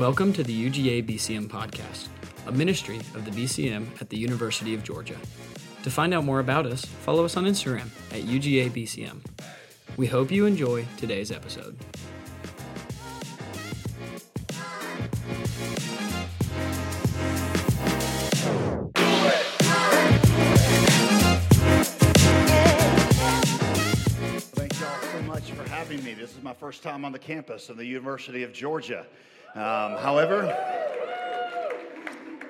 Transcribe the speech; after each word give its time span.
Welcome 0.00 0.32
to 0.32 0.42
the 0.42 0.70
UGA 0.70 1.06
BCM 1.06 1.48
podcast, 1.48 2.08
a 2.46 2.52
ministry 2.52 2.96
of 3.14 3.26
the 3.26 3.30
BCM 3.32 3.86
at 4.00 4.08
the 4.08 4.16
University 4.16 4.72
of 4.72 4.82
Georgia. 4.82 5.16
To 5.82 5.90
find 5.90 6.14
out 6.14 6.24
more 6.24 6.40
about 6.40 6.64
us, 6.64 6.86
follow 6.86 7.26
us 7.26 7.36
on 7.36 7.44
Instagram 7.44 7.90
at 8.10 8.22
UGA 8.22 8.70
BCM. 8.70 9.20
We 9.98 10.06
hope 10.06 10.30
you 10.30 10.46
enjoy 10.46 10.86
today's 10.96 11.30
episode. 11.30 11.76
Thank 24.54 24.80
y'all 24.80 25.02
so 25.12 25.22
much 25.26 25.50
for 25.52 25.68
having 25.68 26.02
me. 26.02 26.14
This 26.14 26.34
is 26.34 26.42
my 26.42 26.54
first 26.54 26.82
time 26.82 27.04
on 27.04 27.12
the 27.12 27.18
campus 27.18 27.68
of 27.68 27.76
the 27.76 27.84
University 27.84 28.44
of 28.44 28.54
Georgia. 28.54 29.04
Um, 29.54 29.96
however, 29.96 30.56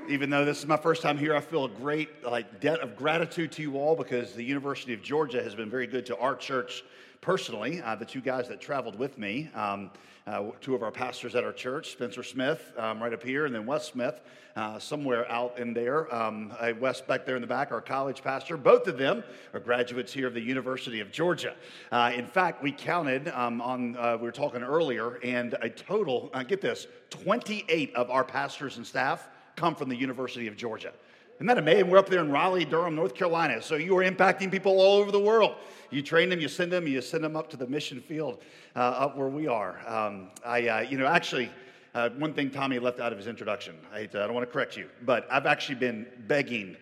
even 0.06 0.28
though 0.28 0.44
this 0.44 0.58
is 0.58 0.66
my 0.66 0.76
first 0.76 1.00
time 1.00 1.16
here, 1.16 1.34
I 1.34 1.40
feel 1.40 1.64
a 1.64 1.68
great 1.70 2.22
like 2.22 2.60
debt 2.60 2.80
of 2.80 2.94
gratitude 2.94 3.52
to 3.52 3.62
you 3.62 3.78
all 3.78 3.96
because 3.96 4.34
the 4.34 4.44
University 4.44 4.92
of 4.92 5.00
Georgia 5.00 5.42
has 5.42 5.54
been 5.54 5.70
very 5.70 5.86
good 5.86 6.04
to 6.06 6.18
our 6.18 6.36
church 6.36 6.84
personally. 7.22 7.80
Uh, 7.80 7.94
the 7.94 8.04
two 8.04 8.20
guys 8.20 8.48
that 8.48 8.60
traveled 8.60 8.98
with 8.98 9.16
me, 9.16 9.48
um, 9.54 9.90
uh, 10.26 10.50
two 10.60 10.74
of 10.74 10.82
our 10.82 10.90
pastors 10.90 11.34
at 11.34 11.44
our 11.44 11.52
church, 11.52 11.92
Spencer 11.92 12.22
Smith, 12.22 12.72
um, 12.76 13.02
right 13.02 13.12
up 13.12 13.22
here, 13.22 13.46
and 13.46 13.54
then 13.54 13.66
Wes 13.66 13.86
Smith, 13.86 14.20
uh, 14.56 14.78
somewhere 14.78 15.30
out 15.30 15.58
in 15.58 15.72
there. 15.72 16.12
Um, 16.14 16.52
uh, 16.58 16.72
Wes 16.78 17.00
back 17.00 17.24
there 17.24 17.36
in 17.36 17.40
the 17.40 17.46
back, 17.46 17.72
our 17.72 17.80
college 17.80 18.22
pastor. 18.22 18.56
Both 18.56 18.86
of 18.86 18.98
them 18.98 19.22
are 19.54 19.60
graduates 19.60 20.12
here 20.12 20.26
of 20.26 20.34
the 20.34 20.40
University 20.40 21.00
of 21.00 21.10
Georgia. 21.10 21.54
Uh, 21.90 22.12
in 22.14 22.26
fact, 22.26 22.62
we 22.62 22.72
counted 22.72 23.28
um, 23.28 23.60
on, 23.60 23.96
uh, 23.96 24.16
we 24.16 24.24
were 24.24 24.32
talking 24.32 24.62
earlier, 24.62 25.18
and 25.22 25.54
a 25.62 25.68
total, 25.68 26.30
uh, 26.34 26.42
get 26.42 26.60
this, 26.60 26.86
28 27.10 27.94
of 27.94 28.10
our 28.10 28.24
pastors 28.24 28.76
and 28.76 28.86
staff 28.86 29.28
come 29.56 29.74
from 29.74 29.88
the 29.88 29.96
University 29.96 30.46
of 30.46 30.56
Georgia. 30.56 30.92
Isn't 31.40 31.46
that 31.46 31.56
amazing? 31.56 31.88
We're 31.88 31.96
up 31.96 32.10
there 32.10 32.20
in 32.20 32.30
Raleigh, 32.30 32.66
Durham, 32.66 32.94
North 32.94 33.14
Carolina. 33.14 33.62
So 33.62 33.76
you 33.76 33.96
are 33.96 34.04
impacting 34.04 34.50
people 34.50 34.78
all 34.78 34.98
over 34.98 35.10
the 35.10 35.18
world. 35.18 35.54
You 35.88 36.02
train 36.02 36.28
them, 36.28 36.38
you 36.38 36.48
send 36.48 36.70
them, 36.70 36.86
you 36.86 37.00
send 37.00 37.24
them 37.24 37.34
up 37.34 37.48
to 37.48 37.56
the 37.56 37.66
mission 37.66 37.98
field 37.98 38.42
uh, 38.76 38.80
up 38.80 39.16
where 39.16 39.30
we 39.30 39.46
are. 39.46 39.80
Um, 39.88 40.32
I, 40.44 40.68
uh, 40.68 40.80
you 40.80 40.98
know, 40.98 41.06
actually, 41.06 41.50
uh, 41.94 42.10
one 42.10 42.34
thing 42.34 42.50
Tommy 42.50 42.78
left 42.78 43.00
out 43.00 43.10
of 43.10 43.16
his 43.16 43.26
introduction. 43.26 43.74
I, 43.90 44.00
hate 44.00 44.12
to, 44.12 44.22
I 44.22 44.26
don't 44.26 44.34
want 44.34 44.46
to 44.46 44.52
correct 44.52 44.76
you, 44.76 44.90
but 45.06 45.26
I've 45.32 45.46
actually 45.46 45.76
been 45.76 46.06
begging 46.26 46.76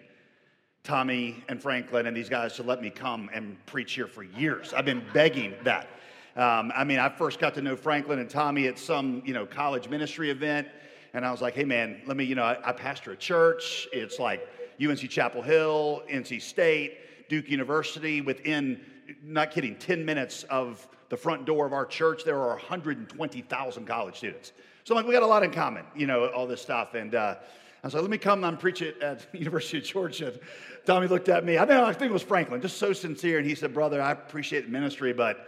Tommy 0.83 1.45
and 1.49 1.63
Franklin 1.63 2.09
and 2.09 2.17
these 2.17 2.29
guys 2.29 2.55
to 2.55 2.65
let 2.65 2.83
me 2.83 2.91
come 2.91 3.31
and 3.33 3.65
preach 3.67 3.93
here 3.93 4.09
for 4.09 4.25
years. 4.25 4.75
I've 4.75 4.85
been 4.85 5.05
begging 5.13 5.55
that. 5.63 5.87
Um, 6.35 6.73
I 6.75 6.83
mean, 6.83 6.99
I 6.99 7.11
first 7.11 7.39
got 7.39 7.55
to 7.55 7.63
know 7.63 7.77
Franklin 7.77 8.19
and 8.19 8.29
Tommy 8.29 8.67
at 8.67 8.77
some, 8.77 9.23
you 9.25 9.35
know, 9.35 9.47
college 9.47 9.89
ministry 9.89 10.31
event. 10.31 10.67
And 11.15 11.25
I 11.25 11.31
was 11.31 11.41
like, 11.41 11.55
hey, 11.55 11.65
man, 11.65 12.01
let 12.07 12.17
me, 12.17 12.25
you 12.25 12.35
know, 12.35 12.45
I, 12.45 12.59
I 12.65 12.73
pastor 12.73 13.13
a 13.13 13.17
church. 13.17 13.89
It's 13.93 14.19
like 14.19 14.47
UNC 14.83 15.01
Chapel 15.11 15.43
Hill, 15.43 16.03
NC 16.11 16.41
State, 16.43 17.29
Duke 17.29 17.49
University. 17.49 18.21
Within, 18.21 18.81
not 19.23 19.51
kidding, 19.51 19.77
10 19.77 20.05
minutes 20.05 20.45
of 20.45 20.87
the 21.09 21.17
front 21.17 21.47
door 21.47 21.67
of 21.67 21.73
our 21.73 21.87
church, 21.87 22.25
there 22.25 22.39
are 22.39 22.51
120,000 22.51 23.87
college 23.87 24.17
students. 24.17 24.53
So 24.85 24.95
I'm 24.95 24.97
like, 24.97 25.07
we 25.07 25.13
got 25.13 25.23
a 25.23 25.27
lot 25.27 25.43
in 25.43 25.51
common, 25.51 25.85
you 25.97 26.07
know, 26.07 26.27
all 26.29 26.47
this 26.47 26.63
stuff. 26.63 26.95
And 26.95 27.15
uh, 27.15 27.37
I 27.83 27.87
was 27.87 27.95
like, 27.95 28.03
let 28.03 28.11
me 28.11 28.19
come 28.19 28.45
and 28.45 28.59
preach 28.59 28.83
it 28.83 29.01
at 29.03 29.31
the 29.33 29.39
University 29.39 29.79
of 29.79 29.85
Georgia. 29.85 30.39
Tommy 30.85 31.07
looked 31.07 31.29
at 31.29 31.45
me. 31.45 31.59
I 31.59 31.67
think, 31.67 31.79
I 31.79 31.93
think 31.93 32.11
it 32.11 32.13
was 32.13 32.23
Franklin, 32.23 32.61
just 32.61 32.79
so 32.79 32.93
sincere. 32.93 33.39
And 33.39 33.47
he 33.47 33.55
said, 33.55 33.73
brother, 33.75 34.01
I 34.01 34.13
appreciate 34.13 34.69
ministry, 34.69 35.13
but 35.13 35.47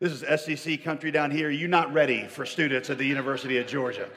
this 0.00 0.12
is 0.12 0.40
SEC 0.40 0.82
country 0.82 1.10
down 1.10 1.30
here. 1.30 1.50
You're 1.50 1.68
not 1.68 1.92
ready 1.92 2.26
for 2.26 2.44
students 2.44 2.90
at 2.90 2.98
the 2.98 3.06
University 3.06 3.58
of 3.58 3.66
Georgia. 3.66 4.08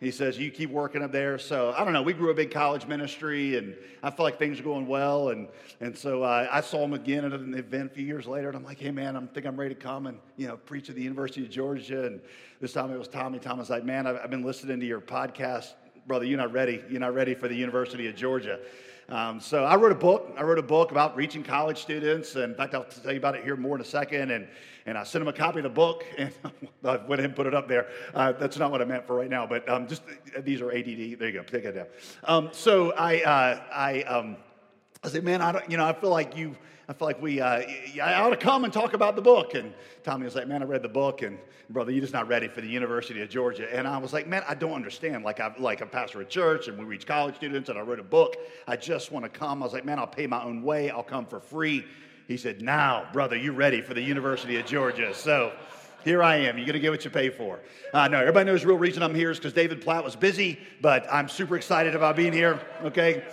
He 0.00 0.10
says, 0.10 0.38
You 0.38 0.50
keep 0.50 0.70
working 0.70 1.02
up 1.02 1.12
there. 1.12 1.38
So 1.38 1.74
I 1.76 1.84
don't 1.84 1.92
know. 1.92 2.02
We 2.02 2.12
grew 2.12 2.30
a 2.30 2.34
big 2.34 2.50
college 2.50 2.86
ministry, 2.86 3.56
and 3.56 3.74
I 4.02 4.10
feel 4.10 4.24
like 4.24 4.38
things 4.38 4.60
are 4.60 4.64
going 4.64 4.86
well. 4.86 5.30
And, 5.30 5.48
and 5.80 5.96
so 5.96 6.24
I 6.24 6.60
saw 6.60 6.84
him 6.84 6.92
again 6.92 7.24
at 7.24 7.32
an 7.32 7.54
event 7.54 7.92
a 7.92 7.94
few 7.94 8.04
years 8.04 8.26
later, 8.26 8.48
and 8.48 8.56
I'm 8.56 8.64
like, 8.64 8.78
Hey, 8.78 8.90
man, 8.90 9.16
I 9.16 9.20
think 9.26 9.46
I'm 9.46 9.58
ready 9.58 9.74
to 9.74 9.80
come 9.80 10.06
and 10.06 10.18
you 10.36 10.46
know 10.46 10.56
preach 10.56 10.88
at 10.88 10.96
the 10.96 11.02
University 11.02 11.42
of 11.44 11.50
Georgia. 11.50 12.06
And 12.06 12.20
this 12.60 12.72
time 12.72 12.92
it 12.92 12.98
was 12.98 13.08
Tommy. 13.08 13.38
Tom 13.38 13.58
was 13.58 13.70
like, 13.70 13.84
Man, 13.84 14.06
I've, 14.06 14.18
I've 14.24 14.30
been 14.30 14.44
listening 14.44 14.80
to 14.80 14.86
your 14.86 15.00
podcast. 15.00 15.72
Brother, 16.06 16.26
you're 16.26 16.38
not 16.38 16.52
ready. 16.52 16.82
You're 16.90 17.00
not 17.00 17.14
ready 17.14 17.34
for 17.34 17.48
the 17.48 17.56
University 17.56 18.08
of 18.08 18.14
Georgia. 18.16 18.60
Um, 19.08 19.38
so 19.40 19.64
I 19.64 19.76
wrote 19.76 19.92
a 19.92 19.96
book. 19.96 20.34
I 20.36 20.42
wrote 20.42 20.58
a 20.58 20.62
book 20.62 20.90
about 20.90 21.16
reaching 21.16 21.42
college 21.42 21.78
students. 21.78 22.34
And 22.36 22.44
in 22.44 22.54
fact, 22.54 22.74
I'll 22.74 22.84
tell 22.84 23.12
you 23.12 23.18
about 23.18 23.36
it 23.36 23.44
here 23.44 23.56
more 23.56 23.74
in 23.74 23.80
a 23.80 23.86
second. 23.86 24.30
And, 24.30 24.48
and 24.86 24.98
I 24.98 25.04
sent 25.04 25.22
him 25.22 25.28
a 25.28 25.32
copy 25.32 25.60
of 25.60 25.64
the 25.64 25.70
book, 25.70 26.04
and 26.18 26.32
I 26.84 26.96
went 26.96 27.12
ahead 27.12 27.24
and 27.24 27.36
put 27.36 27.46
it 27.46 27.54
up 27.54 27.68
there. 27.68 27.88
Uh, 28.14 28.32
that's 28.32 28.58
not 28.58 28.70
what 28.70 28.82
I 28.82 28.84
meant 28.84 29.06
for 29.06 29.16
right 29.16 29.30
now, 29.30 29.46
but 29.46 29.68
um, 29.68 29.86
just 29.86 30.02
these 30.40 30.60
are 30.60 30.70
ADD. 30.70 31.18
There 31.18 31.28
you 31.28 31.32
go. 31.32 31.42
Take 31.42 31.64
it 31.64 31.72
down. 31.72 31.86
Um, 32.24 32.50
so 32.52 32.92
I, 32.92 33.22
uh, 33.22 33.60
I, 33.72 34.02
um, 34.02 34.36
I 35.02 35.08
said, 35.08 35.24
man, 35.24 35.40
I 35.40 35.52
don't, 35.52 35.70
you 35.70 35.76
know, 35.76 35.84
I 35.84 35.92
feel 35.92 36.10
like 36.10 36.36
you, 36.36 36.56
I 36.88 36.92
feel 36.92 37.08
like 37.08 37.20
we, 37.20 37.40
uh, 37.40 37.62
I 38.02 38.14
ought 38.14 38.30
to 38.30 38.36
come 38.36 38.64
and 38.64 38.72
talk 38.72 38.92
about 38.92 39.16
the 39.16 39.22
book. 39.22 39.54
And 39.54 39.72
Tommy 40.02 40.24
was 40.24 40.34
like, 40.34 40.48
man, 40.48 40.62
I 40.62 40.66
read 40.66 40.82
the 40.82 40.88
book, 40.88 41.22
and 41.22 41.38
brother, 41.70 41.90
you're 41.90 42.02
just 42.02 42.12
not 42.12 42.28
ready 42.28 42.48
for 42.48 42.60
the 42.60 42.68
University 42.68 43.22
of 43.22 43.30
Georgia. 43.30 43.74
And 43.74 43.88
I 43.88 43.96
was 43.96 44.12
like, 44.12 44.26
man, 44.26 44.42
I 44.46 44.54
don't 44.54 44.72
understand. 44.72 45.24
Like, 45.24 45.40
I'm 45.40 45.54
like 45.58 45.80
a 45.80 45.86
pastor 45.86 46.20
at 46.20 46.28
church, 46.28 46.68
and 46.68 46.78
we 46.78 46.84
reach 46.84 47.06
college 47.06 47.36
students, 47.36 47.70
and 47.70 47.78
I 47.78 47.82
wrote 47.82 48.00
a 48.00 48.04
book. 48.04 48.36
I 48.66 48.76
just 48.76 49.12
want 49.12 49.24
to 49.24 49.30
come. 49.30 49.62
I 49.62 49.66
was 49.66 49.72
like, 49.72 49.84
man, 49.84 49.98
I'll 49.98 50.06
pay 50.06 50.26
my 50.26 50.42
own 50.42 50.62
way. 50.62 50.90
I'll 50.90 51.02
come 51.02 51.24
for 51.24 51.40
free. 51.40 51.86
He 52.26 52.36
said, 52.36 52.62
now, 52.62 53.06
brother, 53.12 53.36
you 53.36 53.52
ready 53.52 53.82
for 53.82 53.92
the 53.92 54.00
University 54.00 54.58
of 54.58 54.64
Georgia? 54.64 55.14
So 55.14 55.52
here 56.04 56.22
I 56.22 56.36
am. 56.36 56.56
You're 56.56 56.66
going 56.66 56.74
to 56.74 56.80
get 56.80 56.90
what 56.90 57.04
you 57.04 57.10
pay 57.10 57.28
for. 57.28 57.60
Uh, 57.92 58.08
no, 58.08 58.18
everybody 58.20 58.46
knows 58.46 58.62
the 58.62 58.68
real 58.68 58.78
reason 58.78 59.02
I'm 59.02 59.14
here 59.14 59.30
is 59.30 59.38
because 59.38 59.52
David 59.52 59.82
Platt 59.82 60.02
was 60.02 60.16
busy, 60.16 60.58
but 60.80 61.06
I'm 61.12 61.28
super 61.28 61.56
excited 61.56 61.94
about 61.94 62.16
being 62.16 62.32
here, 62.32 62.60
okay? 62.82 63.24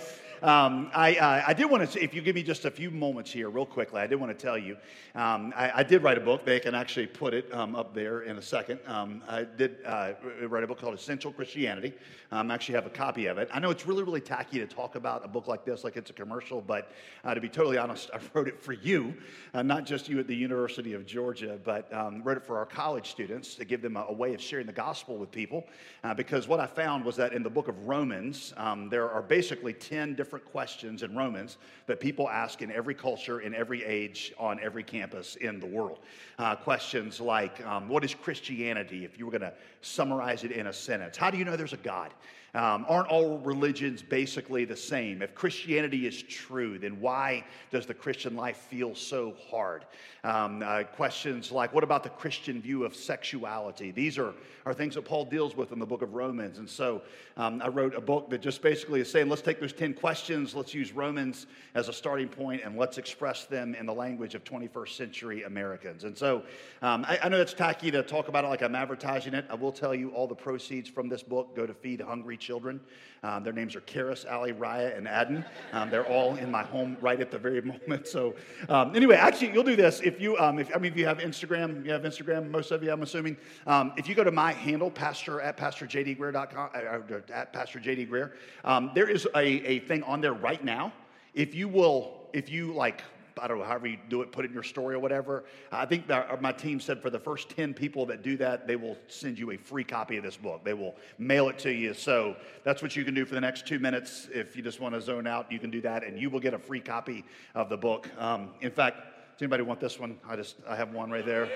Um, 0.42 0.90
I, 0.92 1.14
uh, 1.14 1.44
I 1.46 1.54
did 1.54 1.66
want 1.66 1.88
to, 1.88 2.02
if 2.02 2.12
you 2.14 2.20
give 2.20 2.34
me 2.34 2.42
just 2.42 2.64
a 2.64 2.70
few 2.70 2.90
moments 2.90 3.30
here, 3.30 3.48
real 3.48 3.64
quickly, 3.64 4.00
I 4.00 4.08
did 4.08 4.16
want 4.16 4.36
to 4.36 4.44
tell 4.44 4.58
you, 4.58 4.76
um, 5.14 5.54
I, 5.54 5.70
I, 5.76 5.82
did 5.84 6.02
write 6.02 6.18
a 6.18 6.20
book. 6.20 6.44
They 6.44 6.58
can 6.58 6.74
actually 6.74 7.06
put 7.06 7.32
it 7.32 7.52
um, 7.54 7.76
up 7.76 7.94
there 7.94 8.22
in 8.22 8.38
a 8.38 8.42
second. 8.42 8.80
Um, 8.88 9.22
I 9.28 9.44
did 9.44 9.76
uh, 9.86 10.14
write 10.48 10.64
a 10.64 10.66
book 10.66 10.80
called 10.80 10.94
Essential 10.94 11.32
Christianity. 11.32 11.92
Um, 12.32 12.50
I 12.50 12.54
actually 12.54 12.74
have 12.74 12.86
a 12.86 12.90
copy 12.90 13.26
of 13.26 13.38
it. 13.38 13.50
I 13.52 13.60
know 13.60 13.70
it's 13.70 13.86
really, 13.86 14.02
really 14.02 14.20
tacky 14.20 14.58
to 14.58 14.66
talk 14.66 14.96
about 14.96 15.24
a 15.24 15.28
book 15.28 15.46
like 15.46 15.64
this 15.64 15.84
like 15.84 15.96
it's 15.96 16.10
a 16.10 16.12
commercial, 16.12 16.60
but 16.60 16.90
uh, 17.22 17.34
to 17.34 17.40
be 17.40 17.48
totally 17.48 17.78
honest, 17.78 18.10
I 18.12 18.18
wrote 18.34 18.48
it 18.48 18.60
for 18.60 18.72
you, 18.72 19.14
uh, 19.54 19.62
not 19.62 19.84
just 19.84 20.08
you 20.08 20.18
at 20.18 20.26
the 20.26 20.34
University 20.34 20.94
of 20.94 21.06
Georgia, 21.06 21.60
but 21.62 21.92
um, 21.94 22.20
wrote 22.24 22.38
it 22.38 22.44
for 22.44 22.58
our 22.58 22.66
college 22.66 23.12
students 23.12 23.54
to 23.54 23.64
give 23.64 23.80
them 23.80 23.96
a, 23.96 24.06
a 24.08 24.12
way 24.12 24.34
of 24.34 24.40
sharing 24.40 24.66
the 24.66 24.72
gospel 24.72 25.18
with 25.18 25.30
people. 25.30 25.68
Uh, 26.02 26.14
because 26.14 26.48
what 26.48 26.58
I 26.58 26.66
found 26.66 27.04
was 27.04 27.14
that 27.14 27.32
in 27.32 27.44
the 27.44 27.50
book 27.50 27.68
of 27.68 27.86
Romans, 27.86 28.52
there 28.90 29.08
are 29.08 29.22
basically 29.22 29.72
10 29.72 30.16
different 30.16 30.31
different 30.32 30.50
questions 30.50 31.02
in 31.02 31.14
Romans 31.14 31.58
that 31.86 32.00
people 32.00 32.26
ask 32.26 32.62
in 32.62 32.72
every 32.72 32.94
culture, 32.94 33.40
in 33.40 33.54
every 33.54 33.84
age, 33.84 34.32
on 34.38 34.58
every 34.62 34.82
campus 34.82 35.36
in 35.36 35.60
the 35.60 35.66
world. 35.66 35.98
Uh, 36.38 36.56
questions 36.56 37.20
like, 37.20 37.62
um, 37.66 37.86
What 37.86 38.02
is 38.02 38.14
Christianity, 38.14 39.04
if 39.04 39.18
you 39.18 39.26
were 39.26 39.30
going 39.30 39.42
to 39.42 39.52
summarize 39.82 40.42
it 40.42 40.50
in 40.50 40.68
a 40.68 40.72
sentence? 40.72 41.18
How 41.18 41.30
do 41.30 41.36
you 41.36 41.44
know 41.44 41.54
there's 41.54 41.74
a 41.74 41.76
God? 41.76 42.14
Um, 42.54 42.84
aren't 42.86 43.08
all 43.08 43.38
religions 43.38 44.02
basically 44.02 44.66
the 44.66 44.76
same? 44.76 45.22
If 45.22 45.34
Christianity 45.34 46.06
is 46.06 46.22
true, 46.22 46.78
then 46.78 47.00
why 47.00 47.44
does 47.70 47.86
the 47.86 47.94
Christian 47.94 48.36
life 48.36 48.58
feel 48.68 48.94
so 48.94 49.34
hard? 49.50 49.86
Um, 50.22 50.62
uh, 50.62 50.84
questions 50.84 51.50
like, 51.50 51.72
what 51.72 51.82
about 51.82 52.02
the 52.02 52.10
Christian 52.10 52.60
view 52.60 52.84
of 52.84 52.94
sexuality? 52.94 53.90
These 53.90 54.18
are, 54.18 54.34
are 54.66 54.74
things 54.74 54.94
that 54.96 55.06
Paul 55.06 55.24
deals 55.24 55.56
with 55.56 55.72
in 55.72 55.78
the 55.78 55.86
book 55.86 56.02
of 56.02 56.12
Romans. 56.12 56.58
And 56.58 56.68
so 56.68 57.00
um, 57.38 57.62
I 57.62 57.68
wrote 57.68 57.94
a 57.94 58.00
book 58.02 58.28
that 58.28 58.42
just 58.42 58.60
basically 58.60 59.00
is 59.00 59.10
saying, 59.10 59.30
let's 59.30 59.42
take 59.42 59.58
those 59.58 59.72
10 59.72 59.94
questions, 59.94 60.54
let's 60.54 60.74
use 60.74 60.92
Romans 60.92 61.46
as 61.74 61.88
a 61.88 61.92
starting 61.92 62.28
point, 62.28 62.62
and 62.64 62.76
let's 62.76 62.98
express 62.98 63.46
them 63.46 63.74
in 63.74 63.86
the 63.86 63.94
language 63.94 64.34
of 64.34 64.44
21st 64.44 64.90
century 64.90 65.42
Americans. 65.44 66.04
And 66.04 66.16
so 66.16 66.42
um, 66.82 67.06
I, 67.08 67.18
I 67.24 67.28
know 67.30 67.40
it's 67.40 67.54
tacky 67.54 67.90
to 67.90 68.02
talk 68.02 68.28
about 68.28 68.44
it 68.44 68.48
like 68.48 68.62
I'm 68.62 68.76
advertising 68.76 69.32
it. 69.32 69.46
I 69.48 69.54
will 69.54 69.72
tell 69.72 69.94
you 69.94 70.10
all 70.10 70.28
the 70.28 70.34
proceeds 70.34 70.88
from 70.88 71.08
this 71.08 71.22
book 71.22 71.56
go 71.56 71.66
to 71.66 71.72
feed 71.72 72.02
hungry 72.02 72.36
children. 72.42 72.80
Um, 73.24 73.44
their 73.44 73.52
names 73.52 73.76
are 73.76 73.80
Karis, 73.82 74.30
Ali, 74.30 74.52
Raya, 74.52 74.96
and 74.96 75.06
Adden. 75.06 75.44
Um, 75.72 75.90
they're 75.90 76.06
all 76.06 76.34
in 76.34 76.50
my 76.50 76.64
home 76.64 76.96
right 77.00 77.20
at 77.20 77.30
the 77.30 77.38
very 77.38 77.62
moment. 77.62 78.08
So, 78.08 78.34
um, 78.68 78.96
anyway, 78.96 79.14
actually, 79.14 79.52
you'll 79.52 79.62
do 79.62 79.76
this 79.76 80.00
if 80.00 80.20
you, 80.20 80.36
um, 80.38 80.58
if, 80.58 80.74
I 80.74 80.78
mean, 80.78 80.90
if 80.90 80.98
you 80.98 81.06
have 81.06 81.18
Instagram, 81.18 81.84
you 81.84 81.92
have 81.92 82.02
Instagram, 82.02 82.50
most 82.50 82.72
of 82.72 82.82
you, 82.82 82.90
I'm 82.90 83.02
assuming. 83.02 83.36
Um, 83.66 83.92
if 83.96 84.08
you 84.08 84.16
go 84.16 84.24
to 84.24 84.32
my 84.32 84.52
handle, 84.52 84.90
pastor 84.90 85.40
at 85.40 85.56
pastorjdgreear.com, 85.56 86.70
uh, 86.74 86.78
uh, 86.78 87.20
at 87.32 87.52
pastorjdgreear, 87.52 88.32
um, 88.64 88.90
there 88.92 89.08
is 89.08 89.28
a, 89.36 89.44
a 89.44 89.78
thing 89.80 90.02
on 90.02 90.20
there 90.20 90.34
right 90.34 90.64
now. 90.64 90.92
If 91.34 91.54
you 91.54 91.68
will, 91.68 92.28
if 92.32 92.50
you 92.50 92.74
like 92.74 93.04
I 93.40 93.48
don't 93.48 93.58
know, 93.58 93.64
however 93.64 93.86
you 93.86 93.98
do 94.08 94.22
it, 94.22 94.32
put 94.32 94.44
it 94.44 94.48
in 94.48 94.54
your 94.54 94.62
story 94.62 94.94
or 94.94 94.98
whatever. 94.98 95.44
I 95.70 95.86
think 95.86 96.08
my 96.40 96.52
team 96.52 96.80
said 96.80 97.00
for 97.00 97.10
the 97.10 97.18
first 97.18 97.50
10 97.50 97.74
people 97.74 98.06
that 98.06 98.22
do 98.22 98.36
that, 98.38 98.66
they 98.66 98.76
will 98.76 98.96
send 99.08 99.38
you 99.38 99.52
a 99.52 99.56
free 99.56 99.84
copy 99.84 100.16
of 100.16 100.24
this 100.24 100.36
book. 100.36 100.64
They 100.64 100.74
will 100.74 100.94
mail 101.18 101.48
it 101.48 101.58
to 101.60 101.70
you. 101.70 101.94
So 101.94 102.36
that's 102.64 102.82
what 102.82 102.96
you 102.96 103.04
can 103.04 103.14
do 103.14 103.24
for 103.24 103.34
the 103.34 103.40
next 103.40 103.66
two 103.66 103.78
minutes. 103.78 104.28
If 104.32 104.56
you 104.56 104.62
just 104.62 104.80
want 104.80 104.94
to 104.94 105.00
zone 105.00 105.26
out, 105.26 105.50
you 105.50 105.58
can 105.58 105.70
do 105.70 105.80
that, 105.82 106.04
and 106.04 106.18
you 106.18 106.30
will 106.30 106.40
get 106.40 106.54
a 106.54 106.58
free 106.58 106.80
copy 106.80 107.24
of 107.54 107.68
the 107.68 107.76
book. 107.76 108.08
Um, 108.18 108.50
in 108.60 108.70
fact, 108.70 108.96
does 108.96 109.42
anybody 109.42 109.62
want 109.62 109.80
this 109.80 109.98
one? 109.98 110.18
I 110.28 110.36
just 110.36 110.56
I 110.68 110.76
have 110.76 110.92
one 110.92 111.10
right 111.10 111.24
there. 111.24 111.48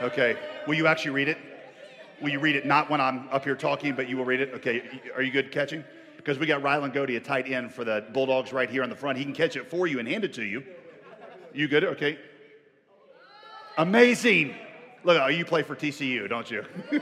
Okay. 0.00 0.36
Will 0.66 0.74
you 0.74 0.86
actually 0.86 1.10
read 1.10 1.28
it? 1.28 1.38
Will 2.20 2.30
you 2.30 2.40
read 2.40 2.56
it 2.56 2.66
not 2.66 2.90
when 2.90 3.00
I'm 3.00 3.28
up 3.30 3.44
here 3.44 3.54
talking, 3.54 3.94
but 3.94 4.08
you 4.08 4.16
will 4.16 4.24
read 4.24 4.40
it? 4.40 4.52
Okay, 4.54 4.82
are 5.14 5.22
you 5.22 5.30
good 5.30 5.52
catching? 5.52 5.84
Because 6.16 6.36
we 6.38 6.46
got 6.46 6.62
Rylan 6.62 6.92
Godey, 6.92 7.16
a 7.16 7.20
tight 7.20 7.48
end 7.48 7.72
for 7.72 7.84
the 7.84 8.04
Bulldogs 8.12 8.52
right 8.52 8.68
here 8.68 8.82
on 8.82 8.88
the 8.88 8.96
front. 8.96 9.18
He 9.18 9.24
can 9.24 9.32
catch 9.32 9.54
it 9.54 9.70
for 9.70 9.86
you 9.86 10.00
and 10.00 10.08
hand 10.08 10.24
it 10.24 10.34
to 10.34 10.42
you. 10.42 10.64
You 11.58 11.66
good? 11.66 11.82
Okay. 11.82 12.16
Amazing. 13.76 14.54
Look, 15.02 15.20
oh, 15.20 15.26
you 15.26 15.44
play 15.44 15.64
for 15.64 15.74
TCU, 15.74 16.28
don't 16.28 16.48
you? 16.48 16.64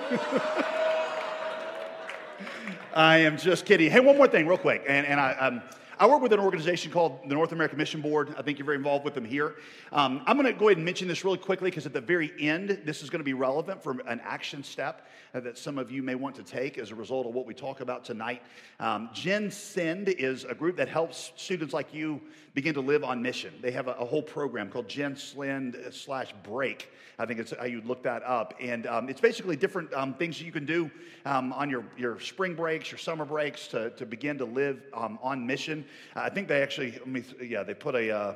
I 2.94 3.18
am 3.18 3.36
just 3.36 3.66
kidding. 3.66 3.90
Hey, 3.90 4.00
one 4.00 4.16
more 4.16 4.28
thing, 4.28 4.46
real 4.46 4.56
quick. 4.56 4.82
And, 4.88 5.06
and 5.06 5.20
I, 5.20 5.32
um, 5.34 5.62
I 5.98 6.06
work 6.06 6.22
with 6.22 6.32
an 6.34 6.40
organization 6.40 6.92
called 6.92 7.20
the 7.26 7.34
North 7.34 7.52
American 7.52 7.78
Mission 7.78 8.02
Board. 8.02 8.34
I 8.36 8.42
think 8.42 8.58
you're 8.58 8.66
very 8.66 8.76
involved 8.76 9.04
with 9.04 9.14
them 9.14 9.24
here. 9.24 9.56
Um, 9.92 10.22
I'm 10.26 10.38
going 10.38 10.46
to 10.50 10.58
go 10.58 10.68
ahead 10.68 10.76
and 10.76 10.84
mention 10.84 11.08
this 11.08 11.24
really 11.24 11.38
quickly 11.38 11.70
because 11.70 11.86
at 11.86 11.92
the 11.94 12.02
very 12.02 12.32
end, 12.38 12.80
this 12.84 13.02
is 13.02 13.08
going 13.08 13.20
to 13.20 13.24
be 13.24 13.32
relevant 13.32 13.82
for 13.82 13.92
an 14.06 14.20
action 14.22 14.62
step 14.62 15.06
uh, 15.34 15.40
that 15.40 15.56
some 15.56 15.78
of 15.78 15.90
you 15.90 16.02
may 16.02 16.14
want 16.14 16.34
to 16.36 16.42
take 16.42 16.76
as 16.76 16.90
a 16.90 16.94
result 16.94 17.26
of 17.26 17.34
what 17.34 17.46
we 17.46 17.54
talk 17.54 17.80
about 17.80 18.04
tonight. 18.04 18.42
Um, 18.78 19.08
Gen 19.12 19.50
Send 19.50 20.08
is 20.08 20.44
a 20.44 20.54
group 20.54 20.76
that 20.76 20.88
helps 20.88 21.32
students 21.36 21.72
like 21.72 21.94
you 21.94 22.20
begin 22.56 22.72
to 22.72 22.80
live 22.80 23.04
on 23.04 23.20
mission. 23.20 23.52
They 23.60 23.70
have 23.72 23.86
a, 23.86 23.92
a 23.92 24.04
whole 24.06 24.22
program 24.22 24.70
called 24.70 24.88
Gen 24.88 25.14
Send 25.14 25.76
slash 25.90 26.32
Break. 26.42 26.90
I 27.18 27.26
think 27.26 27.38
it's 27.38 27.52
how 27.54 27.66
you'd 27.66 27.84
look 27.84 28.02
that 28.04 28.22
up. 28.22 28.54
And 28.58 28.86
um, 28.86 29.10
it's 29.10 29.20
basically 29.20 29.56
different 29.56 29.92
um, 29.92 30.14
things 30.14 30.40
you 30.40 30.50
can 30.50 30.64
do 30.64 30.90
um, 31.26 31.52
on 31.52 31.68
your, 31.68 31.84
your 31.98 32.18
spring 32.18 32.54
breaks, 32.54 32.90
your 32.90 32.96
summer 32.96 33.26
breaks 33.26 33.68
to, 33.68 33.90
to 33.90 34.06
begin 34.06 34.38
to 34.38 34.46
live 34.46 34.80
um, 34.94 35.18
on 35.22 35.46
mission. 35.46 35.84
I 36.14 36.30
think 36.30 36.48
they 36.48 36.62
actually, 36.62 36.98
yeah, 37.42 37.62
they 37.62 37.74
put 37.74 37.94
a, 37.94 38.10
uh, 38.10 38.34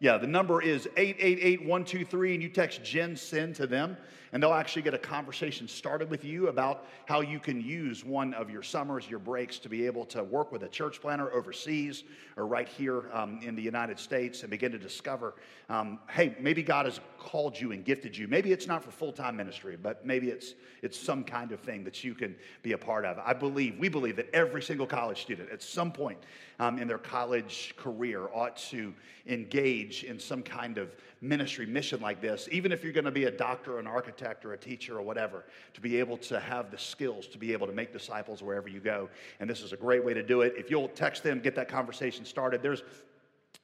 yeah, 0.00 0.16
the 0.16 0.26
number 0.26 0.62
is 0.62 0.88
888-123, 0.96 2.32
and 2.32 2.42
you 2.42 2.48
text 2.48 2.82
Gen 2.82 3.14
Send 3.14 3.54
to 3.56 3.66
them, 3.66 3.98
and 4.32 4.42
they'll 4.42 4.54
actually 4.54 4.80
get 4.80 4.94
a 4.94 4.98
conversation 4.98 5.68
started 5.68 6.08
with 6.08 6.24
you 6.24 6.48
about 6.48 6.86
how 7.04 7.20
you 7.20 7.38
can 7.38 7.60
use 7.60 8.02
one 8.02 8.32
of 8.32 8.48
your 8.48 8.62
summers, 8.62 9.10
your 9.10 9.18
breaks, 9.18 9.58
to 9.58 9.68
be 9.68 9.84
able 9.84 10.06
to 10.06 10.24
work 10.24 10.52
with 10.52 10.62
a 10.62 10.68
church 10.68 11.02
planter 11.02 11.30
overseas 11.34 12.04
or 12.38 12.46
right 12.46 12.66
here 12.66 13.10
um, 13.12 13.40
in 13.42 13.54
the 13.54 13.60
United 13.60 13.98
States 13.98 14.40
and 14.40 14.50
begin 14.50 14.72
to 14.72 14.78
discover, 14.78 15.34
um, 15.68 15.98
hey, 16.08 16.34
maybe 16.40 16.62
God 16.62 16.86
has 16.86 17.00
called 17.18 17.60
you 17.60 17.72
and 17.72 17.84
gifted 17.84 18.16
you. 18.16 18.26
Maybe 18.26 18.52
it's 18.52 18.66
not 18.66 18.82
for 18.82 18.90
full-time 18.90 19.36
ministry, 19.36 19.76
but 19.76 20.06
maybe 20.06 20.30
it's 20.30 20.54
it's 20.82 20.98
some 20.98 21.24
kind 21.24 21.52
of 21.52 21.60
thing 21.60 21.84
that 21.84 22.02
you 22.02 22.14
can 22.14 22.34
be 22.62 22.72
a 22.72 22.78
part 22.78 23.04
of. 23.04 23.18
I 23.18 23.34
believe, 23.34 23.78
we 23.78 23.88
believe 23.88 24.16
that 24.16 24.30
every 24.32 24.62
single 24.62 24.86
college 24.86 25.20
student 25.20 25.50
at 25.50 25.62
some 25.62 25.92
point 25.92 26.18
um, 26.58 26.78
in 26.78 26.88
their 26.88 26.98
college 26.98 27.74
career 27.76 28.28
ought 28.32 28.56
to 28.70 28.94
engage 29.26 29.89
in 30.04 30.18
some 30.18 30.42
kind 30.42 30.78
of 30.78 30.94
ministry 31.20 31.66
mission 31.66 32.00
like 32.00 32.20
this, 32.20 32.48
even 32.50 32.72
if 32.72 32.82
you're 32.82 32.92
going 32.92 33.04
to 33.04 33.10
be 33.10 33.24
a 33.24 33.30
doctor, 33.30 33.78
an 33.78 33.86
architect, 33.86 34.44
or 34.44 34.52
a 34.52 34.58
teacher, 34.58 34.96
or 34.98 35.02
whatever, 35.02 35.44
to 35.74 35.80
be 35.80 35.98
able 35.98 36.16
to 36.16 36.40
have 36.40 36.70
the 36.70 36.78
skills 36.78 37.26
to 37.26 37.38
be 37.38 37.52
able 37.52 37.66
to 37.66 37.72
make 37.72 37.92
disciples 37.92 38.42
wherever 38.42 38.68
you 38.68 38.80
go. 38.80 39.08
And 39.40 39.48
this 39.48 39.60
is 39.60 39.72
a 39.72 39.76
great 39.76 40.04
way 40.04 40.14
to 40.14 40.22
do 40.22 40.42
it. 40.42 40.54
If 40.56 40.70
you'll 40.70 40.88
text 40.88 41.22
them, 41.22 41.40
get 41.40 41.54
that 41.56 41.68
conversation 41.68 42.24
started, 42.24 42.62
there's 42.62 42.82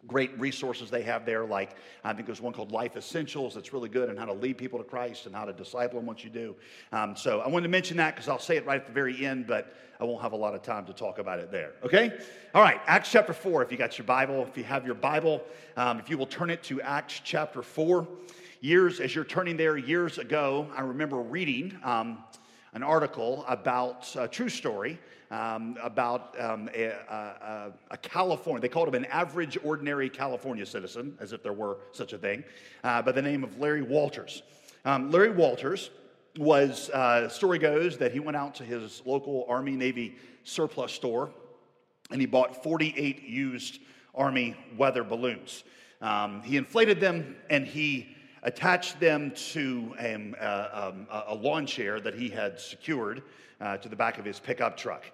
great 0.07 0.39
resources 0.39 0.91
they 0.91 1.03
have 1.03 1.27
there. 1.27 1.45
Like 1.45 1.77
I 2.05 2.13
think 2.13 2.27
there's 2.27 2.41
one 2.41 2.53
called 2.53 2.73
Life 2.73 2.97
Essentials 2.97 3.55
that's 3.55 3.73
really 3.73 3.89
good 3.89 4.09
on 4.09 4.17
how 4.17 4.27
to 4.27 4.33
lead 4.33 4.59
people 4.59 4.79
to 4.79 4.85
Christ 4.85 5.27
and 5.27 5.35
how 5.35 5.45
to 5.45 5.53
disciple 5.53 5.99
them 5.99 6.07
once 6.07 6.25
you 6.25 6.31
do. 6.31 6.55
Um, 6.93 7.17
so 7.17 7.41
I 7.41 7.49
wanted 7.49 7.65
to 7.65 7.71
mention 7.71 7.97
that 7.99 8.15
because 8.15 8.29
I'll 8.29 8.39
say 8.39 8.57
it 8.57 8.67
right 8.67 8.81
at 8.81 8.87
the 8.87 8.93
very 8.93 9.25
end, 9.25 9.47
but 9.47 9.75
I 10.01 10.05
won't 10.05 10.23
have 10.23 10.33
a 10.33 10.37
lot 10.37 10.55
of 10.55 10.63
time 10.63 10.85
to 10.87 10.93
talk 10.93 11.19
about 11.19 11.39
it 11.39 11.51
there. 11.51 11.73
Okay? 11.83 12.13
All 12.55 12.63
right, 12.63 12.81
Acts 12.87 13.11
chapter 13.11 13.33
4, 13.33 13.63
if 13.63 13.73
you 13.73 13.79
got 13.79 13.97
your 13.97 14.07
Bible, 14.07 14.47
if 14.49 14.57
you 14.57 14.65
have 14.65 14.85
your 14.85 14.95
Bible, 14.95 15.43
um, 15.77 15.99
if 15.99 16.11
you 16.11 16.19
will 16.19 16.27
turn 16.27 16.51
it 16.51 16.63
to 16.65 16.81
Acts 16.83 17.21
chapter 17.25 17.63
4. 17.63 18.07
Years, 18.61 19.01
as 19.01 19.15
you're 19.15 19.25
turning 19.25 19.57
there, 19.57 19.77
years 19.77 20.19
ago, 20.19 20.67
I 20.75 20.81
remember 20.81 21.19
reading 21.19 21.79
um, 21.85 22.25
an 22.73 22.83
article 22.83 23.45
about 23.47 24.15
a 24.17 24.27
true 24.27 24.49
story 24.49 24.99
um, 25.31 25.77
about 25.83 26.39
um, 26.41 26.69
a, 26.75 26.85
a, 26.87 27.73
a, 27.91 27.97
California, 27.97 28.61
they 28.61 28.69
called 28.69 28.89
him 28.89 28.95
an 28.95 29.07
average, 29.07 29.59
ordinary 29.65 30.09
California 30.09 30.65
citizen, 30.65 31.17
as 31.21 31.33
if 31.33 31.43
there 31.43 31.53
were 31.53 31.79
such 31.93 32.13
a 32.13 32.19
thing, 32.19 32.45
uh, 32.85 33.03
by 33.03 33.13
the 33.13 33.23
name 33.23 33.43
of 33.43 33.59
Larry 33.59 33.83
Walters. 33.83 34.43
Um, 34.85 35.11
Larry 35.11 35.31
Walters 35.31 35.91
was, 36.39 36.91
uh, 36.91 37.29
story 37.29 37.59
goes 37.59 37.99
that 37.99 38.13
he 38.13 38.21
went 38.21 38.37
out 38.37 38.55
to 38.57 38.65
his 38.65 39.03
local 39.05 39.45
Army 39.49 39.73
Navy 39.73 40.17
surplus 40.45 40.93
store 40.93 41.31
and 42.11 42.21
he 42.21 42.27
bought 42.27 42.63
48 42.63 43.23
used 43.25 43.81
Army 44.15 44.55
weather 44.77 45.03
balloons. 45.03 45.65
Um, 46.01 46.43
he 46.43 46.57
inflated 46.57 47.01
them 47.01 47.37
and 47.51 47.67
he 47.67 48.17
attached 48.43 49.01
them 49.01 49.33
to 49.33 49.95
um, 49.99 50.37
uh, 50.41 50.93
um, 50.95 51.07
a 51.27 51.35
lawn 51.35 51.67
chair 51.67 52.01
that 52.01 52.15
he 52.15 52.29
had 52.29 52.61
secured 52.61 53.23
uh, 53.61 53.77
to 53.79 53.89
the 53.89 53.97
back 53.97 54.19
of 54.19 54.25
his 54.25 54.39
pickup 54.39 54.77
truck. 54.77 55.05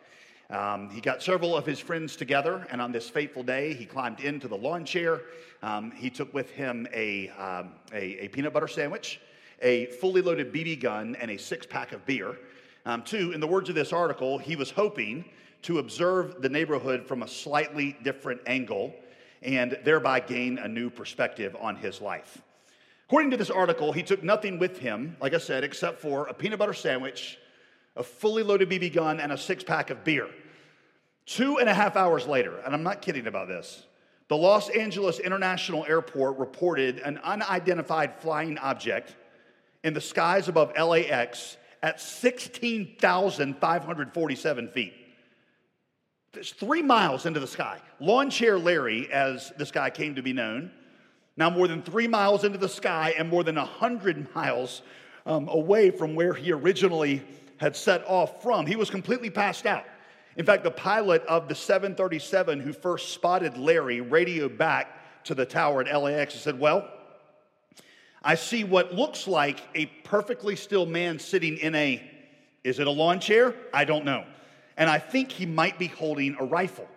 Um, 0.52 0.90
he 0.90 1.00
got 1.00 1.22
several 1.22 1.56
of 1.56 1.64
his 1.64 1.80
friends 1.80 2.14
together, 2.14 2.66
and 2.70 2.82
on 2.82 2.92
this 2.92 3.08
fateful 3.08 3.42
day, 3.42 3.72
he 3.72 3.86
climbed 3.86 4.20
into 4.20 4.48
the 4.48 4.56
lawn 4.56 4.84
chair. 4.84 5.22
Um, 5.62 5.90
he 5.92 6.10
took 6.10 6.34
with 6.34 6.50
him 6.50 6.86
a, 6.92 7.30
um, 7.30 7.70
a, 7.90 8.24
a, 8.24 8.28
peanut 8.28 8.52
butter 8.52 8.68
sandwich, 8.68 9.18
a 9.62 9.86
fully 9.86 10.20
loaded 10.20 10.52
BB 10.52 10.80
gun, 10.80 11.16
and 11.18 11.30
a 11.30 11.38
six 11.38 11.64
pack 11.64 11.92
of 11.92 12.04
beer. 12.04 12.36
Um, 12.84 13.02
two, 13.02 13.32
in 13.32 13.40
the 13.40 13.46
words 13.46 13.70
of 13.70 13.74
this 13.74 13.94
article, 13.94 14.36
he 14.36 14.54
was 14.54 14.70
hoping 14.70 15.24
to 15.62 15.78
observe 15.78 16.42
the 16.42 16.50
neighborhood 16.50 17.06
from 17.06 17.22
a 17.22 17.28
slightly 17.28 17.96
different 18.02 18.42
angle 18.46 18.94
and 19.40 19.78
thereby 19.84 20.20
gain 20.20 20.58
a 20.58 20.68
new 20.68 20.90
perspective 20.90 21.56
on 21.60 21.76
his 21.76 22.02
life. 22.02 22.42
According 23.06 23.30
to 23.30 23.38
this 23.38 23.50
article, 23.50 23.92
he 23.92 24.02
took 24.02 24.22
nothing 24.22 24.58
with 24.58 24.78
him, 24.78 25.16
like 25.18 25.32
I 25.32 25.38
said, 25.38 25.64
except 25.64 26.00
for 26.00 26.26
a 26.26 26.34
peanut 26.34 26.58
butter 26.58 26.74
sandwich, 26.74 27.38
a 27.96 28.02
fully 28.02 28.42
loaded 28.42 28.68
BB 28.68 28.92
gun, 28.92 29.18
and 29.18 29.32
a 29.32 29.38
six 29.38 29.64
pack 29.64 29.88
of 29.88 30.04
beer. 30.04 30.28
Two 31.26 31.58
and 31.58 31.68
a 31.68 31.74
half 31.74 31.96
hours 31.96 32.26
later, 32.26 32.56
and 32.64 32.74
I'm 32.74 32.82
not 32.82 33.02
kidding 33.02 33.26
about 33.26 33.48
this, 33.48 33.84
the 34.28 34.36
Los 34.36 34.68
Angeles 34.70 35.18
International 35.18 35.84
Airport 35.84 36.38
reported 36.38 36.98
an 36.98 37.18
unidentified 37.18 38.14
flying 38.20 38.56
object 38.58 39.16
in 39.84 39.94
the 39.94 40.00
skies 40.00 40.48
above 40.48 40.72
LAX 40.76 41.56
at 41.82 42.00
16,547 42.00 44.68
feet. 44.68 44.94
It's 46.34 46.52
three 46.52 46.82
miles 46.82 47.26
into 47.26 47.40
the 47.40 47.46
sky. 47.46 47.78
Lawn 48.00 48.30
Chair 48.30 48.58
Larry, 48.58 49.12
as 49.12 49.52
this 49.58 49.70
guy 49.70 49.90
came 49.90 50.14
to 50.14 50.22
be 50.22 50.32
known, 50.32 50.70
now 51.36 51.50
more 51.50 51.68
than 51.68 51.82
three 51.82 52.08
miles 52.08 52.44
into 52.44 52.56
the 52.58 52.70
sky 52.70 53.14
and 53.18 53.28
more 53.28 53.44
than 53.44 53.56
100 53.56 54.34
miles 54.34 54.80
um, 55.26 55.48
away 55.48 55.90
from 55.90 56.14
where 56.14 56.32
he 56.32 56.52
originally 56.52 57.22
had 57.58 57.76
set 57.76 58.02
off 58.06 58.42
from. 58.42 58.66
He 58.66 58.76
was 58.76 58.88
completely 58.88 59.28
passed 59.28 59.66
out. 59.66 59.84
In 60.36 60.46
fact, 60.46 60.64
the 60.64 60.70
pilot 60.70 61.22
of 61.26 61.48
the 61.48 61.54
737 61.54 62.60
who 62.60 62.72
first 62.72 63.10
spotted 63.12 63.56
Larry 63.56 64.00
radioed 64.00 64.56
back 64.56 65.24
to 65.24 65.34
the 65.34 65.44
tower 65.44 65.82
at 65.82 66.02
LAX 66.02 66.34
and 66.34 66.42
said, 66.42 66.58
Well, 66.58 66.88
I 68.22 68.36
see 68.36 68.64
what 68.64 68.94
looks 68.94 69.26
like 69.26 69.60
a 69.74 69.86
perfectly 70.04 70.56
still 70.56 70.86
man 70.86 71.18
sitting 71.18 71.58
in 71.58 71.74
a, 71.74 72.02
is 72.64 72.78
it 72.78 72.86
a 72.86 72.90
lawn 72.90 73.20
chair? 73.20 73.54
I 73.74 73.84
don't 73.84 74.04
know. 74.04 74.24
And 74.76 74.88
I 74.88 74.98
think 74.98 75.32
he 75.32 75.44
might 75.44 75.78
be 75.78 75.88
holding 75.88 76.36
a 76.38 76.44
rifle. 76.44 76.88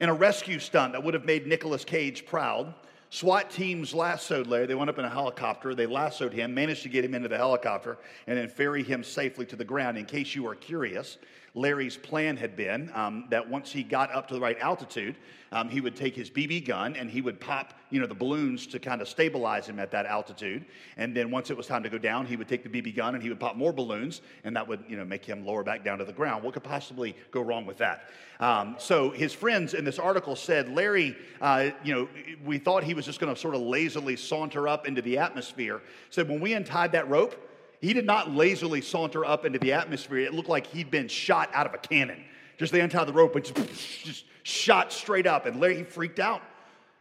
In 0.00 0.08
a 0.08 0.14
rescue 0.14 0.58
stunt 0.58 0.92
that 0.92 1.02
would 1.02 1.14
have 1.14 1.24
made 1.24 1.46
Nicolas 1.46 1.84
Cage 1.84 2.24
proud, 2.26 2.74
SWAT 3.10 3.50
teams 3.50 3.94
lassoed 3.94 4.46
Larry. 4.46 4.66
They 4.66 4.74
went 4.74 4.90
up 4.90 4.98
in 4.98 5.04
a 5.04 5.10
helicopter. 5.10 5.74
They 5.74 5.86
lassoed 5.86 6.32
him, 6.32 6.52
managed 6.52 6.82
to 6.82 6.88
get 6.88 7.04
him 7.04 7.14
into 7.14 7.28
the 7.28 7.36
helicopter, 7.36 7.98
and 8.26 8.36
then 8.36 8.48
ferry 8.48 8.82
him 8.82 9.04
safely 9.04 9.46
to 9.46 9.56
the 9.56 9.64
ground. 9.64 9.96
In 9.98 10.04
case 10.04 10.34
you 10.34 10.46
are 10.48 10.54
curious, 10.56 11.18
Larry's 11.56 11.96
plan 11.96 12.36
had 12.36 12.56
been 12.56 12.90
um, 12.94 13.26
that 13.30 13.48
once 13.48 13.70
he 13.70 13.84
got 13.84 14.12
up 14.12 14.26
to 14.28 14.34
the 14.34 14.40
right 14.40 14.58
altitude, 14.58 15.14
um, 15.52 15.68
he 15.68 15.80
would 15.80 15.94
take 15.94 16.16
his 16.16 16.28
BB 16.28 16.66
gun 16.66 16.96
and 16.96 17.08
he 17.08 17.20
would 17.20 17.40
pop, 17.40 17.74
you 17.90 18.00
know, 18.00 18.08
the 18.08 18.14
balloons 18.14 18.66
to 18.66 18.80
kind 18.80 19.00
of 19.00 19.08
stabilize 19.08 19.68
him 19.68 19.78
at 19.78 19.92
that 19.92 20.04
altitude. 20.04 20.64
And 20.96 21.16
then 21.16 21.30
once 21.30 21.50
it 21.50 21.56
was 21.56 21.68
time 21.68 21.84
to 21.84 21.88
go 21.88 21.96
down, 21.96 22.26
he 22.26 22.34
would 22.34 22.48
take 22.48 22.64
the 22.64 22.68
BB 22.68 22.96
gun 22.96 23.14
and 23.14 23.22
he 23.22 23.28
would 23.28 23.38
pop 23.38 23.54
more 23.54 23.72
balloons, 23.72 24.20
and 24.42 24.56
that 24.56 24.66
would, 24.66 24.82
you 24.88 24.96
know, 24.96 25.04
make 25.04 25.24
him 25.24 25.46
lower 25.46 25.62
back 25.62 25.84
down 25.84 25.98
to 25.98 26.04
the 26.04 26.12
ground. 26.12 26.42
What 26.42 26.54
could 26.54 26.64
possibly 26.64 27.14
go 27.30 27.40
wrong 27.40 27.66
with 27.66 27.78
that? 27.78 28.08
Um, 28.40 28.74
so 28.80 29.10
his 29.10 29.32
friends 29.32 29.74
in 29.74 29.84
this 29.84 30.00
article 30.00 30.34
said, 30.34 30.68
Larry, 30.68 31.16
uh, 31.40 31.70
you 31.84 31.94
know, 31.94 32.08
we 32.44 32.58
thought 32.58 32.82
he 32.82 32.94
was 32.94 33.04
just 33.04 33.20
going 33.20 33.32
to 33.32 33.40
sort 33.40 33.54
of 33.54 33.60
lazily 33.60 34.16
saunter 34.16 34.66
up 34.66 34.88
into 34.88 35.02
the 35.02 35.18
atmosphere. 35.18 35.82
Said 36.10 36.28
when 36.28 36.40
we 36.40 36.54
untied 36.54 36.90
that 36.92 37.08
rope, 37.08 37.40
he 37.84 37.92
did 37.92 38.06
not 38.06 38.30
lazily 38.30 38.80
saunter 38.80 39.24
up 39.24 39.44
into 39.44 39.58
the 39.58 39.72
atmosphere. 39.74 40.20
It 40.20 40.32
looked 40.32 40.48
like 40.48 40.66
he'd 40.68 40.90
been 40.90 41.06
shot 41.06 41.50
out 41.52 41.66
of 41.66 41.74
a 41.74 41.78
cannon. 41.78 42.24
Just 42.56 42.72
they 42.72 42.80
untied 42.80 43.06
the 43.06 43.12
rope 43.12 43.36
and 43.36 43.44
just, 43.44 44.04
just 44.04 44.24
shot 44.42 44.90
straight 44.90 45.26
up. 45.26 45.44
And 45.44 45.60
Larry, 45.60 45.76
he 45.76 45.84
freaked 45.84 46.18
out. 46.18 46.40
I 46.40 46.44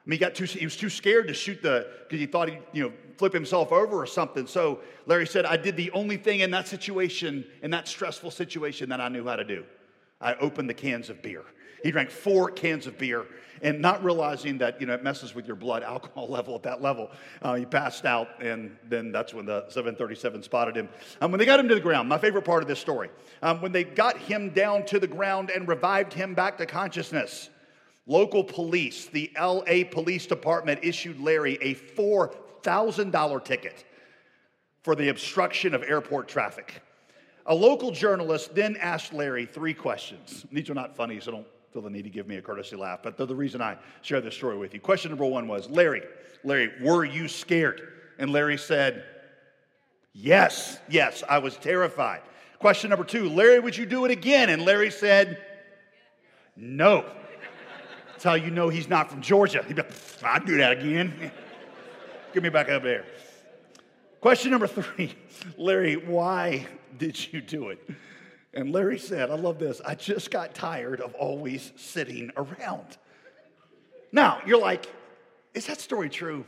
mean, 0.06 0.18
he 0.18 0.26
got 0.26 0.36
too, 0.36 0.44
he 0.44 0.66
was 0.66 0.76
too 0.76 0.90
scared 0.90 1.30
to 1.30 1.34
shoot 1.34 1.62
the, 1.62 1.88
because 2.00 2.20
he 2.20 2.26
thought 2.26 2.50
he'd, 2.50 2.60
you 2.74 2.84
know, 2.84 2.94
flip 3.18 3.32
himself 3.32 3.72
over 3.72 3.96
or 3.96 4.06
something. 4.06 4.46
So 4.46 4.80
Larry 5.06 5.26
said, 5.26 5.46
I 5.46 5.56
did 5.56 5.78
the 5.78 5.90
only 5.92 6.18
thing 6.18 6.42
in 6.42 6.52
that 6.52 6.68
situation, 6.68 7.46
in 7.62 7.72
that 7.72 7.88
stressful 7.88 8.32
situation 8.32 8.90
that 8.90 9.00
I 9.00 9.08
knew 9.08 9.26
how 9.26 9.38
to 9.38 9.46
do. 9.46 9.64
I 10.20 10.36
opened 10.36 10.70
the 10.70 10.74
cans 10.74 11.10
of 11.10 11.22
beer. 11.22 11.44
He 11.84 11.92
drank 11.92 12.10
four 12.10 12.50
cans 12.50 12.88
of 12.88 12.98
beer 12.98 13.26
and 13.62 13.80
not 13.80 14.04
realizing 14.04 14.58
that 14.60 14.80
you 14.80 14.86
know 14.86 14.94
it 14.94 15.04
messes 15.04 15.34
with 15.34 15.48
your 15.48 15.56
blood 15.56 15.84
alcohol 15.84 16.28
level 16.30 16.56
at 16.56 16.64
that 16.64 16.82
level. 16.82 17.10
Uh, 17.42 17.56
he 17.56 17.66
passed 17.66 18.06
out, 18.06 18.30
and 18.42 18.76
then 18.88 19.12
that's 19.12 19.34
when 19.34 19.46
the 19.46 19.66
737 19.70 20.44
spotted 20.44 20.76
him. 20.76 20.90
Um, 21.22 21.32
when 21.32 21.40
they 21.40 21.46
got 21.46 21.60
him 21.60 21.68
to 21.70 21.76
the 21.76 21.82
ground, 21.82 22.08
my 22.08 22.18
favorite 22.18 22.46
part 22.46 22.62
of 22.62 22.68
this 22.68 22.80
story, 22.80 23.10
um, 23.42 23.62
when 23.62 23.72
they 23.72 23.84
got 23.84 24.18
him 24.18 24.50
down 24.50 24.86
to 24.86 25.00
the 25.00 25.08
ground 25.08 25.50
and 25.50 25.68
revived 25.68 26.14
him 26.14 26.34
back 26.34 26.58
to 26.58 26.66
consciousness, 26.66 27.50
local 28.06 28.44
police, 28.44 29.08
the 29.08 29.32
LA 29.40 29.84
Police 29.90 30.26
Department, 30.26 30.80
issued 30.84 31.20
Larry 31.20 31.58
a 31.62 31.76
$4,000 31.76 33.46
ticket 33.46 33.86
for 34.84 34.96
the 34.96 35.10
obstruction 35.10 35.74
of 35.74 35.84
airport 35.84 36.28
traffic. 36.28 36.82
A 37.46 37.56
local 37.56 37.92
journalist 37.92 38.56
then 38.56 38.78
asked 38.78 39.14
Larry 39.14 39.46
three 39.46 39.74
questions. 39.74 40.46
These 40.52 40.70
are 40.70 40.74
not 40.74 40.96
funny, 40.96 41.20
so 41.20 41.32
don't 41.32 41.48
feel 41.74 41.82
the 41.82 41.90
need 41.90 42.04
to 42.04 42.10
give 42.10 42.28
me 42.28 42.38
a 42.38 42.42
courtesy 42.42 42.76
laugh, 42.76 43.00
but 43.02 43.18
the 43.18 43.36
reason 43.36 43.62
I 43.62 43.78
share 44.04 44.22
this 44.22 44.36
story 44.36 44.58
with 44.58 44.76
you. 44.76 44.80
Question 44.80 45.10
number 45.10 45.26
one 45.26 45.48
was 45.48 45.68
Larry, 45.70 46.04
Larry, 46.44 46.72
were 46.80 47.04
you 47.04 47.28
scared? 47.28 47.82
And 48.20 48.32
Larry 48.32 48.58
said, 48.58 49.04
Yes, 50.14 50.78
yes, 50.88 51.24
I 51.28 51.40
was 51.40 51.58
terrified. 51.58 52.22
Question 52.60 52.92
number 52.92 53.04
two, 53.04 53.28
Larry, 53.28 53.60
would 53.60 53.76
you 53.76 53.88
do 53.88 54.06
it 54.06 54.12
again? 54.12 54.50
And 54.50 54.64
Larry 54.64 54.92
said, 54.92 55.42
No. 56.56 57.06
That's 58.12 58.24
how 58.24 58.36
you 58.36 58.52
know 58.52 58.70
he's 58.70 58.88
not 58.88 59.10
from 59.10 59.22
Georgia. 59.22 59.64
He'd 59.68 59.76
be, 59.76 59.82
I'd 60.24 60.46
do 60.46 60.58
that 60.58 60.74
again. 60.74 61.32
Give 62.34 62.44
me 62.44 62.50
back 62.50 62.70
up 62.70 62.84
there. 62.84 63.06
Question 64.22 64.52
number 64.52 64.68
three, 64.68 65.16
Larry, 65.58 65.96
why 65.96 66.68
did 66.98 67.34
you 67.34 67.42
do 67.42 67.70
it? 67.70 67.90
And 68.54 68.72
Larry 68.72 69.00
said, 69.00 69.32
I 69.32 69.36
love 69.36 69.58
this, 69.58 69.82
I 69.86 69.96
just 69.96 70.30
got 70.30 70.54
tired 70.54 71.02
of 71.02 71.16
always 71.16 71.72
sitting 71.76 72.32
around. 72.38 72.98
Now, 74.12 74.42
you're 74.46 74.60
like, 74.60 74.86
is 75.54 75.66
that 75.66 75.80
story 75.80 76.10
true? 76.10 76.46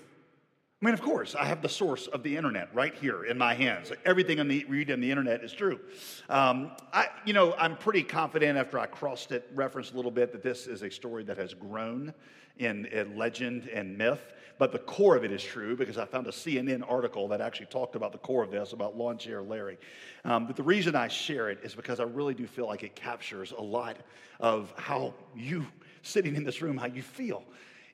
I 0.82 0.86
mean, 0.86 0.94
of 0.94 1.02
course, 1.02 1.34
I 1.34 1.46
have 1.46 1.64
the 1.64 1.70
source 1.70 2.06
of 2.08 2.22
the 2.22 2.38
internet 2.38 2.70
right 2.76 2.94
here 2.94 3.24
in 3.24 3.40
my 3.40 3.56
hands. 3.56 3.92
Everything 4.04 4.40
I 4.40 4.66
read 4.68 4.92
on 4.92 5.00
the 5.00 5.10
internet 5.10 5.44
is 5.44 5.52
true. 5.52 5.80
Um, 6.30 6.74
I, 6.94 7.08
you 7.26 7.34
know, 7.34 7.56
I'm 7.58 7.76
pretty 7.76 8.04
confident 8.04 8.58
after 8.58 8.78
I 8.78 8.86
crossed 8.86 9.32
it, 9.32 9.50
referenced 9.56 9.94
a 9.94 9.96
little 9.96 10.12
bit, 10.12 10.32
that 10.34 10.44
this 10.44 10.68
is 10.68 10.84
a 10.84 10.92
story 10.92 11.24
that 11.24 11.38
has 11.38 11.56
grown 11.56 12.14
in, 12.60 12.86
in 12.88 13.18
legend 13.18 13.68
and 13.74 13.98
myth. 13.98 14.34
But 14.58 14.72
the 14.72 14.80
core 14.80 15.16
of 15.16 15.24
it 15.26 15.32
is 15.32 15.44
true 15.44 15.76
because 15.76 15.98
I 15.98 16.06
found 16.06 16.28
a 16.28 16.32
CNN 16.32 16.84
article 16.90 17.28
that 17.30 17.42
actually 17.42 17.66
talked 17.68 17.96
about 17.96 18.14
the 18.14 18.18
core 18.18 18.44
of 18.44 18.52
this, 18.52 18.72
about 18.72 18.98
lawn 18.98 19.18
chair 19.18 19.42
Larry. 19.42 19.78
Um, 20.24 20.48
but 20.48 20.56
the 20.56 20.64
reason 20.64 20.96
I 20.96 21.10
share 21.10 21.50
it 21.50 21.60
is 21.64 21.76
because 21.76 22.00
I 22.00 22.04
really 22.04 22.34
do 22.34 22.48
feel 22.48 22.66
like 22.66 22.84
it 22.84 22.96
captures 22.96 23.52
a 23.52 23.62
lot 23.62 23.98
of 24.40 24.74
how 24.78 25.14
you, 25.36 25.66
sitting 26.04 26.36
in 26.36 26.44
this 26.44 26.62
room, 26.62 26.78
how 26.78 26.88
you 26.88 27.02
feel. 27.02 27.44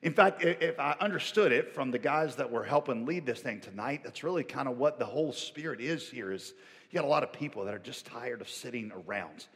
In 0.02 0.12
fact, 0.12 0.42
if 0.44 0.78
I 0.78 0.96
understood 1.00 1.52
it 1.52 1.74
from 1.74 1.90
the 1.90 1.98
guys 1.98 2.36
that 2.36 2.50
were 2.50 2.64
helping 2.64 3.06
lead 3.06 3.24
this 3.26 3.40
thing 3.40 3.60
tonight, 3.60 4.02
that's 4.04 4.24
really 4.24 4.42
kind 4.42 4.68
of 4.68 4.76
what 4.78 4.98
the 4.98 5.04
whole 5.04 5.32
spirit 5.32 5.80
is 5.80 6.08
here 6.08 6.32
is 6.32 6.54
you 6.90 6.98
got 6.98 7.04
a 7.04 7.08
lot 7.08 7.22
of 7.22 7.32
people 7.32 7.64
that 7.64 7.74
are 7.74 7.78
just 7.78 8.06
tired 8.06 8.40
of 8.40 8.48
sitting 8.48 8.92
around. 9.06 9.46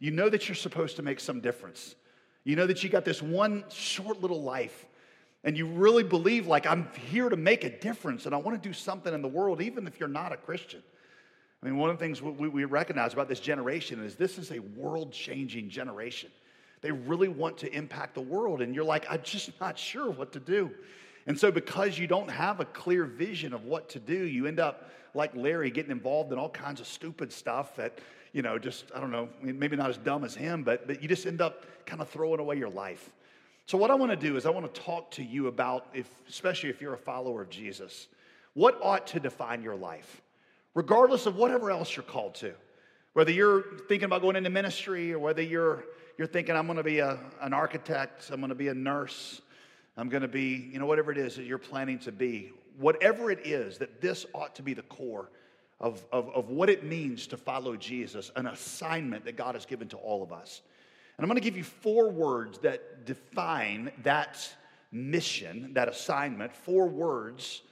You 0.00 0.10
know 0.10 0.28
that 0.28 0.48
you're 0.48 0.56
supposed 0.56 0.96
to 0.96 1.02
make 1.02 1.20
some 1.20 1.40
difference. 1.40 1.94
You 2.42 2.56
know 2.56 2.66
that 2.66 2.82
you 2.82 2.90
got 2.90 3.04
this 3.04 3.22
one 3.22 3.64
short 3.70 4.20
little 4.20 4.42
life 4.42 4.84
and 5.44 5.58
you 5.58 5.66
really 5.66 6.02
believe 6.02 6.46
like 6.46 6.66
i'm 6.66 6.88
here 7.06 7.28
to 7.28 7.36
make 7.36 7.62
a 7.64 7.70
difference 7.78 8.26
and 8.26 8.34
i 8.34 8.38
want 8.38 8.60
to 8.60 8.68
do 8.68 8.72
something 8.72 9.14
in 9.14 9.22
the 9.22 9.28
world 9.28 9.60
even 9.60 9.86
if 9.86 10.00
you're 10.00 10.08
not 10.08 10.32
a 10.32 10.36
christian. 10.36 10.82
I 11.62 11.66
mean 11.66 11.78
one 11.78 11.88
of 11.88 11.98
the 11.98 12.04
things 12.04 12.20
we, 12.20 12.48
we 12.48 12.64
recognize 12.64 13.12
about 13.12 13.28
this 13.28 13.40
generation 13.40 14.02
is 14.04 14.16
this 14.16 14.36
is 14.36 14.50
a 14.50 14.58
world 14.58 15.12
changing 15.12 15.70
generation. 15.70 16.30
They 16.82 16.92
really 16.92 17.28
want 17.28 17.56
to 17.58 17.72
impact 17.74 18.14
the 18.14 18.20
world 18.20 18.60
and 18.60 18.74
you're 18.74 18.84
like 18.84 19.06
i'm 19.08 19.22
just 19.22 19.50
not 19.60 19.78
sure 19.78 20.10
what 20.10 20.32
to 20.32 20.40
do. 20.40 20.70
And 21.26 21.38
so 21.40 21.50
because 21.50 21.98
you 21.98 22.06
don't 22.06 22.30
have 22.30 22.60
a 22.60 22.66
clear 22.66 23.06
vision 23.06 23.54
of 23.54 23.64
what 23.64 23.88
to 23.90 24.00
do 24.00 24.24
you 24.24 24.46
end 24.46 24.60
up 24.60 24.90
like 25.14 25.34
larry 25.34 25.70
getting 25.70 25.92
involved 25.92 26.32
in 26.32 26.38
all 26.38 26.50
kinds 26.50 26.80
of 26.80 26.86
stupid 26.86 27.32
stuff 27.32 27.76
that 27.76 27.98
you 28.32 28.42
know 28.42 28.58
just 28.58 28.84
i 28.94 29.00
don't 29.00 29.10
know 29.10 29.28
maybe 29.40 29.76
not 29.76 29.88
as 29.88 29.96
dumb 29.96 30.24
as 30.24 30.34
him 30.34 30.62
but, 30.62 30.86
but 30.86 31.00
you 31.00 31.08
just 31.08 31.24
end 31.24 31.40
up 31.40 31.64
kind 31.86 32.02
of 32.02 32.08
throwing 32.10 32.40
away 32.40 32.56
your 32.58 32.68
life 32.68 33.10
so, 33.66 33.78
what 33.78 33.90
I 33.90 33.94
want 33.94 34.10
to 34.10 34.16
do 34.16 34.36
is 34.36 34.44
I 34.44 34.50
want 34.50 34.72
to 34.72 34.80
talk 34.80 35.10
to 35.12 35.24
you 35.24 35.46
about, 35.46 35.86
if, 35.94 36.08
especially 36.28 36.68
if 36.68 36.82
you're 36.82 36.94
a 36.94 36.98
follower 36.98 37.40
of 37.40 37.48
Jesus, 37.48 38.08
what 38.52 38.78
ought 38.82 39.06
to 39.08 39.20
define 39.20 39.62
your 39.62 39.74
life, 39.74 40.20
regardless 40.74 41.26
of 41.26 41.36
whatever 41.36 41.70
else 41.70 41.96
you're 41.96 42.04
called 42.04 42.34
to. 42.36 42.52
Whether 43.14 43.30
you're 43.30 43.62
thinking 43.88 44.04
about 44.04 44.22
going 44.22 44.36
into 44.36 44.50
ministry 44.50 45.12
or 45.12 45.20
whether 45.20 45.40
you're, 45.40 45.84
you're 46.18 46.26
thinking, 46.26 46.56
I'm 46.56 46.66
going 46.66 46.78
to 46.78 46.82
be 46.82 46.98
a, 46.98 47.18
an 47.40 47.52
architect, 47.52 48.28
I'm 48.30 48.40
going 48.40 48.48
to 48.48 48.56
be 48.56 48.68
a 48.68 48.74
nurse, 48.74 49.40
I'm 49.96 50.08
going 50.08 50.22
to 50.22 50.28
be, 50.28 50.68
you 50.72 50.78
know, 50.80 50.86
whatever 50.86 51.12
it 51.12 51.18
is 51.18 51.36
that 51.36 51.44
you're 51.44 51.58
planning 51.58 52.00
to 52.00 52.12
be, 52.12 52.50
whatever 52.76 53.30
it 53.30 53.46
is, 53.46 53.78
that 53.78 54.00
this 54.00 54.26
ought 54.34 54.54
to 54.56 54.62
be 54.62 54.74
the 54.74 54.82
core 54.82 55.30
of, 55.80 56.04
of, 56.12 56.28
of 56.30 56.50
what 56.50 56.68
it 56.68 56.84
means 56.84 57.28
to 57.28 57.36
follow 57.36 57.76
Jesus, 57.76 58.32
an 58.36 58.48
assignment 58.48 59.24
that 59.24 59.36
God 59.36 59.54
has 59.54 59.64
given 59.64 59.88
to 59.88 59.96
all 59.96 60.22
of 60.22 60.32
us. 60.32 60.62
And 61.16 61.24
I'm 61.24 61.28
going 61.28 61.40
to 61.40 61.44
give 61.44 61.56
you 61.56 61.64
four 61.64 62.10
words 62.10 62.58
that 62.58 63.06
define 63.06 63.92
that 64.02 64.38
mission, 64.90 65.72
that 65.74 65.88
assignment, 65.88 66.54
four 66.54 66.88
words 66.88 67.62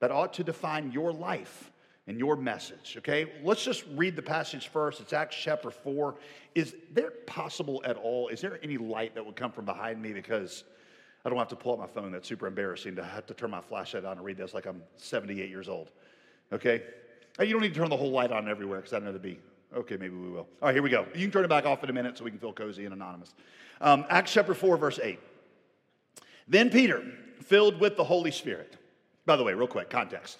that 0.00 0.10
ought 0.10 0.32
to 0.34 0.44
define 0.44 0.92
your 0.92 1.12
life 1.12 1.70
and 2.06 2.18
your 2.18 2.36
message. 2.36 2.94
Okay, 2.98 3.32
let's 3.42 3.64
just 3.64 3.84
read 3.94 4.14
the 4.14 4.22
passage 4.22 4.68
first. 4.68 5.00
It's 5.00 5.12
Acts 5.12 5.36
chapter 5.36 5.70
4. 5.70 6.14
Is 6.54 6.74
there 6.92 7.10
possible 7.26 7.82
at 7.84 7.96
all, 7.96 8.28
is 8.28 8.40
there 8.40 8.60
any 8.62 8.78
light 8.78 9.14
that 9.14 9.26
would 9.26 9.36
come 9.36 9.50
from 9.50 9.64
behind 9.64 10.00
me? 10.00 10.12
Because 10.12 10.64
I 11.24 11.28
don't 11.28 11.38
have 11.38 11.48
to 11.48 11.56
pull 11.56 11.72
out 11.72 11.78
my 11.80 11.86
phone. 11.86 12.12
That's 12.12 12.28
super 12.28 12.46
embarrassing 12.46 12.94
to 12.96 13.04
have 13.04 13.26
to 13.26 13.34
turn 13.34 13.50
my 13.50 13.60
flashlight 13.60 14.04
on 14.04 14.18
and 14.18 14.24
read 14.24 14.36
this 14.36 14.54
like 14.54 14.66
I'm 14.66 14.82
78 14.96 15.50
years 15.50 15.68
old. 15.68 15.90
Okay? 16.52 16.82
You 17.40 17.52
don't 17.52 17.62
need 17.62 17.74
to 17.74 17.80
turn 17.80 17.90
the 17.90 17.96
whole 17.96 18.12
light 18.12 18.30
on 18.30 18.48
everywhere 18.48 18.78
because 18.78 18.92
I 18.92 19.00
know 19.00 19.06
there'd 19.06 19.22
be 19.22 19.40
Okay, 19.76 19.98
maybe 19.98 20.16
we 20.16 20.30
will. 20.30 20.48
All 20.62 20.68
right, 20.68 20.74
here 20.74 20.82
we 20.82 20.88
go. 20.88 21.04
You 21.14 21.20
can 21.20 21.30
turn 21.30 21.44
it 21.44 21.48
back 21.48 21.66
off 21.66 21.84
in 21.84 21.90
a 21.90 21.92
minute 21.92 22.16
so 22.16 22.24
we 22.24 22.30
can 22.30 22.40
feel 22.40 22.54
cozy 22.54 22.86
and 22.86 22.94
anonymous. 22.94 23.34
Um, 23.82 24.06
Acts 24.08 24.32
chapter 24.32 24.54
4, 24.54 24.78
verse 24.78 24.98
8. 25.02 25.18
Then 26.48 26.70
Peter, 26.70 27.04
filled 27.42 27.78
with 27.78 27.98
the 27.98 28.04
Holy 28.04 28.30
Spirit. 28.30 28.78
By 29.26 29.36
the 29.36 29.44
way, 29.44 29.52
real 29.52 29.66
quick, 29.66 29.90
context. 29.90 30.38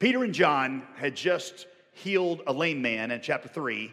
Peter 0.00 0.24
and 0.24 0.34
John 0.34 0.82
had 0.96 1.14
just 1.14 1.68
healed 1.92 2.42
a 2.48 2.52
lame 2.52 2.82
man 2.82 3.12
in 3.12 3.20
chapter 3.20 3.48
3. 3.48 3.92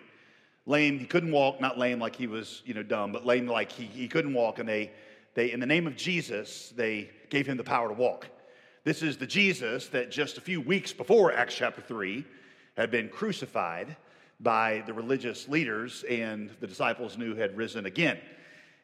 Lame, 0.65 0.97
he 0.97 1.05
couldn't 1.05 1.31
walk, 1.31 1.61
not 1.61 1.77
lame 1.77 1.99
like 1.99 2.15
he 2.15 2.25
was, 2.25 2.63
you 2.65 2.73
know, 2.73 2.81
dumb, 2.81 3.11
but 3.11 3.23
lame 3.23 3.45
like 3.45 3.71
he, 3.71 3.85
he 3.85 4.07
couldn't 4.07 4.33
walk. 4.33 4.57
And 4.57 4.67
they, 4.67 4.91
they, 5.35 5.51
in 5.51 5.59
the 5.59 5.67
name 5.67 5.85
of 5.85 5.95
Jesus, 5.95 6.73
they 6.75 7.11
gave 7.29 7.45
him 7.45 7.57
the 7.57 7.63
power 7.63 7.87
to 7.87 7.93
walk. 7.93 8.27
This 8.83 9.03
is 9.03 9.17
the 9.17 9.27
Jesus 9.27 9.89
that 9.89 10.09
just 10.09 10.39
a 10.39 10.41
few 10.41 10.59
weeks 10.59 10.91
before 10.91 11.31
Acts 11.31 11.53
chapter 11.53 11.81
3 11.81 12.25
had 12.75 12.89
been 12.89 13.09
crucified 13.09 13.95
by 14.41 14.83
the 14.87 14.93
religious 14.93 15.47
leaders, 15.47 16.03
and 16.09 16.49
the 16.59 16.67
disciples 16.67 17.17
knew 17.17 17.35
had 17.35 17.55
risen 17.55 17.85
again. 17.85 18.17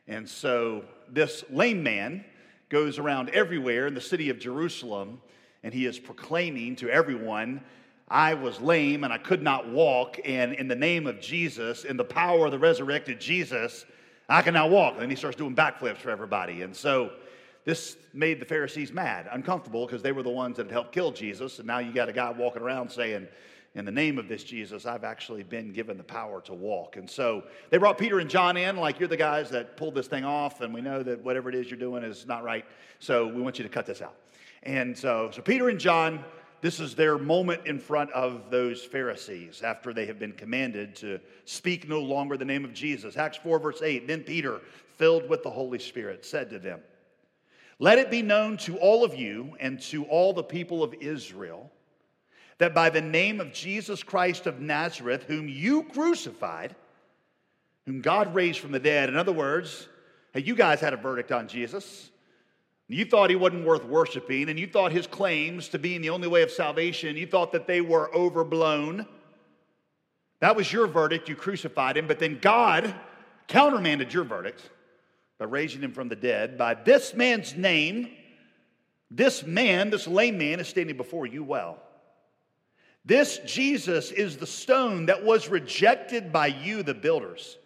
And 0.07 0.27
so 0.27 0.83
this 1.09 1.43
lame 1.49 1.83
man 1.83 2.23
goes 2.69 2.99
around 2.99 3.29
everywhere 3.29 3.87
in 3.87 3.93
the 3.93 4.01
city 4.01 4.29
of 4.29 4.39
Jerusalem, 4.39 5.21
and 5.63 5.73
he 5.73 5.85
is 5.85 5.99
proclaiming 5.99 6.75
to 6.77 6.89
everyone, 6.89 7.61
I 8.09 8.35
was 8.35 8.61
lame 8.61 9.03
and 9.03 9.11
I 9.11 9.17
could 9.17 9.41
not 9.41 9.69
walk, 9.69 10.19
and 10.23 10.53
in 10.53 10.67
the 10.67 10.75
name 10.75 11.07
of 11.07 11.19
Jesus, 11.19 11.83
in 11.83 11.97
the 11.97 12.05
power 12.05 12.45
of 12.45 12.51
the 12.51 12.59
resurrected 12.59 13.19
Jesus, 13.19 13.85
I 14.29 14.41
can 14.41 14.53
now 14.53 14.67
walk. 14.67 14.93
And 14.93 15.01
then 15.01 15.09
he 15.09 15.15
starts 15.15 15.37
doing 15.37 15.55
backflips 15.55 15.97
for 15.97 16.09
everybody. 16.09 16.61
And 16.61 16.75
so 16.75 17.11
this 17.65 17.97
made 18.13 18.39
the 18.39 18.45
Pharisees 18.45 18.93
mad, 18.93 19.27
uncomfortable, 19.31 19.85
because 19.85 20.01
they 20.01 20.11
were 20.11 20.23
the 20.23 20.29
ones 20.29 20.57
that 20.57 20.67
had 20.67 20.71
helped 20.71 20.93
kill 20.93 21.11
Jesus. 21.11 21.59
And 21.59 21.67
now 21.67 21.79
you 21.79 21.91
got 21.91 22.07
a 22.07 22.13
guy 22.13 22.29
walking 22.31 22.61
around 22.61 22.89
saying, 22.89 23.27
in 23.75 23.85
the 23.85 23.91
name 23.91 24.17
of 24.17 24.27
this 24.27 24.43
Jesus, 24.43 24.85
I've 24.85 25.03
actually 25.03 25.43
been 25.43 25.71
given 25.71 25.97
the 25.97 26.03
power 26.03 26.41
to 26.41 26.53
walk. 26.53 26.95
And 26.95 27.09
so 27.09 27.43
they 27.69 27.77
brought 27.77 27.97
Peter 27.97 28.19
and 28.19 28.29
John 28.29 28.57
in, 28.57 28.77
like, 28.77 28.99
you're 28.99 29.07
the 29.07 29.17
guys 29.17 29.49
that 29.51 29.77
pulled 29.77 29.95
this 29.95 30.07
thing 30.07 30.25
off, 30.25 30.61
and 30.61 30.73
we 30.73 30.81
know 30.81 31.03
that 31.03 31.23
whatever 31.23 31.49
it 31.49 31.55
is 31.55 31.69
you're 31.69 31.79
doing 31.79 32.03
is 32.03 32.25
not 32.25 32.43
right. 32.43 32.65
So 32.99 33.27
we 33.27 33.41
want 33.41 33.59
you 33.59 33.63
to 33.63 33.69
cut 33.69 33.85
this 33.85 34.01
out. 34.01 34.15
And 34.63 34.97
so, 34.97 35.29
so 35.31 35.41
Peter 35.41 35.69
and 35.69 35.79
John, 35.79 36.23
this 36.61 36.79
is 36.79 36.95
their 36.95 37.19
moment 37.19 37.67
in 37.67 37.77
front 37.77 38.11
of 38.11 38.49
those 38.49 38.83
Pharisees 38.83 39.61
after 39.61 39.93
they 39.93 40.07
have 40.07 40.17
been 40.17 40.31
commanded 40.31 40.95
to 40.97 41.19
speak 41.45 41.87
no 41.87 41.99
longer 41.99 42.35
the 42.35 42.45
name 42.45 42.65
of 42.65 42.73
Jesus. 42.73 43.15
Acts 43.15 43.37
4, 43.37 43.59
verse 43.59 43.81
8. 43.83 44.07
Then 44.07 44.23
Peter, 44.23 44.61
filled 44.95 45.29
with 45.29 45.43
the 45.43 45.49
Holy 45.51 45.77
Spirit, 45.77 46.25
said 46.25 46.49
to 46.49 46.57
them, 46.57 46.79
Let 47.77 47.99
it 47.99 48.09
be 48.09 48.23
known 48.23 48.57
to 48.57 48.77
all 48.77 49.03
of 49.03 49.13
you 49.13 49.55
and 49.59 49.79
to 49.83 50.05
all 50.05 50.33
the 50.33 50.43
people 50.43 50.83
of 50.83 50.95
Israel 50.95 51.71
that 52.59 52.73
by 52.73 52.89
the 52.89 53.01
name 53.01 53.39
of 53.39 53.53
Jesus 53.53 54.03
Christ 54.03 54.47
of 54.47 54.59
Nazareth, 54.59 55.23
whom 55.23 55.47
you 55.47 55.83
crucified, 55.83 56.75
whom 57.85 58.01
God 58.01 58.33
raised 58.33 58.59
from 58.59 58.71
the 58.71 58.79
dead, 58.79 59.09
in 59.09 59.15
other 59.15 59.31
words, 59.31 59.87
hey, 60.33 60.41
you 60.41 60.55
guys 60.55 60.79
had 60.79 60.93
a 60.93 60.97
verdict 60.97 61.31
on 61.31 61.47
Jesus. 61.47 62.09
You 62.87 63.05
thought 63.05 63.29
he 63.29 63.35
wasn't 63.35 63.65
worth 63.65 63.83
worshiping, 63.83 64.49
and 64.49 64.57
you 64.57 64.65
thought 64.65 64.91
his 64.91 65.07
claims 65.07 65.69
to 65.69 65.79
being 65.79 66.01
the 66.01 66.09
only 66.09 66.27
way 66.27 66.41
of 66.41 66.51
salvation, 66.51 67.17
you 67.17 67.27
thought 67.27 67.51
that 67.51 67.67
they 67.67 67.81
were 67.81 68.13
overblown. 68.15 69.05
That 70.39 70.55
was 70.55 70.71
your 70.71 70.87
verdict. 70.87 71.27
You 71.29 71.35
crucified 71.35 71.97
him, 71.97 72.07
but 72.07 72.19
then 72.19 72.39
God 72.41 72.95
countermanded 73.47 74.13
your 74.13 74.23
verdict 74.23 74.61
by 75.37 75.45
raising 75.45 75.81
him 75.81 75.91
from 75.91 76.09
the 76.09 76.15
dead. 76.15 76.57
By 76.57 76.75
this 76.75 77.13
man's 77.13 77.55
name, 77.55 78.09
this 79.11 79.45
man, 79.45 79.89
this 79.89 80.07
lame 80.07 80.37
man, 80.37 80.59
is 80.59 80.67
standing 80.67 80.97
before 80.97 81.25
you 81.25 81.43
well. 81.43 81.79
This 83.07 83.39
Jesus 83.45 84.11
is 84.11 84.35
the 84.35 84.45
stone 84.45 85.05
that 85.05 85.23
was 85.23 85.47
rejected 85.47 86.33
by 86.33 86.47
you, 86.47 86.83
the 86.83 86.93
builders. 86.93 87.57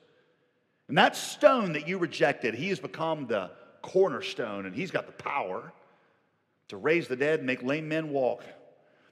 And 0.88 0.96
that 1.00 1.16
stone 1.16 1.74
that 1.74 1.88
you 1.88 1.98
rejected, 1.98 2.54
he 2.54 2.70
has 2.70 2.80
become 2.80 3.26
the 3.26 3.50
cornerstone, 3.82 4.68
and 4.68 4.76
he's 4.76 4.92
got 4.92 5.08
the 5.08 5.24
power 5.24 5.74
to 6.68 6.78
raise 6.78 7.08
the 7.08 7.16
dead 7.16 7.40
and 7.40 7.48
make 7.48 7.64
lame 7.64 7.90
men 7.90 8.12
walk. 8.12 8.44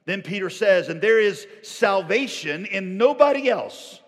Then 0.04 0.22
Peter 0.22 0.50
says, 0.50 0.88
And 0.88 1.00
there 1.00 1.18
is 1.18 1.48
salvation 1.62 2.64
in 2.64 2.96
nobody 2.96 3.50
else. 3.50 4.00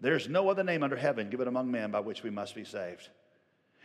There's 0.00 0.28
no 0.28 0.50
other 0.50 0.62
name 0.62 0.82
under 0.82 0.96
heaven 0.96 1.30
given 1.30 1.48
among 1.48 1.70
men 1.70 1.90
by 1.90 2.00
which 2.00 2.22
we 2.22 2.28
must 2.28 2.54
be 2.54 2.64
saved. 2.64 3.08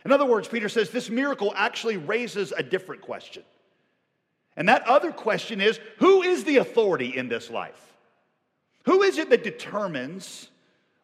In 0.04 0.12
other 0.12 0.26
words, 0.26 0.46
Peter 0.46 0.68
says 0.68 0.90
this 0.90 1.08
miracle 1.08 1.54
actually 1.56 1.96
raises 1.96 2.52
a 2.52 2.62
different 2.62 3.00
question. 3.00 3.44
And 4.56 4.68
that 4.68 4.86
other 4.86 5.12
question 5.12 5.60
is 5.60 5.80
who 5.98 6.22
is 6.22 6.44
the 6.44 6.58
authority 6.58 7.16
in 7.16 7.28
this 7.28 7.50
life? 7.50 7.94
Who 8.84 9.02
is 9.02 9.18
it 9.18 9.30
that 9.30 9.42
determines 9.42 10.48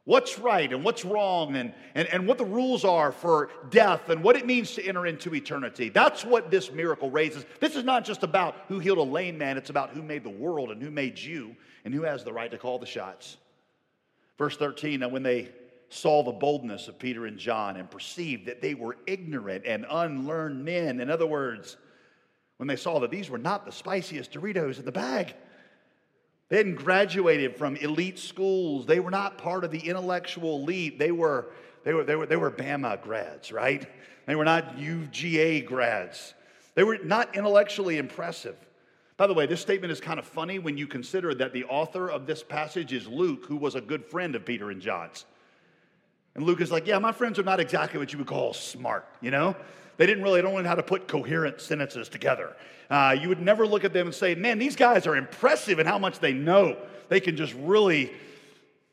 what's 0.04 0.38
right 0.38 0.72
and 0.72 0.84
what's 0.84 1.04
wrong 1.04 1.56
and, 1.56 1.72
and, 1.94 2.08
and 2.08 2.26
what 2.26 2.38
the 2.38 2.44
rules 2.44 2.84
are 2.84 3.10
for 3.12 3.50
death 3.70 4.08
and 4.08 4.22
what 4.22 4.36
it 4.36 4.46
means 4.46 4.74
to 4.74 4.86
enter 4.86 5.06
into 5.06 5.34
eternity? 5.34 5.88
That's 5.88 6.24
what 6.24 6.50
this 6.50 6.70
miracle 6.70 7.10
raises. 7.10 7.44
This 7.58 7.76
is 7.76 7.84
not 7.84 8.04
just 8.04 8.22
about 8.22 8.56
who 8.68 8.78
healed 8.78 8.98
a 8.98 9.02
lame 9.02 9.38
man, 9.38 9.56
it's 9.56 9.70
about 9.70 9.90
who 9.90 10.02
made 10.02 10.24
the 10.24 10.30
world 10.30 10.70
and 10.70 10.82
who 10.82 10.90
made 10.90 11.18
you 11.18 11.56
and 11.84 11.94
who 11.94 12.02
has 12.02 12.22
the 12.22 12.32
right 12.32 12.50
to 12.50 12.58
call 12.58 12.78
the 12.78 12.86
shots. 12.86 13.38
Verse 14.38 14.56
13, 14.56 15.02
and 15.02 15.12
when 15.12 15.22
they 15.22 15.50
saw 15.90 16.22
the 16.22 16.32
boldness 16.32 16.86
of 16.86 16.98
Peter 16.98 17.26
and 17.26 17.36
John 17.36 17.76
and 17.76 17.90
perceived 17.90 18.46
that 18.46 18.62
they 18.62 18.74
were 18.74 18.96
ignorant 19.06 19.66
and 19.66 19.84
unlearned 19.90 20.64
men, 20.64 21.00
in 21.00 21.10
other 21.10 21.26
words, 21.26 21.76
when 22.60 22.66
they 22.66 22.76
saw 22.76 22.98
that 22.98 23.10
these 23.10 23.30
were 23.30 23.38
not 23.38 23.64
the 23.64 23.72
spiciest 23.72 24.32
Doritos 24.32 24.78
in 24.78 24.84
the 24.84 24.92
bag. 24.92 25.34
They 26.50 26.58
hadn't 26.58 26.74
graduated 26.74 27.56
from 27.56 27.76
elite 27.76 28.18
schools. 28.18 28.84
They 28.84 29.00
were 29.00 29.10
not 29.10 29.38
part 29.38 29.64
of 29.64 29.70
the 29.70 29.78
intellectual 29.78 30.56
elite. 30.56 30.98
They 30.98 31.10
were, 31.10 31.46
they 31.84 31.94
were, 31.94 32.04
they 32.04 32.16
were, 32.16 32.26
they 32.26 32.36
were 32.36 32.50
Bama 32.50 33.00
grads, 33.00 33.50
right? 33.50 33.88
They 34.26 34.34
were 34.34 34.44
not 34.44 34.76
UGA 34.76 35.64
grads. 35.64 36.34
They 36.74 36.84
were 36.84 36.98
not 37.02 37.34
intellectually 37.34 37.96
impressive. 37.96 38.56
By 39.16 39.26
the 39.26 39.32
way, 39.32 39.46
this 39.46 39.62
statement 39.62 39.90
is 39.90 39.98
kind 39.98 40.18
of 40.18 40.26
funny 40.26 40.58
when 40.58 40.76
you 40.76 40.86
consider 40.86 41.34
that 41.36 41.54
the 41.54 41.64
author 41.64 42.10
of 42.10 42.26
this 42.26 42.42
passage 42.42 42.92
is 42.92 43.06
Luke, 43.06 43.46
who 43.46 43.56
was 43.56 43.74
a 43.74 43.80
good 43.80 44.04
friend 44.04 44.34
of 44.34 44.44
Peter 44.44 44.70
and 44.70 44.82
John's. 44.82 45.24
And 46.34 46.44
Luke 46.44 46.60
is 46.60 46.70
like, 46.70 46.86
Yeah, 46.86 46.98
my 46.98 47.12
friends 47.12 47.38
are 47.38 47.42
not 47.42 47.58
exactly 47.58 47.98
what 47.98 48.12
you 48.12 48.18
would 48.18 48.28
call 48.28 48.52
smart, 48.52 49.08
you 49.22 49.30
know? 49.30 49.56
They 49.96 50.06
didn't 50.06 50.22
really, 50.22 50.40
don't 50.40 50.54
know 50.54 50.68
how 50.68 50.74
to 50.74 50.82
put 50.82 51.08
coherent 51.08 51.60
sentences 51.60 52.08
together. 52.08 52.56
Uh, 52.88 53.16
you 53.20 53.28
would 53.28 53.40
never 53.40 53.66
look 53.66 53.84
at 53.84 53.92
them 53.92 54.08
and 54.08 54.14
say, 54.14 54.34
man, 54.34 54.58
these 54.58 54.76
guys 54.76 55.06
are 55.06 55.16
impressive 55.16 55.78
in 55.78 55.86
how 55.86 55.98
much 55.98 56.18
they 56.18 56.32
know. 56.32 56.76
They 57.08 57.20
can 57.20 57.36
just 57.36 57.54
really, 57.54 58.12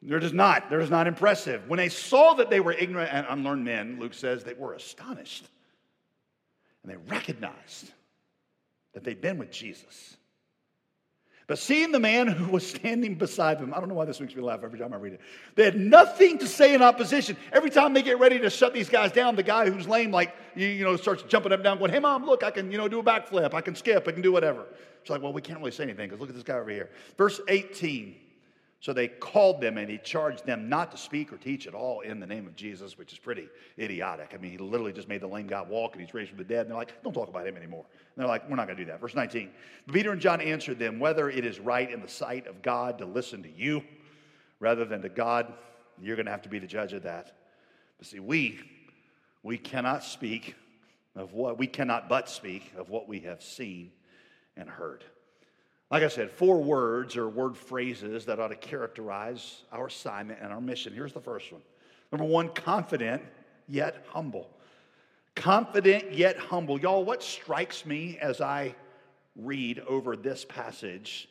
they're 0.01 0.20
just 0.20 0.34
not, 0.34 0.70
they're 0.70 0.80
just 0.80 0.92
not 0.92 1.08
impressive. 1.08 1.68
When 1.68 1.77
they 1.77 1.89
saw 1.89 2.34
that 2.34 2.50
they 2.50 2.60
were 2.60 2.74
ignorant 2.74 3.12
and 3.13 3.25
unlearned 3.30 3.63
men, 3.63 4.00
Luke 4.00 4.13
says 4.13 4.44
they 4.44 4.54
were 4.54 4.74
astonished. 4.74 5.48
And 6.84 6.92
they 6.92 6.98
recognized 7.10 7.92
that 8.94 9.04
they'd 9.04 9.22
been 9.22 9.38
with 9.38 9.51
Jesus. 9.51 10.16
But 11.48 11.60
seeing 11.60 11.94
the 11.94 12.00
man 12.00 12.27
who 12.27 12.51
was 12.51 12.68
standing 12.70 13.16
beside 13.16 13.60
them, 13.60 13.74
I 13.74 13.80
don't 13.80 13.88
know 13.88 13.96
why 13.96 14.04
this 14.04 14.20
makes 14.20 14.36
me 14.36 14.42
laugh 14.42 14.60
every 14.63 14.77
time 14.77 14.94
I 14.94 14.98
read 14.98 15.13
it. 15.13 15.22
They 15.56 15.63
had 15.63 15.80
nothing 15.80 16.38
to 16.39 16.48
say 16.48 16.74
in 16.74 16.82
opposition. 16.82 17.38
Every 17.54 17.70
time 17.70 17.94
they 17.94 18.01
get 18.01 18.20
ready 18.20 18.38
to 18.39 18.50
shut 18.50 18.74
these 18.74 18.89
guys 18.89 19.13
down, 19.13 19.38
the 19.38 19.44
guy 19.44 19.70
who's 19.70 19.88
lame, 19.88 20.12
like, 20.12 20.36
you, 20.56 20.84
know, 20.84 20.98
starts 20.98 21.24
jumping 21.24 21.54
up 21.54 21.60
and 21.60 21.63
down, 21.63 21.80
going, 21.80 21.92
Hey, 21.92 22.00
mom, 22.00 22.25
look, 22.25 22.44
I 22.44 22.51
can, 22.51 22.70
you 22.70 22.77
know, 22.77 22.89
do 22.89 23.00
a 23.00 23.04
backflip. 23.04 23.54
I 23.54 23.62
can 23.62 23.75
skip. 23.75 24.10
I 24.10 24.12
can 24.12 24.22
do 24.22 24.34
whatever. 24.34 24.66
It's 25.00 25.10
like, 25.10 25.22
Well, 25.22 25.32
we 25.32 25.42
can't 25.42 25.60
really 25.60 25.72
say 25.72 25.84
anything 25.84 26.10
because 26.10 26.20
look 26.20 26.30
at 26.30 26.36
this 26.36 26.44
guy 26.44 26.56
over 26.56 26.70
here. 26.70 26.89
Verse 27.18 27.39
18. 27.48 28.16
So 28.79 28.93
they 28.93 29.07
called 29.07 29.60
them 29.60 29.77
and 29.77 29.90
he 29.90 29.98
charged 29.98 30.46
them 30.46 30.70
not 30.70 30.92
to 30.92 30.98
speak 30.98 31.33
or 31.33 31.37
teach 31.37 31.66
at 31.66 31.74
all 31.74 32.01
in 32.01 32.20
the 32.20 32.27
name 32.27 32.46
of 32.46 32.55
Jesus, 32.55 32.98
which 32.98 33.11
is 33.11 33.18
pretty 33.18 33.50
idiotic. 33.79 34.33
I 34.35 34.37
mean, 34.37 34.51
he 34.51 34.57
literally 34.59 34.94
just 34.94 35.07
made 35.07 35.22
the 35.22 35.27
lame 35.27 35.48
guy 35.48 35.63
walk 35.63 35.94
and 35.94 36.01
he's 36.01 36.13
raised 36.13 36.29
from 36.29 36.37
the 36.37 36.44
dead. 36.44 36.61
And 36.61 36.70
they're 36.70 36.77
like, 36.77 37.01
don't 37.03 37.13
talk 37.13 37.27
about 37.27 37.48
him 37.48 37.57
anymore. 37.57 37.85
And 37.90 38.22
they're 38.22 38.27
like, 38.27 38.48
we're 38.48 38.55
not 38.55 38.68
going 38.68 38.77
to 38.77 38.85
do 38.85 38.92
that. 38.92 39.01
Verse 39.01 39.16
19. 39.16 39.50
Peter 39.92 40.11
and 40.11 40.22
John 40.22 40.42
answered 40.42 40.77
them, 40.77 41.00
whether 41.00 41.29
it 41.29 41.44
is 41.44 41.59
right 41.59 41.92
in 41.92 42.01
the 42.01 42.07
sight 42.07 42.46
of 42.46 42.61
God 42.61 43.00
to 43.00 43.05
listen 43.05 43.42
to 43.44 43.51
you 43.51 43.83
rather 44.59 44.85
than 44.85 45.01
to 45.01 45.09
God, 45.09 45.53
you're 46.00 46.16
going 46.16 46.27
to 46.27 46.31
have 46.31 46.44
to 46.44 46.50
be 46.50 46.59
the 46.59 46.68
judge 46.68 46.94
of 46.94 47.03
that. 47.03 47.35
But 47.98 48.07
see, 48.07 48.20
we, 48.20 48.59
we 49.42 49.57
cannot 49.57 50.03
speak 50.03 50.55
of 51.16 51.33
what, 51.33 51.57
we 51.57 51.66
cannot 51.66 52.07
but 52.07 52.29
speak 52.29 52.72
of 52.77 52.90
what 52.90 53.07
we 53.07 53.22
have 53.22 53.42
seen 53.42 53.92
and 54.55 54.70
heard. 54.70 55.03
Like 55.89 56.03
I 56.03 56.09
said, 56.09 56.31
four 56.31 56.61
words 56.61 57.15
or 57.15 57.29
word 57.29 57.55
phrases 57.55 58.25
that 58.25 58.39
ought 58.39 58.50
to 58.50 58.55
characterize 58.55 59.63
our 59.71 59.87
assignment 59.87 60.39
and 60.41 60.51
our 60.51 60.59
mission. 60.59 60.93
Here's 60.93 61.13
the 61.13 61.21
first 61.21 61.51
one. 61.51 61.61
Number 62.11 62.25
one, 62.25 62.50
confident 62.50 63.21
yet 63.67 64.05
humble. 64.09 64.50
Confident 65.35 66.13
yet 66.13 66.37
humble. 66.37 66.79
Y'all, 66.79 67.05
what 67.05 67.23
strikes 67.23 67.85
me 67.85 68.17
as 68.19 68.41
I 68.41 68.75
read 69.35 69.79
over 69.87 70.17
this 70.17 70.43
passage 70.43 71.29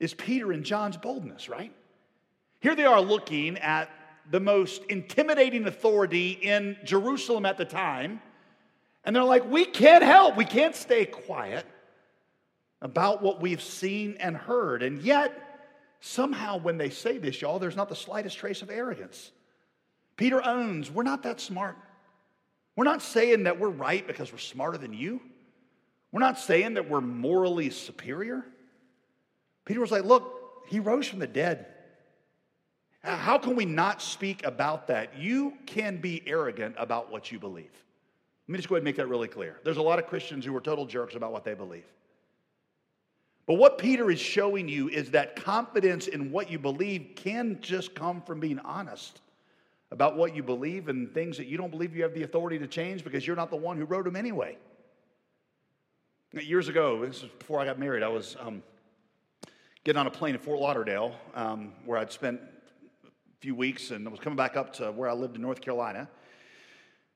is 0.00 0.14
Peter 0.14 0.52
and 0.52 0.64
John's 0.64 0.96
boldness, 0.96 1.48
right? 1.48 1.72
Here 2.60 2.74
they 2.74 2.84
are 2.84 3.00
looking 3.00 3.58
at 3.58 3.90
the 4.30 4.40
most 4.40 4.84
intimidating 4.84 5.66
authority 5.66 6.30
in 6.30 6.76
Jerusalem 6.84 7.44
at 7.44 7.58
the 7.58 7.64
time, 7.64 8.22
and 9.04 9.14
they're 9.14 9.24
like, 9.24 9.50
we 9.50 9.64
can't 9.64 10.04
help, 10.04 10.36
we 10.36 10.44
can't 10.44 10.74
stay 10.74 11.04
quiet 11.04 11.66
about 12.82 13.22
what 13.22 13.40
we've 13.40 13.62
seen 13.62 14.16
and 14.20 14.36
heard. 14.36 14.82
And 14.82 15.00
yet, 15.00 15.32
somehow 16.00 16.58
when 16.58 16.76
they 16.76 16.90
say 16.90 17.16
this, 17.16 17.40
y'all, 17.40 17.60
there's 17.60 17.76
not 17.76 17.88
the 17.88 17.96
slightest 17.96 18.36
trace 18.36 18.60
of 18.60 18.68
arrogance. 18.68 19.30
Peter 20.16 20.44
owns 20.44 20.90
we're 20.90 21.04
not 21.04 21.22
that 21.22 21.40
smart. 21.40 21.76
We're 22.76 22.84
not 22.84 23.00
saying 23.00 23.44
that 23.44 23.58
we're 23.58 23.68
right 23.68 24.06
because 24.06 24.32
we're 24.32 24.38
smarter 24.38 24.78
than 24.78 24.92
you. 24.92 25.20
We're 26.10 26.20
not 26.20 26.38
saying 26.38 26.74
that 26.74 26.90
we're 26.90 27.00
morally 27.00 27.70
superior. 27.70 28.44
Peter 29.64 29.80
was 29.80 29.92
like, 29.92 30.04
Look, 30.04 30.64
he 30.68 30.80
rose 30.80 31.06
from 31.06 31.20
the 31.20 31.26
dead. 31.26 31.66
How 33.04 33.38
can 33.38 33.56
we 33.56 33.64
not 33.64 34.02
speak 34.02 34.44
about 34.44 34.88
that? 34.88 35.18
You 35.18 35.54
can 35.66 36.00
be 36.00 36.22
arrogant 36.26 36.74
about 36.78 37.10
what 37.10 37.32
you 37.32 37.38
believe. 37.38 37.72
Let 38.46 38.52
me 38.52 38.58
just 38.58 38.68
go 38.68 38.74
ahead 38.74 38.80
and 38.80 38.84
make 38.84 38.96
that 38.96 39.08
really 39.08 39.28
clear. 39.28 39.58
There's 39.64 39.76
a 39.76 39.82
lot 39.82 39.98
of 39.98 40.06
Christians 40.06 40.44
who 40.44 40.54
are 40.56 40.60
total 40.60 40.86
jerks 40.86 41.14
about 41.14 41.32
what 41.32 41.44
they 41.44 41.54
believe. 41.54 41.84
But 43.46 43.54
what 43.54 43.78
Peter 43.78 44.10
is 44.10 44.20
showing 44.20 44.68
you 44.68 44.88
is 44.88 45.10
that 45.10 45.36
confidence 45.36 46.06
in 46.06 46.30
what 46.30 46.50
you 46.50 46.58
believe 46.58 47.12
can 47.16 47.58
just 47.60 47.94
come 47.94 48.22
from 48.22 48.38
being 48.40 48.58
honest 48.60 49.20
about 49.90 50.16
what 50.16 50.34
you 50.34 50.42
believe 50.42 50.88
and 50.88 51.12
things 51.12 51.36
that 51.36 51.46
you 51.46 51.58
don't 51.58 51.70
believe 51.70 51.94
you 51.94 52.02
have 52.02 52.14
the 52.14 52.22
authority 52.22 52.58
to 52.58 52.66
change 52.66 53.04
because 53.04 53.26
you're 53.26 53.36
not 53.36 53.50
the 53.50 53.56
one 53.56 53.76
who 53.76 53.84
wrote 53.84 54.04
them 54.04 54.16
anyway. 54.16 54.56
Years 56.32 56.68
ago, 56.68 57.04
this 57.04 57.22
is 57.24 57.28
before 57.38 57.60
I 57.60 57.66
got 57.66 57.78
married, 57.78 58.02
I 58.02 58.08
was 58.08 58.36
um, 58.40 58.62
getting 59.84 59.98
on 60.00 60.06
a 60.06 60.10
plane 60.10 60.34
in 60.34 60.40
Fort 60.40 60.60
Lauderdale 60.60 61.14
um, 61.34 61.72
where 61.84 61.98
I'd 61.98 62.10
spent 62.10 62.40
a 63.04 63.08
few 63.40 63.54
weeks 63.54 63.90
and 63.90 64.08
I 64.08 64.10
was 64.10 64.20
coming 64.20 64.36
back 64.36 64.56
up 64.56 64.72
to 64.74 64.92
where 64.92 65.10
I 65.10 65.12
lived 65.12 65.36
in 65.36 65.42
North 65.42 65.60
Carolina 65.60 66.08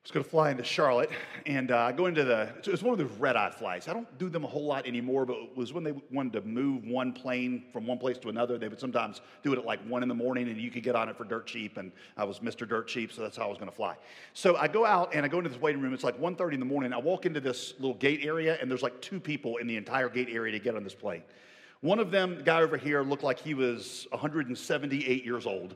was 0.06 0.12
going 0.12 0.22
to 0.22 0.30
fly 0.30 0.52
into 0.52 0.62
Charlotte 0.62 1.10
and 1.46 1.72
uh, 1.72 1.90
go 1.90 2.06
into 2.06 2.22
the, 2.22 2.42
it 2.64 2.68
was 2.68 2.80
one 2.80 2.92
of 2.92 2.98
those 2.98 3.18
red 3.18 3.34
eye 3.34 3.50
flights. 3.50 3.88
I 3.88 3.92
don't 3.92 4.18
do 4.18 4.28
them 4.28 4.44
a 4.44 4.46
whole 4.46 4.64
lot 4.64 4.86
anymore, 4.86 5.26
but 5.26 5.36
it 5.36 5.56
was 5.56 5.72
when 5.72 5.82
they 5.82 5.94
wanted 6.12 6.32
to 6.34 6.42
move 6.42 6.84
one 6.84 7.12
plane 7.12 7.64
from 7.72 7.88
one 7.88 7.98
place 7.98 8.16
to 8.18 8.28
another. 8.28 8.56
They 8.56 8.68
would 8.68 8.78
sometimes 8.78 9.20
do 9.42 9.52
it 9.52 9.58
at 9.58 9.64
like 9.64 9.80
one 9.80 10.04
in 10.04 10.08
the 10.08 10.14
morning 10.14 10.48
and 10.48 10.60
you 10.60 10.70
could 10.70 10.84
get 10.84 10.94
on 10.94 11.08
it 11.08 11.16
for 11.16 11.24
dirt 11.24 11.48
cheap. 11.48 11.76
And 11.76 11.90
I 12.16 12.22
was 12.22 12.38
Mr. 12.38 12.68
Dirt 12.68 12.86
Cheap, 12.86 13.12
so 13.12 13.20
that's 13.20 13.36
how 13.36 13.46
I 13.46 13.48
was 13.48 13.58
going 13.58 13.68
to 13.68 13.74
fly. 13.74 13.96
So 14.32 14.54
I 14.54 14.68
go 14.68 14.86
out 14.86 15.12
and 15.12 15.24
I 15.24 15.28
go 15.28 15.38
into 15.38 15.50
this 15.50 15.60
waiting 15.60 15.82
room. 15.82 15.92
It's 15.92 16.04
like 16.04 16.20
1.30 16.20 16.52
in 16.52 16.60
the 16.60 16.66
morning. 16.66 16.92
I 16.92 16.98
walk 16.98 17.26
into 17.26 17.40
this 17.40 17.74
little 17.80 17.96
gate 17.96 18.20
area 18.22 18.58
and 18.60 18.70
there's 18.70 18.84
like 18.84 19.00
two 19.00 19.18
people 19.18 19.56
in 19.56 19.66
the 19.66 19.76
entire 19.76 20.08
gate 20.08 20.28
area 20.30 20.52
to 20.52 20.60
get 20.60 20.76
on 20.76 20.84
this 20.84 20.94
plane. 20.94 21.24
One 21.80 21.98
of 21.98 22.12
them, 22.12 22.36
the 22.36 22.42
guy 22.44 22.62
over 22.62 22.76
here, 22.76 23.02
looked 23.02 23.24
like 23.24 23.40
he 23.40 23.54
was 23.54 24.06
178 24.10 25.24
years 25.24 25.46
old. 25.46 25.74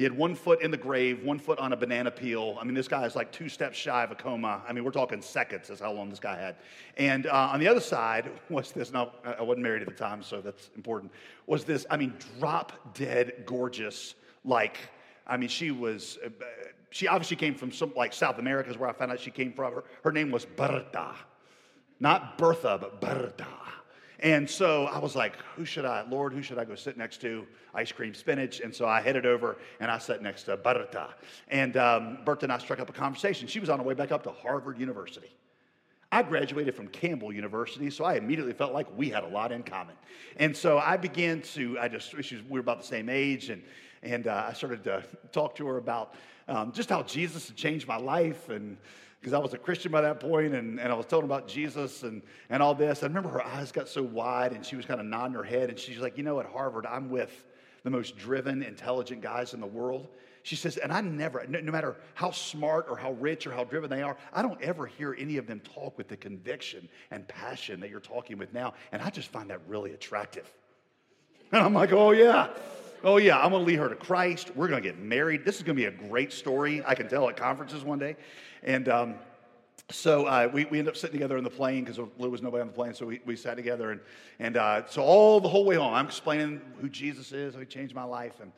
He 0.00 0.04
had 0.04 0.16
one 0.16 0.34
foot 0.34 0.62
in 0.62 0.70
the 0.70 0.78
grave, 0.78 1.22
one 1.24 1.38
foot 1.38 1.58
on 1.58 1.74
a 1.74 1.76
banana 1.76 2.10
peel. 2.10 2.56
I 2.58 2.64
mean, 2.64 2.72
this 2.72 2.88
guy 2.88 3.04
is 3.04 3.14
like 3.14 3.32
two 3.32 3.50
steps 3.50 3.76
shy 3.76 4.02
of 4.02 4.10
a 4.10 4.14
coma. 4.14 4.62
I 4.66 4.72
mean, 4.72 4.82
we're 4.82 4.92
talking 4.92 5.20
seconds 5.20 5.68
is 5.68 5.78
how 5.78 5.92
long 5.92 6.08
this 6.08 6.18
guy 6.18 6.38
had. 6.38 6.56
And 6.96 7.26
uh, 7.26 7.50
on 7.52 7.60
the 7.60 7.68
other 7.68 7.82
side 7.82 8.30
was 8.48 8.72
this, 8.72 8.94
now 8.94 9.12
I 9.22 9.42
wasn't 9.42 9.64
married 9.64 9.82
at 9.82 9.88
the 9.88 9.94
time, 9.94 10.22
so 10.22 10.40
that's 10.40 10.70
important, 10.74 11.12
was 11.46 11.64
this, 11.64 11.84
I 11.90 11.98
mean, 11.98 12.14
drop 12.38 12.94
dead 12.94 13.42
gorgeous, 13.44 14.14
like, 14.42 14.78
I 15.26 15.36
mean, 15.36 15.50
she 15.50 15.70
was, 15.70 16.18
uh, 16.24 16.30
she 16.88 17.06
obviously 17.06 17.36
came 17.36 17.54
from 17.54 17.70
some, 17.70 17.92
like 17.94 18.14
South 18.14 18.38
America 18.38 18.70
is 18.70 18.78
where 18.78 18.88
I 18.88 18.94
found 18.94 19.12
out 19.12 19.20
she 19.20 19.30
came 19.30 19.52
from. 19.52 19.74
Her, 19.74 19.84
her 20.04 20.12
name 20.12 20.30
was 20.30 20.46
Berta. 20.46 21.14
Not 22.00 22.38
Bertha, 22.38 22.78
but 22.80 23.02
Berta. 23.02 23.46
And 24.20 24.48
so 24.48 24.84
I 24.84 24.98
was 24.98 25.16
like, 25.16 25.36
who 25.56 25.64
should 25.64 25.86
I, 25.86 26.04
Lord, 26.08 26.32
who 26.32 26.42
should 26.42 26.58
I 26.58 26.64
go 26.64 26.74
sit 26.74 26.98
next 26.98 27.22
to? 27.22 27.46
Ice 27.74 27.90
cream, 27.90 28.12
spinach. 28.12 28.60
And 28.60 28.74
so 28.74 28.86
I 28.86 29.00
headed 29.00 29.24
over 29.24 29.56
and 29.80 29.90
I 29.90 29.98
sat 29.98 30.22
next 30.22 30.42
to 30.44 30.56
Berta. 30.56 31.14
And 31.48 31.76
um, 31.78 32.18
Berta 32.24 32.44
and 32.44 32.52
I 32.52 32.58
struck 32.58 32.80
up 32.80 32.90
a 32.90 32.92
conversation. 32.92 33.48
She 33.48 33.60
was 33.60 33.70
on 33.70 33.78
her 33.78 33.84
way 33.84 33.94
back 33.94 34.12
up 34.12 34.22
to 34.24 34.30
Harvard 34.30 34.78
University. 34.78 35.30
I 36.12 36.22
graduated 36.22 36.74
from 36.74 36.88
Campbell 36.88 37.32
University, 37.32 37.88
so 37.88 38.04
I 38.04 38.14
immediately 38.14 38.52
felt 38.52 38.72
like 38.72 38.86
we 38.96 39.10
had 39.10 39.22
a 39.22 39.28
lot 39.28 39.52
in 39.52 39.62
common. 39.62 39.94
And 40.38 40.56
so 40.56 40.78
I 40.78 40.96
began 40.96 41.40
to, 41.54 41.78
I 41.78 41.86
just, 41.86 42.12
we 42.14 42.40
were 42.48 42.58
about 42.58 42.80
the 42.80 42.86
same 42.86 43.08
age, 43.08 43.48
and, 43.48 43.62
and 44.02 44.26
uh, 44.26 44.46
I 44.48 44.52
started 44.52 44.82
to 44.84 45.04
talk 45.30 45.54
to 45.56 45.66
her 45.68 45.76
about 45.76 46.14
um, 46.48 46.72
just 46.72 46.90
how 46.90 47.04
Jesus 47.04 47.46
had 47.46 47.56
changed 47.56 47.86
my 47.86 47.96
life 47.96 48.48
and 48.48 48.76
because 49.20 49.32
I 49.34 49.38
was 49.38 49.52
a 49.52 49.58
Christian 49.58 49.92
by 49.92 50.00
that 50.00 50.18
point, 50.18 50.54
and, 50.54 50.80
and 50.80 50.90
I 50.90 50.94
was 50.94 51.06
telling 51.06 51.26
about 51.26 51.46
Jesus 51.46 52.02
and, 52.02 52.22
and 52.48 52.62
all 52.62 52.74
this. 52.74 53.02
I 53.02 53.06
remember 53.06 53.28
her 53.28 53.44
eyes 53.44 53.70
got 53.70 53.88
so 53.88 54.02
wide, 54.02 54.52
and 54.52 54.64
she 54.64 54.76
was 54.76 54.86
kind 54.86 54.98
of 54.98 55.06
nodding 55.06 55.34
her 55.34 55.44
head, 55.44 55.68
and 55.68 55.78
she's 55.78 55.98
like, 55.98 56.16
You 56.16 56.22
know, 56.22 56.40
at 56.40 56.46
Harvard, 56.46 56.86
I'm 56.86 57.10
with 57.10 57.44
the 57.82 57.90
most 57.90 58.16
driven, 58.16 58.62
intelligent 58.62 59.20
guys 59.20 59.54
in 59.54 59.60
the 59.60 59.66
world. 59.66 60.08
She 60.42 60.56
says, 60.56 60.78
and 60.78 60.92
I 60.92 61.02
never, 61.02 61.44
no, 61.46 61.60
no, 61.60 61.70
matter 61.70 61.96
how 62.14 62.30
smart 62.30 62.86
or 62.88 62.96
how 62.96 63.12
rich 63.12 63.46
or 63.46 63.52
how 63.52 63.64
driven 63.64 63.90
they 63.90 64.02
are, 64.02 64.16
I 64.32 64.40
don't 64.42 64.60
ever 64.62 64.86
hear 64.86 65.14
any 65.18 65.36
of 65.36 65.46
them 65.46 65.60
talk 65.60 65.98
with 65.98 66.08
the 66.08 66.16
conviction 66.16 66.88
and 67.10 67.28
passion 67.28 67.80
that 67.80 67.90
you're 67.90 68.00
talking 68.00 68.38
with 68.38 68.54
now. 68.54 68.74
And 68.92 69.02
I 69.02 69.10
just 69.10 69.28
find 69.28 69.50
that 69.50 69.60
really 69.68 69.92
attractive. 69.92 70.50
And 71.52 71.60
I'm 71.60 71.74
like, 71.74 71.92
oh, 71.92 72.12
yeah. 72.12 72.46
Oh, 73.02 73.16
yeah, 73.16 73.38
I'm 73.38 73.50
going 73.50 73.64
to 73.64 73.66
lead 73.66 73.78
her 73.78 73.88
to 73.88 73.94
Christ. 73.94 74.54
We're 74.54 74.68
going 74.68 74.82
to 74.82 74.86
get 74.86 74.98
married. 74.98 75.42
This 75.42 75.56
is 75.56 75.62
going 75.62 75.74
to 75.74 75.80
be 75.80 75.86
a 75.86 76.08
great 76.08 76.34
story. 76.34 76.82
I 76.86 76.94
can 76.94 77.08
tell 77.08 77.26
at 77.30 77.36
conferences 77.36 77.82
one 77.82 77.98
day. 77.98 78.14
And 78.62 78.90
um, 78.90 79.14
so 79.90 80.26
uh, 80.26 80.50
we, 80.52 80.66
we 80.66 80.78
ended 80.78 80.92
up 80.92 80.98
sitting 80.98 81.14
together 81.14 81.38
in 81.38 81.44
the 81.44 81.48
plane 81.48 81.82
because 81.84 81.96
there 81.96 82.28
was 82.28 82.42
nobody 82.42 82.60
on 82.60 82.66
the 82.66 82.74
plane. 82.74 82.92
So 82.92 83.06
we, 83.06 83.22
we 83.24 83.36
sat 83.36 83.56
together. 83.56 83.92
And, 83.92 84.00
and 84.38 84.58
uh, 84.58 84.86
so 84.86 85.02
all 85.02 85.40
the 85.40 85.48
whole 85.48 85.64
way 85.64 85.76
home, 85.76 85.94
I'm 85.94 86.04
explaining 86.04 86.60
who 86.78 86.90
Jesus 86.90 87.32
is, 87.32 87.54
how 87.54 87.60
he 87.60 87.66
changed 87.66 87.94
my 87.94 88.04
life. 88.04 88.34
And 88.42 88.52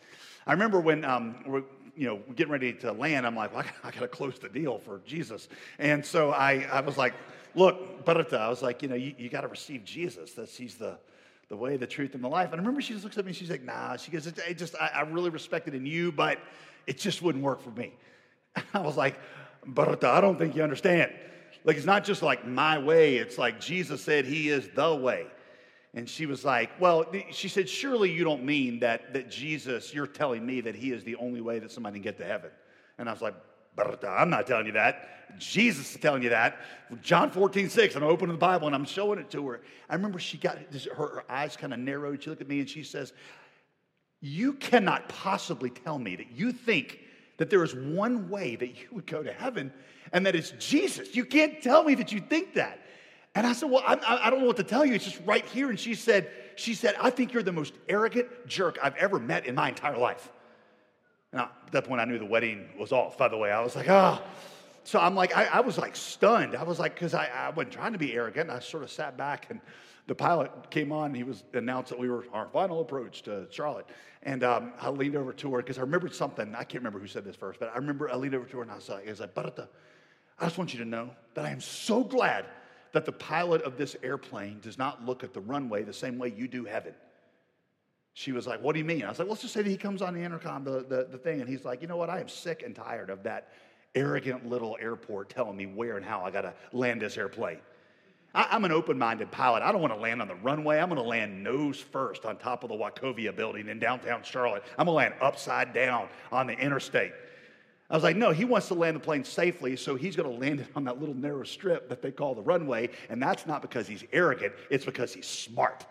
I 0.45 0.53
remember 0.53 0.81
when 0.81 1.05
um, 1.05 1.37
we're, 1.47 1.63
you 1.97 2.09
know, 2.09 2.19
getting 2.35 2.53
ready 2.53 2.73
to 2.73 2.91
land, 2.91 3.25
I'm 3.25 3.37
like, 3.37 3.55
well, 3.55 3.65
I, 3.85 3.93
got 3.93 4.01
to 4.01 4.09
close 4.09 4.41
the 4.41 4.49
deal 4.49 4.81
for 4.81 5.03
Jesus. 5.07 5.49
And 5.79 6.05
so 6.05 6.33
I, 6.33 6.67
I 6.73 6.81
was 6.81 6.99
like, 6.99 7.15
look, 7.55 8.05
Berta, 8.05 8.41
I 8.41 8.49
was 8.49 8.61
like, 8.61 8.83
you 8.83 8.89
know, 8.89 8.97
you, 8.97 9.15
you 9.19 9.29
got 9.29 9.43
to 9.43 9.49
receive 9.49 9.85
Jesus. 9.85 10.33
That's, 10.33 10.57
he's 10.57 10.75
the, 10.75 10.99
the 11.53 11.57
way, 11.57 11.77
the 11.77 11.87
truth, 11.87 12.15
and 12.15 12.25
the 12.25 12.29
life. 12.29 12.47
And 12.47 12.55
I 12.55 12.57
remember 12.57 12.81
she 12.81 12.95
just 12.95 13.05
looks 13.05 13.19
at 13.19 13.27
me 13.27 13.29
and 13.29 13.37
she's 13.37 13.51
like, 13.51 13.63
nah. 13.63 13.95
She 13.97 14.11
goes, 14.11 14.27
it, 14.27 14.57
just, 14.57 14.75
I, 14.81 14.91
I 14.95 15.01
really 15.03 15.29
respect 15.29 15.69
it 15.69 15.75
in 15.75 15.85
you, 15.85 16.11
but 16.11 16.39
it 16.87 16.97
just 16.97 17.21
wouldn't 17.21 17.45
work 17.45 17.61
for 17.61 17.73
me. 17.73 17.93
I 18.73 18.81
was 18.81 18.97
like, 18.97 19.21
Berta, 19.67 20.09
I 20.09 20.23
don't 20.23 20.39
think 20.39 20.57
you 20.57 20.63
understand. 20.63 21.13
Like, 21.65 21.77
it's 21.77 21.85
not 21.85 22.05
just 22.05 22.23
like 22.23 22.47
my 22.47 22.79
way, 22.79 23.17
it's 23.17 23.37
like 23.37 23.61
Jesus 23.61 24.03
said 24.03 24.25
he 24.25 24.49
is 24.49 24.71
the 24.75 24.95
way. 24.95 25.27
And 25.93 26.09
she 26.09 26.25
was 26.25 26.43
like, 26.43 26.71
Well, 26.81 27.05
she 27.33 27.49
said, 27.49 27.69
Surely 27.69 28.11
you 28.11 28.25
don't 28.25 28.45
mean 28.45 28.81
that, 28.81 29.13
that 29.13 29.31
Jesus, 29.31 29.93
you're 29.93 30.07
telling 30.07 30.47
me 30.47 30.63
that 30.63 30.75
he 30.75 30.91
is 30.91 31.05
the 31.05 31.17
only 31.17 31.43
way 31.43 31.59
that 31.59 31.71
somebody 31.71 31.97
can 31.97 32.03
get 32.03 32.17
to 32.17 32.25
heaven. 32.25 32.51
And 32.97 33.11
I 33.11 33.13
was 33.13 33.21
like, 33.21 33.35
I'm 33.79 34.31
not 34.31 34.47
telling 34.47 34.67
you 34.67 34.73
that. 34.73 35.39
Jesus 35.39 35.95
is 35.95 36.01
telling 36.01 36.23
you 36.23 36.31
that. 36.31 36.59
John 37.01 37.31
14, 37.31 37.69
6, 37.69 37.97
I'm 37.97 38.03
opening 38.03 38.35
the 38.35 38.39
Bible 38.39 38.67
and 38.67 38.77
I'm 38.77 38.85
showing 38.85 39.19
it 39.19 39.31
to 39.31 39.49
her. 39.49 39.61
I 39.89 39.95
remember 39.95 40.19
she 40.19 40.37
got 40.37 40.59
her, 40.59 40.95
her 40.95 41.25
eyes 41.29 41.57
kind 41.57 41.73
of 41.73 41.79
narrowed. 41.79 42.23
She 42.23 42.31
looked 42.31 42.43
at 42.43 42.49
me 42.49 42.61
and 42.61 42.69
she 42.69 42.83
says, 42.83 43.13
You 44.21 44.55
cannot 44.55 45.09
possibly 45.09 45.71
tell 45.71 45.99
me 45.99 46.17
that 46.17 46.31
you 46.33 46.53
think 46.53 47.01
that 47.39 47.51
there 47.51 47.65
is 47.65 47.75
one 47.75 48.29
way 48.29 48.57
that 48.57 48.69
you 48.69 48.89
would 48.93 49.07
go 49.07 49.23
to 49.23 49.33
heaven, 49.33 49.73
and 50.13 50.27
that 50.27 50.35
is 50.35 50.53
Jesus. 50.59 51.17
You 51.17 51.25
can't 51.25 51.63
tell 51.63 51.83
me 51.83 51.95
that 51.95 52.13
you 52.13 52.21
think 52.21 52.55
that. 52.55 52.79
And 53.35 53.47
I 53.47 53.55
said, 53.55 53.71
Well, 53.71 53.83
I, 53.87 53.99
I, 54.25 54.31
don't 54.31 54.41
know 54.41 54.47
what 54.47 54.59
to 54.59 54.65
tell 54.65 54.85
you. 54.85 54.95
It's 54.95 55.05
just 55.05 55.21
right 55.25 55.45
here. 55.47 55.71
And 55.71 55.81
she 55.81 55.95
said, 55.95 56.31
she 56.57 56.75
said, 56.75 56.95
I 57.01 57.09
think 57.09 57.33
you're 57.33 57.43
the 57.43 57.53
most 57.53 57.73
arrogant 57.89 58.29
jerk 58.47 58.79
I've 58.83 58.97
ever 58.97 59.19
met 59.19 59.47
in 59.47 59.55
my 59.55 59.71
entire 59.71 59.97
life. 59.97 60.31
Now, 61.33 61.51
at 61.67 61.73
that 61.73 61.85
point, 61.85 62.01
I 62.01 62.05
knew 62.05 62.19
the 62.19 62.27
wedding 62.27 62.69
was 62.79 62.93
off, 62.93 63.17
by 63.17 63.29
the 63.29 63.37
way. 63.37 63.51
I 63.51 63.61
was 63.61 63.75
like, 63.75 63.89
ah. 63.89 64.23
Oh. 64.23 64.29
So 64.85 64.99
I'm 64.99 65.15
like, 65.15 65.37
I, 65.37 65.45
I, 65.45 65.61
was 65.61 65.79
like 65.79 65.95
stunned. 65.95 66.57
I 66.57 66.65
was 66.65 66.81
like, 66.81 66.95
because 66.95 67.15
I, 67.15 67.27
I 67.27 67.51
wasn't 67.51 67.73
trying 67.73 67.93
to 67.93 67.99
be 67.99 68.15
arrogant. 68.15 68.51
I 68.51 68.59
sort 68.59 68.83
of 68.83 68.91
sat 68.91 69.17
back 69.17 69.47
and 69.49 69.61
the 70.09 70.15
pilot 70.15 70.51
came 70.71 70.91
on 70.91 71.07
and 71.07 71.17
he 71.17 71.23
was 71.23 71.45
announced 71.53 71.91
that 71.91 71.99
we 71.99 72.09
were 72.09 72.25
our 72.33 72.49
final 72.49 72.81
approach 72.81 73.23
to 73.23 73.47
Charlotte. 73.51 73.87
And 74.25 74.43
um, 74.43 74.73
I 74.81 74.91
leaned 74.91 75.15
over 75.15 75.33
to 75.33 75.53
her 75.53 75.59
because 75.59 75.79
I 75.79 75.83
remembered 75.83 76.15
something. 76.15 76.55
I 76.55 76.65
can't 76.65 76.83
remember 76.83 76.99
who 76.99 77.07
said 77.07 77.25
this 77.25 77.37
first, 77.37 77.61
but 77.61 77.71
I 77.73 77.77
remember 77.77 78.11
I 78.11 78.17
leaned 78.17 78.35
over 78.35 78.45
to 78.45 78.57
her 78.57 78.63
and 78.63 78.73
I 78.73 78.75
was 78.75 78.89
like, 78.89 79.07
I 79.07 79.11
was 79.11 79.21
like, 79.21 79.31
I 79.37 80.45
just 80.45 80.59
want 80.59 80.73
you 80.73 80.81
to 80.81 80.85
know 80.85 81.11
that 81.35 81.45
I 81.45 81.51
am 81.51 81.61
so 81.61 82.03
glad 82.03 82.47
that 82.93 83.05
the 83.07 83.13
pilot 83.13 83.63
of 83.63 83.79
this 83.79 83.97
airplane 84.03 84.59
does 84.61 84.79
not 84.79 85.05
look 85.05 85.23
at 85.23 85.33
the 85.33 85.41
runway 85.41 85.83
the 85.83 85.93
same 85.93 86.19
way 86.19 86.35
you 86.37 86.49
do 86.49 86.65
heaven. 86.65 86.95
She 88.15 88.33
was 88.33 88.47
like, 88.47 88.63
What 88.63 88.73
do 88.75 88.79
you 88.79 88.85
mean? 88.85 89.05
I 89.05 89.09
was 89.09 89.19
like, 89.19 89.29
Let's 89.29 89.43
just 89.43 89.55
say 89.55 89.63
that 89.63 89.71
he 89.71 89.77
comes 89.77 90.03
on 90.03 90.15
the 90.15 90.21
intercom, 90.21 90.65
the, 90.65 90.85
the, 90.89 91.09
the 91.11 91.19
thing, 91.19 91.41
and 91.41 91.49
he's 91.49 91.65
like, 91.65 91.83
You 91.83 91.89
know 91.89 91.97
what? 91.97 92.11
I 92.11 92.21
am 92.21 92.29
sick 92.29 92.63
and 92.65 92.75
tired 92.75 93.11
of 93.11 93.23
that 93.23 93.49
arrogant 93.95 94.49
little 94.49 94.77
airport 94.81 95.29
telling 95.29 95.57
me 95.57 95.67
where 95.67 95.97
and 95.97 96.05
how 96.05 96.23
I 96.23 96.31
got 96.31 96.43
to 96.43 96.55
land 96.73 97.03
this 97.03 97.17
airplane. 97.17 97.59
I, 98.35 98.57
am 98.57 98.65
an 98.65 98.73
open 98.73 98.99
minded 98.99 99.31
pilot. 99.31 99.63
I 99.63 99.73
don't 99.73 99.83
want 99.83 99.93
to 99.93 100.01
land 100.01 100.23
on 100.23 100.29
the 100.29 100.35
runway. 100.37 100.79
I'm 100.79 100.89
going 100.89 101.01
to 101.01 101.07
land 101.07 101.43
nose 101.43 101.79
first 101.79 102.25
on 102.25 102.39
top 102.39 102.65
of 102.65 102.71
the 102.71 102.75
Wachovia 102.75 103.35
building 103.35 103.69
in 103.69 103.79
downtown 103.79 104.23
Charlotte. 104.23 104.65
I'm 104.79 104.87
going 104.87 104.95
to 104.95 104.97
land 105.11 105.15
upside 105.21 105.75
down 105.75 106.09
on 106.31 106.47
the 106.47 106.55
interstate. 106.55 107.13
I 107.91 107.95
was 107.95 108.03
like, 108.03 108.17
no, 108.17 108.31
he 108.31 108.47
wants 108.47 108.69
to 108.69 108.75
land 108.75 108.97
the 108.97 109.01
plane 109.01 109.23
safely, 109.23 109.77
so 109.77 109.97
he's 109.97 110.17
going 110.17 110.31
to 110.31 110.35
land 110.35 110.61
it 110.61 110.69
on 110.75 110.85
that 110.85 110.99
little 110.99 111.15
narrow 111.15 111.45
strip 111.45 111.91
that 111.91 112.01
they 112.01 112.11
call 112.11 112.35
the 112.35 112.41
runway. 112.41 112.89
And 113.11 113.23
that's 113.23 113.47
not 113.47 113.61
because 113.61 113.87
he's 113.87 114.03
arrogant, 114.15 114.55
it's 114.71 114.87
because 114.87 115.13
he's 115.13 115.27
smart. 115.27 115.85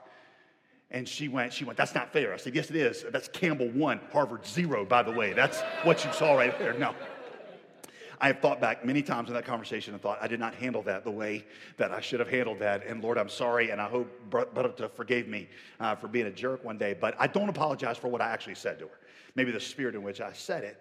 And 0.91 1.07
she 1.07 1.29
went, 1.29 1.53
she 1.53 1.63
went, 1.63 1.77
that's 1.77 1.95
not 1.95 2.11
fair. 2.11 2.33
I 2.33 2.37
said, 2.37 2.53
yes, 2.53 2.69
it 2.69 2.75
is. 2.75 3.05
That's 3.11 3.29
Campbell 3.29 3.69
one, 3.69 4.01
Harvard 4.11 4.45
zero, 4.45 4.83
by 4.83 5.03
the 5.03 5.11
way. 5.11 5.31
That's 5.33 5.61
what 5.83 6.03
you 6.03 6.11
saw 6.11 6.35
right 6.35 6.57
there. 6.59 6.73
No. 6.73 6.93
I 8.19 8.27
have 8.27 8.39
thought 8.39 8.61
back 8.61 8.85
many 8.85 9.01
times 9.01 9.29
in 9.29 9.33
that 9.33 9.45
conversation 9.45 9.93
and 9.93 10.03
thought 10.03 10.19
I 10.21 10.27
did 10.27 10.39
not 10.39 10.53
handle 10.53 10.83
that 10.83 11.03
the 11.03 11.11
way 11.11 11.43
that 11.77 11.91
I 11.91 12.01
should 12.01 12.19
have 12.19 12.29
handled 12.29 12.59
that. 12.59 12.85
And 12.85 13.01
Lord, 13.01 13.17
I'm 13.17 13.29
sorry, 13.29 13.71
and 13.71 13.81
I 13.81 13.89
hope 13.89 14.07
Berta 14.29 14.89
forgave 14.89 15.27
me 15.27 15.49
uh, 15.79 15.95
for 15.95 16.07
being 16.07 16.27
a 16.27 16.31
jerk 16.31 16.63
one 16.63 16.77
day. 16.77 16.93
But 16.99 17.15
I 17.17 17.25
don't 17.25 17.49
apologize 17.49 17.97
for 17.97 18.09
what 18.09 18.21
I 18.21 18.29
actually 18.29 18.55
said 18.55 18.77
to 18.79 18.85
her. 18.85 18.99
Maybe 19.33 19.51
the 19.51 19.59
spirit 19.59 19.95
in 19.95 20.03
which 20.03 20.21
I 20.21 20.33
said 20.33 20.63
it. 20.63 20.77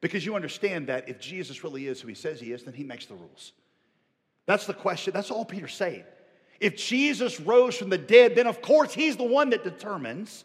Because 0.00 0.24
you 0.26 0.34
understand 0.34 0.88
that 0.88 1.08
if 1.08 1.20
Jesus 1.20 1.62
really 1.62 1.86
is 1.86 2.00
who 2.00 2.08
he 2.08 2.14
says 2.14 2.40
he 2.40 2.50
is, 2.52 2.64
then 2.64 2.74
he 2.74 2.82
makes 2.82 3.06
the 3.06 3.14
rules. 3.14 3.52
That's 4.46 4.66
the 4.66 4.74
question. 4.74 5.12
That's 5.12 5.30
all 5.30 5.44
Peter's 5.44 5.74
saying. 5.74 6.04
If 6.60 6.76
Jesus 6.76 7.40
rose 7.40 7.76
from 7.76 7.88
the 7.88 7.98
dead, 7.98 8.36
then 8.36 8.46
of 8.46 8.60
course 8.60 8.92
he's 8.92 9.16
the 9.16 9.24
one 9.24 9.50
that 9.50 9.64
determines 9.64 10.44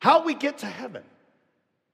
how 0.00 0.24
we 0.24 0.34
get 0.34 0.58
to 0.58 0.66
heaven. 0.66 1.04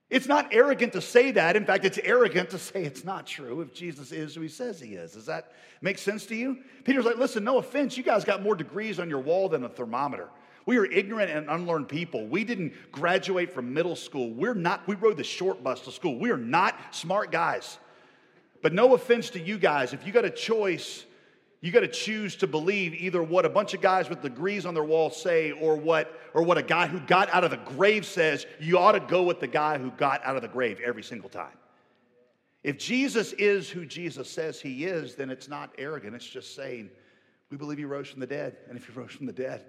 It's 0.09 0.27
not 0.27 0.49
arrogant 0.51 0.93
to 0.93 1.01
say 1.01 1.31
that. 1.31 1.55
In 1.55 1.65
fact, 1.65 1.85
it's 1.85 1.97
arrogant 2.03 2.51
to 2.51 2.59
say 2.59 2.83
it's 2.83 3.03
not 3.03 3.25
true 3.25 3.61
if 3.61 3.73
Jesus 3.73 4.11
is 4.11 4.35
who 4.35 4.41
he 4.41 4.47
says 4.47 4.79
he 4.79 4.93
is. 4.93 5.13
Does 5.13 5.25
that 5.25 5.53
make 5.81 5.97
sense 5.97 6.25
to 6.27 6.35
you? 6.35 6.59
Peter's 6.83 7.05
like, 7.05 7.17
listen, 7.17 7.43
no 7.43 7.57
offense, 7.57 7.97
you 7.97 8.03
guys 8.03 8.23
got 8.23 8.43
more 8.43 8.55
degrees 8.55 8.99
on 8.99 9.09
your 9.09 9.21
wall 9.21 9.49
than 9.49 9.63
a 9.63 9.69
thermometer. 9.69 10.29
We 10.65 10.77
are 10.77 10.85
ignorant 10.85 11.29
and 11.31 11.49
unlearned 11.49 11.89
people. 11.89 12.25
We 12.27 12.43
didn't 12.43 12.73
graduate 12.91 13.51
from 13.51 13.73
middle 13.73 13.95
school. 13.95 14.31
We're 14.31 14.53
not, 14.53 14.87
we 14.87 14.95
rode 14.95 15.17
the 15.17 15.23
short 15.23 15.63
bus 15.63 15.81
to 15.81 15.91
school. 15.91 16.17
We 16.19 16.31
are 16.31 16.37
not 16.37 16.77
smart 16.91 17.31
guys. 17.31 17.77
But 18.61 18.73
no 18.73 18.93
offense 18.93 19.31
to 19.31 19.39
you 19.39 19.57
guys, 19.57 19.93
if 19.93 20.05
you 20.05 20.13
got 20.13 20.25
a 20.25 20.29
choice, 20.29 21.05
you 21.63 21.71
got 21.71 21.79
to 21.79 21.87
choose 21.87 22.35
to 22.35 22.45
believe 22.45 22.93
either 22.93 23.23
what 23.23 23.45
a 23.45 23.49
bunch 23.49 23.73
of 23.73 23.79
guys 23.79 24.09
with 24.09 24.21
degrees 24.21 24.65
on 24.65 24.73
their 24.73 24.83
wall 24.83 25.09
say 25.09 25.53
or 25.53 25.77
what, 25.77 26.19
or 26.33 26.43
what 26.43 26.57
a 26.57 26.61
guy 26.61 26.87
who 26.87 26.99
got 26.99 27.33
out 27.33 27.45
of 27.45 27.51
the 27.51 27.57
grave 27.57 28.05
says. 28.05 28.45
You 28.59 28.77
ought 28.77 28.91
to 28.91 28.99
go 28.99 29.23
with 29.23 29.39
the 29.39 29.47
guy 29.47 29.77
who 29.77 29.89
got 29.91 30.21
out 30.25 30.35
of 30.35 30.41
the 30.41 30.49
grave 30.49 30.81
every 30.85 31.03
single 31.03 31.29
time. 31.29 31.55
If 32.65 32.77
Jesus 32.77 33.31
is 33.31 33.69
who 33.69 33.85
Jesus 33.85 34.29
says 34.29 34.59
he 34.59 34.83
is, 34.83 35.15
then 35.15 35.29
it's 35.29 35.47
not 35.47 35.71
arrogant. 35.77 36.13
It's 36.15 36.27
just 36.27 36.53
saying, 36.53 36.89
we 37.49 37.55
believe 37.55 37.77
he 37.77 37.85
rose 37.85 38.09
from 38.09 38.19
the 38.19 38.27
dead. 38.27 38.57
And 38.67 38.77
if 38.77 38.85
he 38.85 38.91
rose 38.91 39.13
from 39.13 39.25
the 39.25 39.31
dead, 39.31 39.63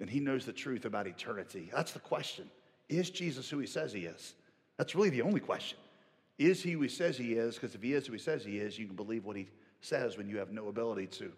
then 0.00 0.08
he 0.08 0.18
knows 0.18 0.44
the 0.44 0.52
truth 0.52 0.84
about 0.84 1.06
eternity. 1.06 1.70
That's 1.72 1.92
the 1.92 2.00
question. 2.00 2.50
Is 2.88 3.08
Jesus 3.08 3.48
who 3.48 3.60
he 3.60 3.68
says 3.68 3.92
he 3.92 4.00
is? 4.00 4.34
That's 4.78 4.96
really 4.96 5.10
the 5.10 5.22
only 5.22 5.38
question. 5.38 5.78
Is 6.40 6.60
he 6.60 6.72
who 6.72 6.80
he 6.80 6.88
says 6.88 7.16
he 7.16 7.34
is? 7.34 7.54
Because 7.54 7.76
if 7.76 7.82
he 7.82 7.92
is 7.92 8.08
who 8.08 8.14
he 8.14 8.18
says 8.18 8.44
he 8.44 8.58
is, 8.58 8.76
you 8.80 8.86
can 8.88 8.96
believe 8.96 9.24
what 9.24 9.36
he 9.36 9.46
says 9.80 10.16
when 10.16 10.28
you 10.28 10.38
have 10.38 10.50
no 10.50 10.68
ability 10.68 11.06
to, 11.06 11.32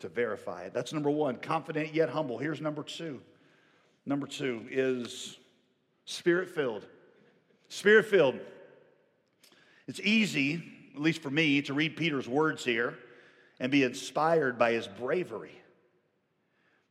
to 0.00 0.08
verify 0.08 0.62
it. 0.62 0.74
That's 0.74 0.92
number 0.92 1.10
one, 1.10 1.36
confident 1.36 1.94
yet 1.94 2.08
humble. 2.08 2.38
Here's 2.38 2.60
number 2.60 2.82
two. 2.82 3.20
Number 4.06 4.26
two 4.26 4.66
is 4.70 5.36
spirit 6.04 6.50
filled. 6.50 6.86
Spirit 7.68 8.06
filled. 8.06 8.40
It's 9.86 10.00
easy, 10.00 10.62
at 10.94 11.00
least 11.00 11.22
for 11.22 11.30
me, 11.30 11.62
to 11.62 11.74
read 11.74 11.96
Peter's 11.96 12.28
words 12.28 12.64
here 12.64 12.98
and 13.60 13.70
be 13.70 13.84
inspired 13.84 14.58
by 14.58 14.72
his 14.72 14.88
bravery. 14.88 15.60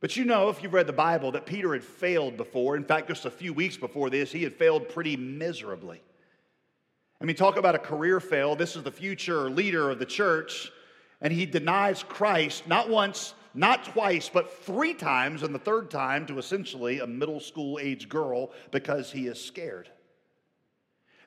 But 0.00 0.16
you 0.16 0.24
know, 0.24 0.48
if 0.48 0.62
you've 0.62 0.72
read 0.72 0.86
the 0.86 0.92
Bible, 0.94 1.32
that 1.32 1.44
Peter 1.44 1.74
had 1.74 1.84
failed 1.84 2.36
before. 2.36 2.76
In 2.76 2.84
fact, 2.84 3.08
just 3.08 3.26
a 3.26 3.30
few 3.30 3.52
weeks 3.52 3.76
before 3.76 4.08
this, 4.08 4.32
he 4.32 4.42
had 4.42 4.54
failed 4.54 4.88
pretty 4.88 5.16
miserably. 5.16 6.00
I 7.20 7.26
mean, 7.26 7.36
talk 7.36 7.56
about 7.56 7.74
a 7.74 7.78
career 7.78 8.18
fail. 8.18 8.56
This 8.56 8.76
is 8.76 8.82
the 8.82 8.90
future 8.90 9.50
leader 9.50 9.90
of 9.90 9.98
the 9.98 10.06
church, 10.06 10.72
and 11.20 11.32
he 11.32 11.44
denies 11.44 12.02
Christ 12.02 12.66
not 12.66 12.88
once, 12.88 13.34
not 13.52 13.84
twice, 13.84 14.30
but 14.32 14.64
three 14.64 14.94
times, 14.94 15.42
and 15.42 15.54
the 15.54 15.58
third 15.58 15.90
time 15.90 16.24
to 16.26 16.38
essentially 16.38 17.00
a 17.00 17.06
middle 17.06 17.40
school 17.40 17.78
age 17.78 18.08
girl 18.08 18.52
because 18.70 19.12
he 19.12 19.26
is 19.26 19.42
scared. 19.42 19.90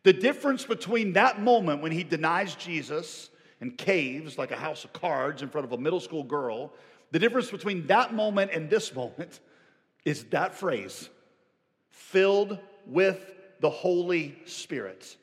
The 0.01 0.13
difference 0.13 0.65
between 0.65 1.13
that 1.13 1.41
moment 1.41 1.81
when 1.81 1.91
he 1.91 2.03
denies 2.03 2.55
Jesus 2.55 3.29
and 3.61 3.77
caves 3.77 4.37
like 4.37 4.51
a 4.51 4.57
house 4.57 4.83
of 4.83 4.93
cards 4.93 5.41
in 5.41 5.49
front 5.49 5.65
of 5.65 5.73
a 5.73 5.77
middle 5.77 5.99
school 5.99 6.23
girl, 6.23 6.73
the 7.11 7.19
difference 7.19 7.51
between 7.51 7.85
that 7.87 8.13
moment 8.13 8.51
and 8.51 8.69
this 8.69 8.95
moment 8.95 9.39
is 10.05 10.23
that 10.25 10.55
phrase 10.55 11.09
filled 11.91 12.57
with 12.87 13.35
the 13.61 13.69
Holy 13.69 14.35
Spirit. 14.45 15.15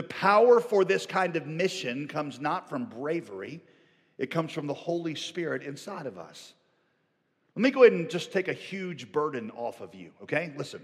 The 0.00 0.06
power 0.06 0.60
for 0.60 0.82
this 0.82 1.04
kind 1.04 1.36
of 1.36 1.46
mission 1.46 2.08
comes 2.08 2.40
not 2.40 2.70
from 2.70 2.86
bravery, 2.86 3.60
it 4.16 4.30
comes 4.30 4.50
from 4.50 4.66
the 4.66 4.72
Holy 4.72 5.14
Spirit 5.14 5.62
inside 5.62 6.06
of 6.06 6.16
us. 6.16 6.54
Let 7.54 7.62
me 7.62 7.70
go 7.70 7.82
ahead 7.82 7.92
and 7.92 8.08
just 8.08 8.32
take 8.32 8.48
a 8.48 8.54
huge 8.54 9.12
burden 9.12 9.50
off 9.50 9.82
of 9.82 9.94
you, 9.94 10.12
okay? 10.22 10.54
Listen. 10.56 10.80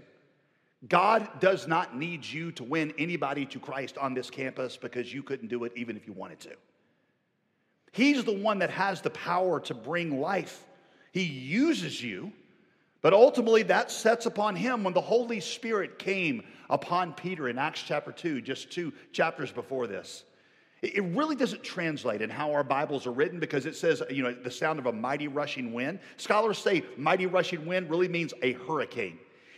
God 0.87 1.27
does 1.39 1.67
not 1.67 1.97
need 1.97 2.23
you 2.23 2.51
to 2.51 2.63
win 2.63 2.93
anybody 2.99 3.47
to 3.47 3.59
Christ 3.59 3.97
on 3.97 4.13
this 4.13 4.29
campus 4.29 4.77
because 4.77 5.11
you 5.11 5.23
couldn't 5.23 5.47
do 5.47 5.63
it 5.63 5.71
even 5.75 5.97
if 5.97 6.05
you 6.05 6.13
wanted 6.13 6.39
to. 6.41 6.55
He's 7.93 8.23
the 8.23 8.37
one 8.37 8.59
that 8.59 8.69
has 8.69 9.01
the 9.01 9.09
power 9.09 9.59
to 9.61 9.73
bring 9.73 10.21
life. 10.21 10.63
He 11.11 11.23
uses 11.23 12.03
you, 12.03 12.31
but 13.01 13.13
ultimately 13.13 13.63
that 13.63 13.91
sets 13.91 14.25
upon 14.25 14.55
him 14.55 14.83
when 14.83 14.93
the 14.93 15.01
Holy 15.01 15.39
Spirit 15.39 15.99
came 15.99 16.43
upon 16.69 17.13
Peter 17.13 17.49
in 17.49 17.57
Acts 17.57 17.83
chapter 17.83 18.11
2, 18.11 18.41
just 18.41 18.71
two 18.71 18.91
chapters 19.11 19.51
before 19.51 19.87
this. 19.87 20.23
It 20.83 21.03
really 21.03 21.35
doesn't 21.35 21.63
translate 21.63 22.21
in 22.21 22.29
how 22.29 22.51
our 22.51 22.63
Bibles 22.63 23.07
are 23.07 23.11
written 23.11 23.39
because 23.39 23.65
it 23.65 23.75
says, 23.75 24.03
you 24.11 24.21
know, 24.21 24.31
the 24.31 24.51
sound 24.51 24.77
of 24.77 24.85
a 24.85 24.93
mighty 24.93 25.27
rushing 25.27 25.73
wind. 25.73 25.99
Scholars 26.17 26.59
say 26.59 26.83
mighty 26.97 27.25
rushing 27.25 27.65
wind 27.65 27.89
really 27.89 28.07
means 28.07 28.33
a 28.43 28.53
hurricane. 28.53 29.17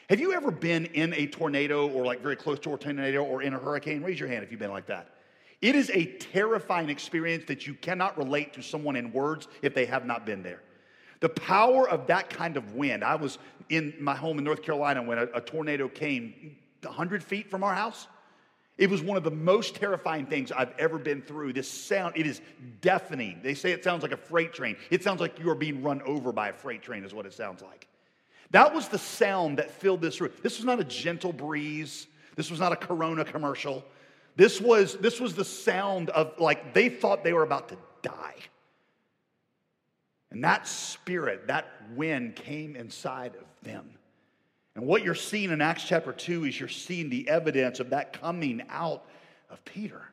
Have 0.09 0.21
you 0.21 0.33
ever 0.33 0.49
been 0.49 0.85
in 0.85 1.13
a 1.13 1.27
tornado 1.27 1.87
or 1.89 2.05
like 2.05 2.21
very 2.21 2.37
close 2.37 2.57
to 2.59 2.73
a 2.73 2.77
tornado 2.77 3.23
or 3.23 3.41
in 3.41 3.53
a 3.53 3.59
hurricane? 3.59 4.01
Raise 4.01 4.19
your 4.19 4.29
hand 4.29 4.43
if 4.43 4.51
you've 4.51 4.61
been 4.61 4.71
like 4.71 4.87
that. 4.87 5.09
It 5.61 5.75
is 5.75 5.89
a 5.89 6.05
terrifying 6.05 6.89
experience 6.89 7.43
that 7.47 7.67
you 7.67 7.73
cannot 7.73 8.17
relate 8.17 8.53
to 8.53 8.61
someone 8.61 8.95
in 8.95 9.11
words 9.11 9.49
if 9.61 9.73
they 9.73 9.85
have 9.85 10.05
not 10.05 10.25
been 10.25 10.41
there. 10.41 10.61
The 11.19 11.29
power 11.29 11.89
of 11.89 12.07
that 12.07 12.29
kind 12.29 12.57
of 12.57 12.75
wind. 12.75 13.03
I 13.03 13.15
was 13.15 13.37
in 13.69 13.93
my 13.99 14.15
home 14.15 14.37
in 14.37 14.43
North 14.43 14.61
Carolina 14.61 15.01
when 15.03 15.17
a, 15.17 15.27
a 15.35 15.41
tornado 15.41 15.87
came 15.87 16.55
100 16.81 17.23
feet 17.23 17.49
from 17.49 17.63
our 17.63 17.73
house. 17.73 18.07
It 18.77 18.89
was 18.89 19.01
one 19.01 19.17
of 19.17 19.25
the 19.25 19.31
most 19.31 19.75
terrifying 19.75 20.25
things 20.25 20.53
I've 20.53 20.73
ever 20.79 20.97
been 20.97 21.21
through. 21.21 21.51
This 21.51 21.69
sound, 21.69 22.13
it 22.15 22.25
is 22.25 22.39
deafening. 22.79 23.41
They 23.43 23.53
say 23.53 23.71
it 23.71 23.83
sounds 23.83 24.03
like 24.03 24.13
a 24.13 24.17
freight 24.17 24.53
train. 24.53 24.77
It 24.89 25.03
sounds 25.03 25.19
like 25.19 25.37
you 25.37 25.49
are 25.49 25.55
being 25.55 25.83
run 25.83 26.01
over 26.03 26.31
by 26.31 26.49
a 26.49 26.53
freight 26.53 26.81
train, 26.81 27.03
is 27.03 27.13
what 27.13 27.25
it 27.25 27.33
sounds 27.33 27.61
like. 27.61 27.87
That 28.51 28.73
was 28.73 28.87
the 28.87 28.97
sound 28.97 29.57
that 29.57 29.69
filled 29.69 30.01
this 30.01 30.21
room. 30.21 30.31
This 30.41 30.57
was 30.57 30.65
not 30.65 30.79
a 30.79 30.85
gentle 30.85 31.33
breeze. 31.33 32.07
This 32.35 32.49
was 32.49 32.61
not 32.61 32.71
a 32.71 32.77
Corona 32.77 33.25
commercial. 33.25 33.83
This 34.37 34.61
was, 34.61 34.97
this 34.97 35.19
was 35.19 35.35
the 35.35 35.43
sound 35.43 36.09
of 36.11 36.39
like 36.39 36.73
they 36.73 36.87
thought 36.87 37.25
they 37.25 37.33
were 37.33 37.43
about 37.43 37.67
to 37.69 37.77
die. 38.01 38.35
And 40.31 40.43
that 40.43 40.67
spirit, 40.67 41.47
that 41.47 41.67
wind 41.95 42.35
came 42.35 42.75
inside 42.75 43.35
of 43.35 43.45
them. 43.63 43.89
And 44.75 44.85
what 44.85 45.03
you're 45.03 45.15
seeing 45.15 45.49
in 45.51 45.61
Acts 45.61 45.83
chapter 45.83 46.13
2 46.13 46.45
is 46.45 46.59
you're 46.59 46.69
seeing 46.69 47.09
the 47.09 47.27
evidence 47.27 47.79
of 47.79 47.89
that 47.89 48.13
coming 48.13 48.63
out 48.69 49.05
of 49.49 49.63
Peter. 49.65 50.03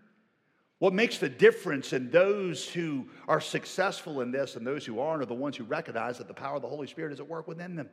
What 0.79 0.93
makes 0.93 1.19
the 1.19 1.29
difference 1.29 1.93
in 1.93 2.11
those 2.11 2.69
who 2.69 3.07
are 3.29 3.41
successful 3.41 4.21
in 4.21 4.31
this 4.31 4.57
and 4.57 4.67
those 4.67 4.85
who 4.85 5.01
aren't 5.01 5.23
are 5.23 5.27
the 5.27 5.35
ones 5.35 5.57
who 5.57 5.65
recognize 5.65 6.19
that 6.19 6.29
the 6.29 6.35
power 6.35 6.57
of 6.57 6.63
the 6.63 6.69
Holy 6.69 6.87
Spirit 6.87 7.13
is 7.13 7.21
at 7.21 7.29
work 7.29 7.49
within 7.49 7.77
them. 7.77 7.89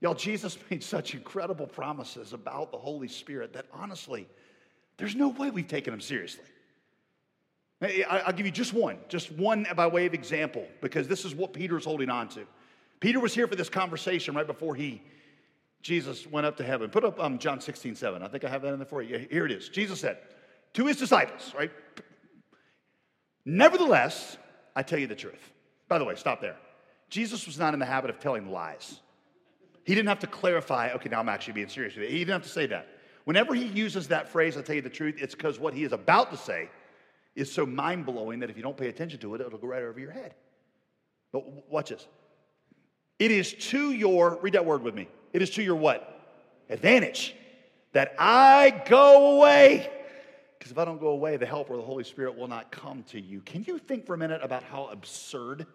Y'all, 0.00 0.14
Jesus 0.14 0.58
made 0.70 0.82
such 0.82 1.14
incredible 1.14 1.66
promises 1.66 2.32
about 2.32 2.70
the 2.70 2.78
Holy 2.78 3.08
Spirit 3.08 3.52
that 3.52 3.66
honestly, 3.72 4.28
there's 4.96 5.16
no 5.16 5.28
way 5.28 5.50
we've 5.50 5.66
taken 5.66 5.92
them 5.92 6.00
seriously. 6.00 6.44
I'll 8.08 8.32
give 8.32 8.46
you 8.46 8.52
just 8.52 8.72
one, 8.72 8.98
just 9.08 9.32
one 9.32 9.66
by 9.74 9.86
way 9.86 10.06
of 10.06 10.14
example, 10.14 10.66
because 10.80 11.08
this 11.08 11.24
is 11.24 11.34
what 11.34 11.52
Peter 11.52 11.76
is 11.76 11.84
holding 11.84 12.10
on 12.10 12.28
to. 12.30 12.46
Peter 13.00 13.18
was 13.18 13.34
here 13.34 13.48
for 13.48 13.56
this 13.56 13.68
conversation 13.68 14.34
right 14.34 14.46
before 14.46 14.74
he 14.74 15.02
Jesus 15.82 16.26
went 16.28 16.46
up 16.46 16.56
to 16.58 16.64
heaven. 16.64 16.90
Put 16.90 17.04
up 17.04 17.18
um, 17.18 17.38
John 17.38 17.60
16, 17.60 17.96
7. 17.96 18.22
I 18.22 18.28
think 18.28 18.44
I 18.44 18.48
have 18.48 18.62
that 18.62 18.72
in 18.72 18.78
there 18.78 18.86
for 18.86 19.02
you. 19.02 19.26
Here 19.30 19.44
it 19.44 19.50
is. 19.50 19.68
Jesus 19.68 20.00
said 20.00 20.18
to 20.74 20.86
his 20.86 20.96
disciples, 20.96 21.52
right? 21.58 21.72
Nevertheless, 23.44 24.38
I 24.76 24.84
tell 24.84 25.00
you 25.00 25.08
the 25.08 25.16
truth. 25.16 25.52
By 25.88 25.98
the 25.98 26.04
way, 26.04 26.14
stop 26.14 26.40
there. 26.40 26.56
Jesus 27.10 27.46
was 27.46 27.58
not 27.58 27.74
in 27.74 27.80
the 27.80 27.86
habit 27.86 28.10
of 28.10 28.20
telling 28.20 28.50
lies. 28.50 29.00
He 29.84 29.94
didn't 29.94 30.08
have 30.08 30.20
to 30.20 30.28
clarify, 30.28 30.92
okay, 30.92 31.08
now 31.08 31.18
I'm 31.18 31.28
actually 31.28 31.54
being 31.54 31.68
serious. 31.68 31.94
He 31.94 32.00
didn't 32.00 32.28
have 32.28 32.44
to 32.44 32.48
say 32.48 32.66
that. 32.66 32.86
Whenever 33.24 33.54
he 33.54 33.64
uses 33.64 34.08
that 34.08 34.28
phrase, 34.28 34.56
I 34.56 34.62
tell 34.62 34.76
you 34.76 34.82
the 34.82 34.88
truth, 34.88 35.16
it's 35.18 35.34
because 35.34 35.58
what 35.58 35.74
he 35.74 35.82
is 35.82 35.92
about 35.92 36.30
to 36.30 36.36
say 36.36 36.70
is 37.34 37.52
so 37.52 37.64
mind 37.64 38.06
blowing 38.06 38.40
that 38.40 38.50
if 38.50 38.56
you 38.56 38.62
don't 38.62 38.76
pay 38.76 38.88
attention 38.88 39.20
to 39.20 39.34
it, 39.34 39.40
it'll 39.40 39.58
go 39.58 39.66
right 39.66 39.82
over 39.82 39.98
your 39.98 40.10
head. 40.10 40.34
But 41.32 41.70
watch 41.70 41.90
this. 41.90 42.06
It 43.18 43.30
is 43.30 43.52
to 43.70 43.92
your, 43.92 44.38
read 44.42 44.54
that 44.54 44.66
word 44.66 44.82
with 44.82 44.94
me. 44.94 45.08
It 45.32 45.42
is 45.42 45.50
to 45.50 45.62
your 45.62 45.76
what? 45.76 46.20
Advantage 46.68 47.34
that 47.92 48.14
I 48.18 48.82
go 48.88 49.36
away. 49.36 49.90
Because 50.58 50.72
if 50.72 50.78
I 50.78 50.84
don't 50.84 51.00
go 51.00 51.08
away, 51.08 51.36
the 51.36 51.46
helper, 51.46 51.76
the 51.76 51.82
Holy 51.82 52.04
Spirit, 52.04 52.36
will 52.36 52.48
not 52.48 52.70
come 52.70 53.02
to 53.04 53.20
you. 53.20 53.40
Can 53.40 53.64
you 53.64 53.78
think 53.78 54.06
for 54.06 54.14
a 54.14 54.18
minute 54.18 54.40
about 54.42 54.62
how 54.62 54.86
absurd 54.86 55.66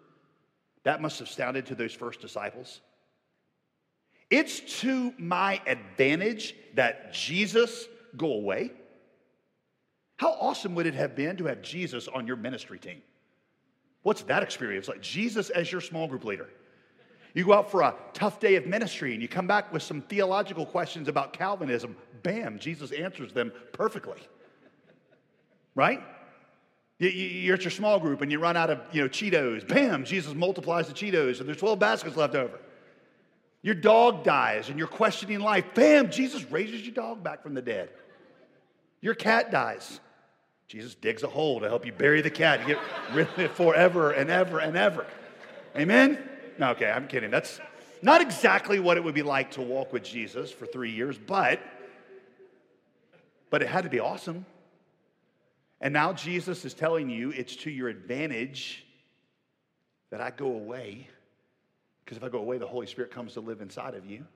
that 0.84 1.02
must 1.02 1.18
have 1.18 1.28
sounded 1.28 1.66
to 1.66 1.74
those 1.74 1.92
first 1.92 2.20
disciples? 2.20 2.80
It's 4.30 4.60
to 4.80 5.12
my 5.18 5.60
advantage 5.66 6.54
that 6.74 7.12
Jesus 7.12 7.86
go 8.16 8.32
away. 8.32 8.72
How 10.18 10.32
awesome 10.32 10.74
would 10.74 10.86
it 10.86 10.94
have 10.94 11.16
been 11.16 11.36
to 11.36 11.46
have 11.46 11.62
Jesus 11.62 12.08
on 12.08 12.26
your 12.26 12.36
ministry 12.36 12.78
team? 12.78 13.00
What's 14.02 14.22
that 14.22 14.42
experience 14.42 14.88
like? 14.88 15.00
Jesus 15.00 15.48
as 15.50 15.70
your 15.70 15.80
small 15.80 16.06
group 16.06 16.24
leader. 16.24 16.48
You 17.34 17.44
go 17.44 17.52
out 17.52 17.70
for 17.70 17.82
a 17.82 17.94
tough 18.14 18.40
day 18.40 18.56
of 18.56 18.66
ministry 18.66 19.12
and 19.12 19.22
you 19.22 19.28
come 19.28 19.46
back 19.46 19.72
with 19.72 19.82
some 19.82 20.02
theological 20.02 20.66
questions 20.66 21.06
about 21.06 21.32
Calvinism. 21.32 21.96
Bam, 22.24 22.58
Jesus 22.58 22.90
answers 22.90 23.32
them 23.32 23.52
perfectly. 23.72 24.20
Right? 25.76 26.02
You're 26.98 27.54
at 27.54 27.62
your 27.62 27.70
small 27.70 28.00
group 28.00 28.20
and 28.20 28.32
you 28.32 28.40
run 28.40 28.56
out 28.56 28.70
of 28.70 28.80
you 28.90 29.02
know, 29.02 29.08
Cheetos. 29.08 29.68
Bam, 29.68 30.04
Jesus 30.04 30.34
multiplies 30.34 30.88
the 30.88 30.94
Cheetos 30.94 31.38
and 31.38 31.46
there's 31.46 31.58
12 31.58 31.78
baskets 31.78 32.16
left 32.16 32.34
over. 32.34 32.58
Your 33.62 33.76
dog 33.76 34.24
dies 34.24 34.68
and 34.68 34.78
you're 34.78 34.88
questioning 34.88 35.38
life. 35.38 35.64
Bam, 35.74 36.10
Jesus 36.10 36.42
raises 36.50 36.82
your 36.82 36.94
dog 36.94 37.22
back 37.22 37.44
from 37.44 37.54
the 37.54 37.62
dead. 37.62 37.90
Your 39.00 39.14
cat 39.14 39.52
dies. 39.52 40.00
Jesus 40.68 40.94
digs 40.94 41.22
a 41.22 41.26
hole 41.28 41.60
to 41.60 41.68
help 41.68 41.86
you 41.86 41.92
bury 41.92 42.20
the 42.20 42.30
cat. 42.30 42.60
You 42.60 42.66
get 42.66 42.78
rid 43.14 43.26
of 43.26 43.38
it 43.38 43.50
forever 43.52 44.10
and 44.10 44.28
ever 44.30 44.58
and 44.58 44.76
ever. 44.76 45.06
Amen? 45.74 46.18
No, 46.58 46.70
okay, 46.72 46.90
I'm 46.90 47.08
kidding. 47.08 47.30
That's 47.30 47.58
not 48.02 48.20
exactly 48.20 48.78
what 48.78 48.98
it 48.98 49.04
would 49.04 49.14
be 49.14 49.22
like 49.22 49.52
to 49.52 49.62
walk 49.62 49.94
with 49.94 50.02
Jesus 50.02 50.52
for 50.52 50.66
three 50.66 50.90
years, 50.90 51.16
but 51.18 51.60
but 53.50 53.62
it 53.62 53.68
had 53.68 53.84
to 53.84 53.90
be 53.90 53.98
awesome. 53.98 54.44
And 55.80 55.94
now 55.94 56.12
Jesus 56.12 56.66
is 56.66 56.74
telling 56.74 57.08
you 57.08 57.30
it's 57.30 57.56
to 57.56 57.70
your 57.70 57.88
advantage 57.88 58.84
that 60.10 60.20
I 60.20 60.30
go 60.30 60.48
away. 60.48 61.08
Because 62.04 62.18
if 62.18 62.24
I 62.24 62.28
go 62.28 62.40
away, 62.40 62.58
the 62.58 62.66
Holy 62.66 62.86
Spirit 62.86 63.10
comes 63.10 63.32
to 63.34 63.40
live 63.40 63.62
inside 63.62 63.94
of 63.94 64.04
you. 64.04 64.26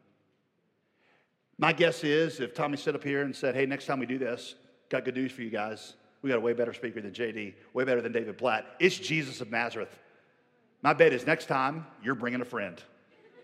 My 1.58 1.74
guess 1.74 2.04
is 2.04 2.40
if 2.40 2.54
Tommy 2.54 2.78
stood 2.78 2.94
up 2.94 3.04
here 3.04 3.22
and 3.22 3.36
said, 3.36 3.54
Hey, 3.54 3.66
next 3.66 3.84
time 3.84 3.98
we 3.98 4.06
do 4.06 4.16
this, 4.16 4.54
got 4.88 5.04
good 5.04 5.16
news 5.16 5.32
for 5.32 5.42
you 5.42 5.50
guys. 5.50 5.94
We 6.22 6.30
got 6.30 6.38
a 6.38 6.40
way 6.40 6.52
better 6.52 6.72
speaker 6.72 7.00
than 7.00 7.12
JD, 7.12 7.54
way 7.74 7.84
better 7.84 8.00
than 8.00 8.12
David 8.12 8.38
Platt. 8.38 8.64
It's 8.78 8.96
Jesus 8.96 9.40
of 9.40 9.50
Nazareth. 9.50 9.98
My 10.80 10.94
bet 10.94 11.12
is 11.12 11.26
next 11.26 11.46
time 11.46 11.86
you're 12.02 12.14
bringing 12.14 12.40
a 12.40 12.44
friend. 12.44 12.80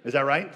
Is 0.04 0.12
that 0.12 0.24
right? 0.24 0.52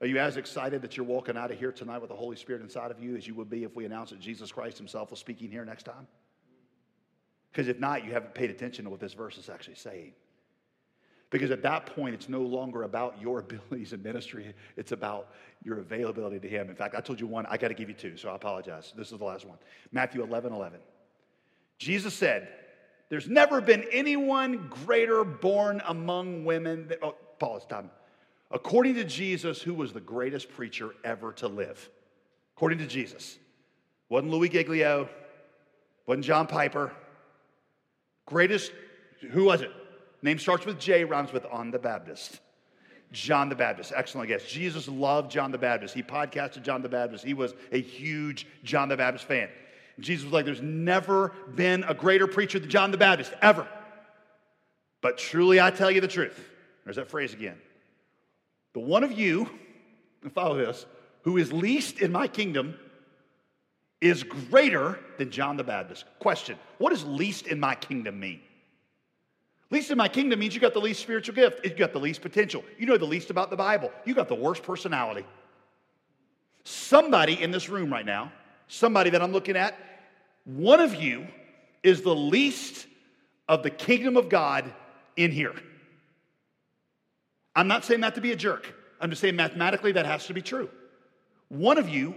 Are 0.00 0.06
you 0.06 0.18
as 0.18 0.36
excited 0.36 0.82
that 0.82 0.96
you're 0.96 1.06
walking 1.06 1.36
out 1.36 1.52
of 1.52 1.58
here 1.58 1.70
tonight 1.70 1.98
with 1.98 2.10
the 2.10 2.16
Holy 2.16 2.36
Spirit 2.36 2.60
inside 2.60 2.90
of 2.90 2.98
you 2.98 3.16
as 3.16 3.26
you 3.26 3.36
would 3.36 3.48
be 3.48 3.62
if 3.62 3.76
we 3.76 3.84
announced 3.84 4.10
that 4.10 4.18
Jesus 4.18 4.50
Christ 4.50 4.76
Himself 4.76 5.10
was 5.10 5.20
speaking 5.20 5.48
here 5.48 5.64
next 5.64 5.84
time? 5.84 6.08
Because 7.52 7.68
if 7.68 7.78
not, 7.78 8.04
you 8.04 8.12
haven't 8.12 8.34
paid 8.34 8.50
attention 8.50 8.84
to 8.84 8.90
what 8.90 8.98
this 8.98 9.12
verse 9.12 9.38
is 9.38 9.48
actually 9.48 9.76
saying. 9.76 10.14
Because 11.32 11.50
at 11.50 11.62
that 11.62 11.86
point, 11.86 12.14
it's 12.14 12.28
no 12.28 12.42
longer 12.42 12.84
about 12.84 13.20
your 13.20 13.38
abilities 13.40 13.92
in 13.92 14.02
ministry, 14.02 14.54
it's 14.76 14.92
about 14.92 15.30
your 15.64 15.80
availability 15.80 16.38
to 16.38 16.48
Him. 16.48 16.68
In 16.68 16.76
fact, 16.76 16.94
I 16.94 17.00
told 17.00 17.18
you 17.18 17.26
one, 17.26 17.46
I 17.46 17.56
got 17.56 17.68
to 17.68 17.74
give 17.74 17.88
you 17.88 17.94
two, 17.94 18.16
so 18.16 18.28
I 18.28 18.36
apologize. 18.36 18.92
This 18.96 19.10
is 19.10 19.18
the 19.18 19.24
last 19.24 19.44
one 19.44 19.58
Matthew 19.90 20.22
11 20.22 20.52
11. 20.52 20.78
Jesus 21.78 22.14
said, 22.14 22.48
There's 23.08 23.28
never 23.28 23.60
been 23.60 23.84
anyone 23.90 24.68
greater 24.84 25.24
born 25.24 25.82
among 25.88 26.44
women. 26.44 26.86
That, 26.88 26.98
oh, 27.02 27.16
pause, 27.40 27.64
time. 27.66 27.90
According 28.50 28.96
to 28.96 29.04
Jesus, 29.04 29.62
who 29.62 29.72
was 29.72 29.94
the 29.94 30.00
greatest 30.00 30.50
preacher 30.50 30.90
ever 31.02 31.32
to 31.34 31.48
live? 31.48 31.90
According 32.54 32.78
to 32.78 32.86
Jesus. 32.86 33.38
Wasn't 34.10 34.30
Louis 34.30 34.50
Giglio, 34.50 35.08
wasn't 36.06 36.26
John 36.26 36.46
Piper. 36.46 36.92
Greatest, 38.26 38.70
who 39.30 39.44
was 39.44 39.62
it? 39.62 39.70
Name 40.22 40.38
starts 40.38 40.64
with 40.64 40.78
J, 40.78 41.04
rhymes 41.04 41.32
with 41.32 41.44
on 41.46 41.70
the 41.70 41.78
Baptist. 41.78 42.40
John 43.12 43.48
the 43.48 43.54
Baptist, 43.54 43.92
excellent 43.94 44.28
guess. 44.28 44.44
Jesus 44.44 44.88
loved 44.88 45.30
John 45.30 45.52
the 45.52 45.58
Baptist. 45.58 45.94
He 45.94 46.02
podcasted 46.02 46.62
John 46.62 46.80
the 46.80 46.88
Baptist. 46.88 47.24
He 47.24 47.34
was 47.34 47.54
a 47.70 47.80
huge 47.80 48.46
John 48.64 48.88
the 48.88 48.96
Baptist 48.96 49.26
fan. 49.26 49.48
Jesus 50.00 50.24
was 50.24 50.32
like, 50.32 50.46
There's 50.46 50.62
never 50.62 51.32
been 51.54 51.84
a 51.84 51.94
greater 51.94 52.26
preacher 52.26 52.58
than 52.58 52.70
John 52.70 52.90
the 52.90 52.96
Baptist, 52.96 53.32
ever. 53.42 53.68
But 55.02 55.18
truly, 55.18 55.60
I 55.60 55.70
tell 55.70 55.90
you 55.90 56.00
the 56.00 56.08
truth. 56.08 56.38
There's 56.84 56.96
that 56.96 57.10
phrase 57.10 57.34
again. 57.34 57.58
The 58.72 58.80
one 58.80 59.04
of 59.04 59.12
you, 59.12 59.48
and 60.22 60.32
follow 60.34 60.56
this, 60.56 60.86
who 61.22 61.36
is 61.36 61.52
least 61.52 62.00
in 62.00 62.10
my 62.12 62.28
kingdom 62.28 62.76
is 64.00 64.22
greater 64.22 64.98
than 65.18 65.30
John 65.30 65.56
the 65.56 65.64
Baptist. 65.64 66.04
Question 66.18 66.56
What 66.78 66.90
does 66.90 67.04
least 67.04 67.46
in 67.46 67.60
my 67.60 67.74
kingdom 67.74 68.18
mean? 68.18 68.40
Least 69.72 69.90
in 69.90 69.96
my 69.96 70.06
kingdom 70.06 70.38
means 70.38 70.54
you 70.54 70.60
got 70.60 70.74
the 70.74 70.80
least 70.80 71.00
spiritual 71.00 71.34
gift, 71.34 71.64
you 71.64 71.74
got 71.74 71.94
the 71.94 71.98
least 71.98 72.20
potential, 72.20 72.62
you 72.78 72.84
know 72.84 72.98
the 72.98 73.06
least 73.06 73.30
about 73.30 73.48
the 73.48 73.56
Bible, 73.56 73.90
you 74.04 74.14
got 74.14 74.28
the 74.28 74.34
worst 74.34 74.62
personality. 74.62 75.24
Somebody 76.62 77.42
in 77.42 77.50
this 77.50 77.70
room 77.70 77.90
right 77.90 78.04
now, 78.04 78.30
somebody 78.68 79.08
that 79.08 79.22
I'm 79.22 79.32
looking 79.32 79.56
at, 79.56 79.74
one 80.44 80.78
of 80.78 80.94
you 80.94 81.26
is 81.82 82.02
the 82.02 82.14
least 82.14 82.86
of 83.48 83.62
the 83.62 83.70
kingdom 83.70 84.18
of 84.18 84.28
God 84.28 84.70
in 85.16 85.30
here. 85.30 85.54
I'm 87.56 87.66
not 87.66 87.86
saying 87.86 88.02
that 88.02 88.14
to 88.16 88.20
be 88.20 88.32
a 88.32 88.36
jerk. 88.36 88.74
I'm 89.00 89.08
just 89.08 89.22
saying 89.22 89.36
mathematically 89.36 89.92
that 89.92 90.04
has 90.04 90.26
to 90.26 90.34
be 90.34 90.42
true. 90.42 90.68
One 91.48 91.78
of 91.78 91.88
you 91.88 92.14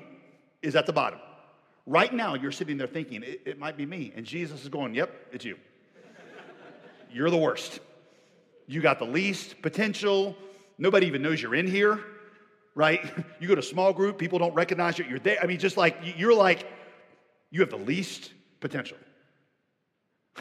is 0.62 0.76
at 0.76 0.88
the 0.88 0.94
bottom. 0.94 1.20
Right 1.86 2.13
now, 2.13 2.36
you're 2.36 2.52
sitting 2.52 2.76
there 2.76 2.88
thinking, 2.88 3.24
it, 3.24 3.44
it 3.46 3.60
might 3.60 3.78
be 3.78 3.86
me. 3.86 4.12
And 4.13 4.26
Jesus 4.26 4.63
is 4.63 4.70
going, 4.70 4.94
Yep, 4.94 5.28
it's 5.32 5.46
you. 5.46 5.58
You're 7.15 7.30
the 7.30 7.38
worst. 7.38 7.80
You 8.67 8.82
got 8.82 8.99
the 8.99 9.06
least 9.06 9.62
potential. 9.62 10.36
Nobody 10.78 11.08
even 11.08 11.21
knows 11.21 11.41
you're 11.41 11.56
in 11.56 11.65
here, 11.65 12.01
right? 12.75 13.01
You 13.39 13.47
go 13.47 13.56
to 13.56 13.62
small 13.62 13.93
group, 13.93 14.17
people 14.17 14.39
don't 14.39 14.54
recognize 14.54 14.97
you. 14.97 15.06
You're 15.06 15.19
there. 15.19 15.38
I 15.41 15.45
mean, 15.45 15.60
just 15.60 15.78
like 15.78 15.97
you're 16.17 16.34
like, 16.34 16.67
you 17.51 17.62
have 17.62 17.69
the 17.69 17.78
least 17.78 18.34
potential. 18.60 18.97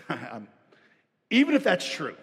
even 1.31 1.55
if 1.55 1.63
that's 1.63 1.89
true, 1.89 2.17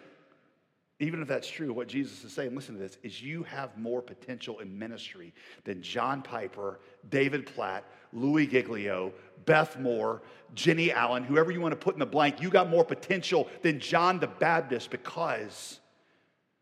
even 1.02 1.22
if 1.22 1.28
that's 1.28 1.50
true, 1.50 1.74
what 1.74 1.88
Jesus 1.88 2.24
is 2.24 2.32
saying, 2.32 2.56
listen 2.56 2.76
to 2.76 2.82
this, 2.82 2.98
is 3.02 3.24
you 3.24 3.42
have 3.44 3.76
more 3.78 4.02
potential 4.02 4.60
in 4.60 4.78
ministry 4.78 5.34
than 5.64 5.82
John 5.82 6.22
Piper, 6.22 6.80
David 7.10 7.48
Platt, 7.48 7.86
Louie 8.14 8.46
Giglio, 8.46 9.12
Beth 9.46 9.80
Moore, 9.80 10.22
Jennie 10.54 10.92
Allen, 10.92 11.24
whoever 11.24 11.52
you 11.52 11.60
want 11.60 11.72
to 11.72 11.76
put 11.78 11.96
in 11.96 12.00
the 12.00 12.06
blank. 12.06 12.40
You 12.40 12.50
got 12.50 12.70
more 12.70 12.86
potential 12.86 13.48
than 13.64 13.80
John 13.80 14.20
the 14.20 14.28
Baptist 14.28 14.92
because, 14.92 15.80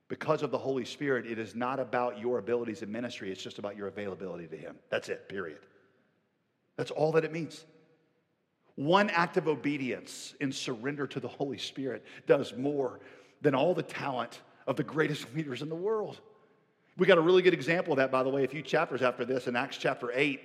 because 0.08 0.42
of 0.42 0.52
the 0.52 0.58
Holy 0.58 0.86
Spirit, 0.86 1.26
it 1.26 1.38
is 1.38 1.54
not 1.54 1.80
about 1.80 2.18
your 2.18 2.38
abilities 2.38 2.82
in 2.82 2.90
ministry, 2.90 3.32
it's 3.32 3.44
just 3.44 3.60
about 3.60 3.76
your 3.76 3.88
availability 3.88 4.48
to 4.48 4.56
Him. 4.56 4.78
That's 4.90 5.10
it, 5.10 5.28
period. 5.28 5.60
That's 6.78 6.92
all 6.92 7.12
that 7.12 7.26
it 7.26 7.34
means. 7.34 7.66
One 8.76 9.10
act 9.10 9.36
of 9.36 9.50
obedience 9.50 10.36
and 10.40 10.56
surrender 10.56 11.06
to 11.08 11.20
the 11.20 11.28
Holy 11.28 11.58
Spirit 11.58 12.06
does 12.26 12.56
more 12.56 13.02
than 13.42 13.56
all 13.56 13.74
the 13.74 13.84
talent 13.84 14.42
of 14.68 14.76
the 14.76 14.84
greatest 14.84 15.34
leaders 15.36 15.62
in 15.62 15.70
the 15.70 15.76
world. 15.76 16.20
We 16.98 17.08
got 17.08 17.18
a 17.18 17.22
really 17.22 17.42
good 17.42 17.54
example 17.54 17.94
of 17.94 17.98
that, 17.98 18.12
by 18.12 18.24
the 18.24 18.30
way, 18.30 18.44
a 18.44 18.48
few 18.48 18.62
chapters 18.62 19.02
after 19.02 19.24
this 19.24 19.48
in 19.48 19.56
Acts 19.56 19.78
chapter 19.78 20.12
8, 20.14 20.42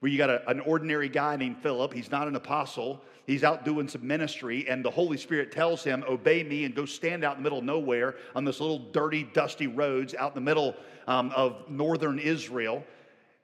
where 0.00 0.10
you 0.10 0.18
got 0.18 0.28
a, 0.28 0.48
an 0.50 0.60
ordinary 0.60 1.08
guy 1.08 1.36
named 1.36 1.58
Philip. 1.58 1.92
He's 1.92 2.10
not 2.10 2.26
an 2.26 2.34
apostle, 2.34 3.00
he's 3.26 3.44
out 3.44 3.64
doing 3.64 3.88
some 3.88 4.06
ministry, 4.06 4.68
and 4.68 4.84
the 4.84 4.90
Holy 4.90 5.16
Spirit 5.16 5.52
tells 5.52 5.84
him, 5.84 6.04
Obey 6.08 6.42
me 6.42 6.64
and 6.64 6.74
go 6.74 6.84
stand 6.84 7.24
out 7.24 7.36
in 7.36 7.42
the 7.42 7.44
middle 7.44 7.60
of 7.60 7.64
nowhere 7.64 8.16
on 8.34 8.44
this 8.44 8.60
little 8.60 8.80
dirty, 8.90 9.22
dusty 9.22 9.68
roads 9.68 10.14
out 10.14 10.32
in 10.32 10.34
the 10.34 10.40
middle 10.40 10.74
um, 11.06 11.30
of 11.30 11.70
northern 11.70 12.18
Israel. 12.18 12.84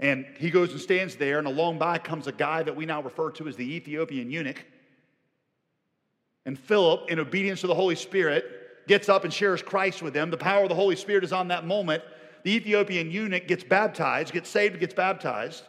And 0.00 0.26
he 0.38 0.50
goes 0.50 0.72
and 0.72 0.80
stands 0.80 1.14
there, 1.16 1.38
and 1.38 1.46
along 1.46 1.78
by 1.78 1.98
comes 1.98 2.26
a 2.26 2.32
guy 2.32 2.62
that 2.62 2.74
we 2.74 2.84
now 2.84 3.02
refer 3.02 3.30
to 3.32 3.46
as 3.46 3.54
the 3.54 3.74
Ethiopian 3.74 4.30
eunuch. 4.30 4.64
And 6.46 6.58
Philip, 6.58 7.10
in 7.10 7.20
obedience 7.20 7.60
to 7.60 7.66
the 7.66 7.74
Holy 7.74 7.94
Spirit, 7.94 8.49
gets 8.90 9.08
up 9.08 9.22
and 9.22 9.32
shares 9.32 9.62
Christ 9.62 10.02
with 10.02 10.14
them. 10.14 10.32
The 10.32 10.36
power 10.36 10.64
of 10.64 10.68
the 10.68 10.74
Holy 10.74 10.96
Spirit 10.96 11.22
is 11.22 11.32
on 11.32 11.46
that 11.46 11.64
moment. 11.64 12.02
The 12.42 12.56
Ethiopian 12.56 13.08
eunuch 13.08 13.46
gets 13.46 13.62
baptized, 13.62 14.32
gets 14.32 14.50
saved, 14.50 14.80
gets 14.80 14.94
baptized. 14.94 15.62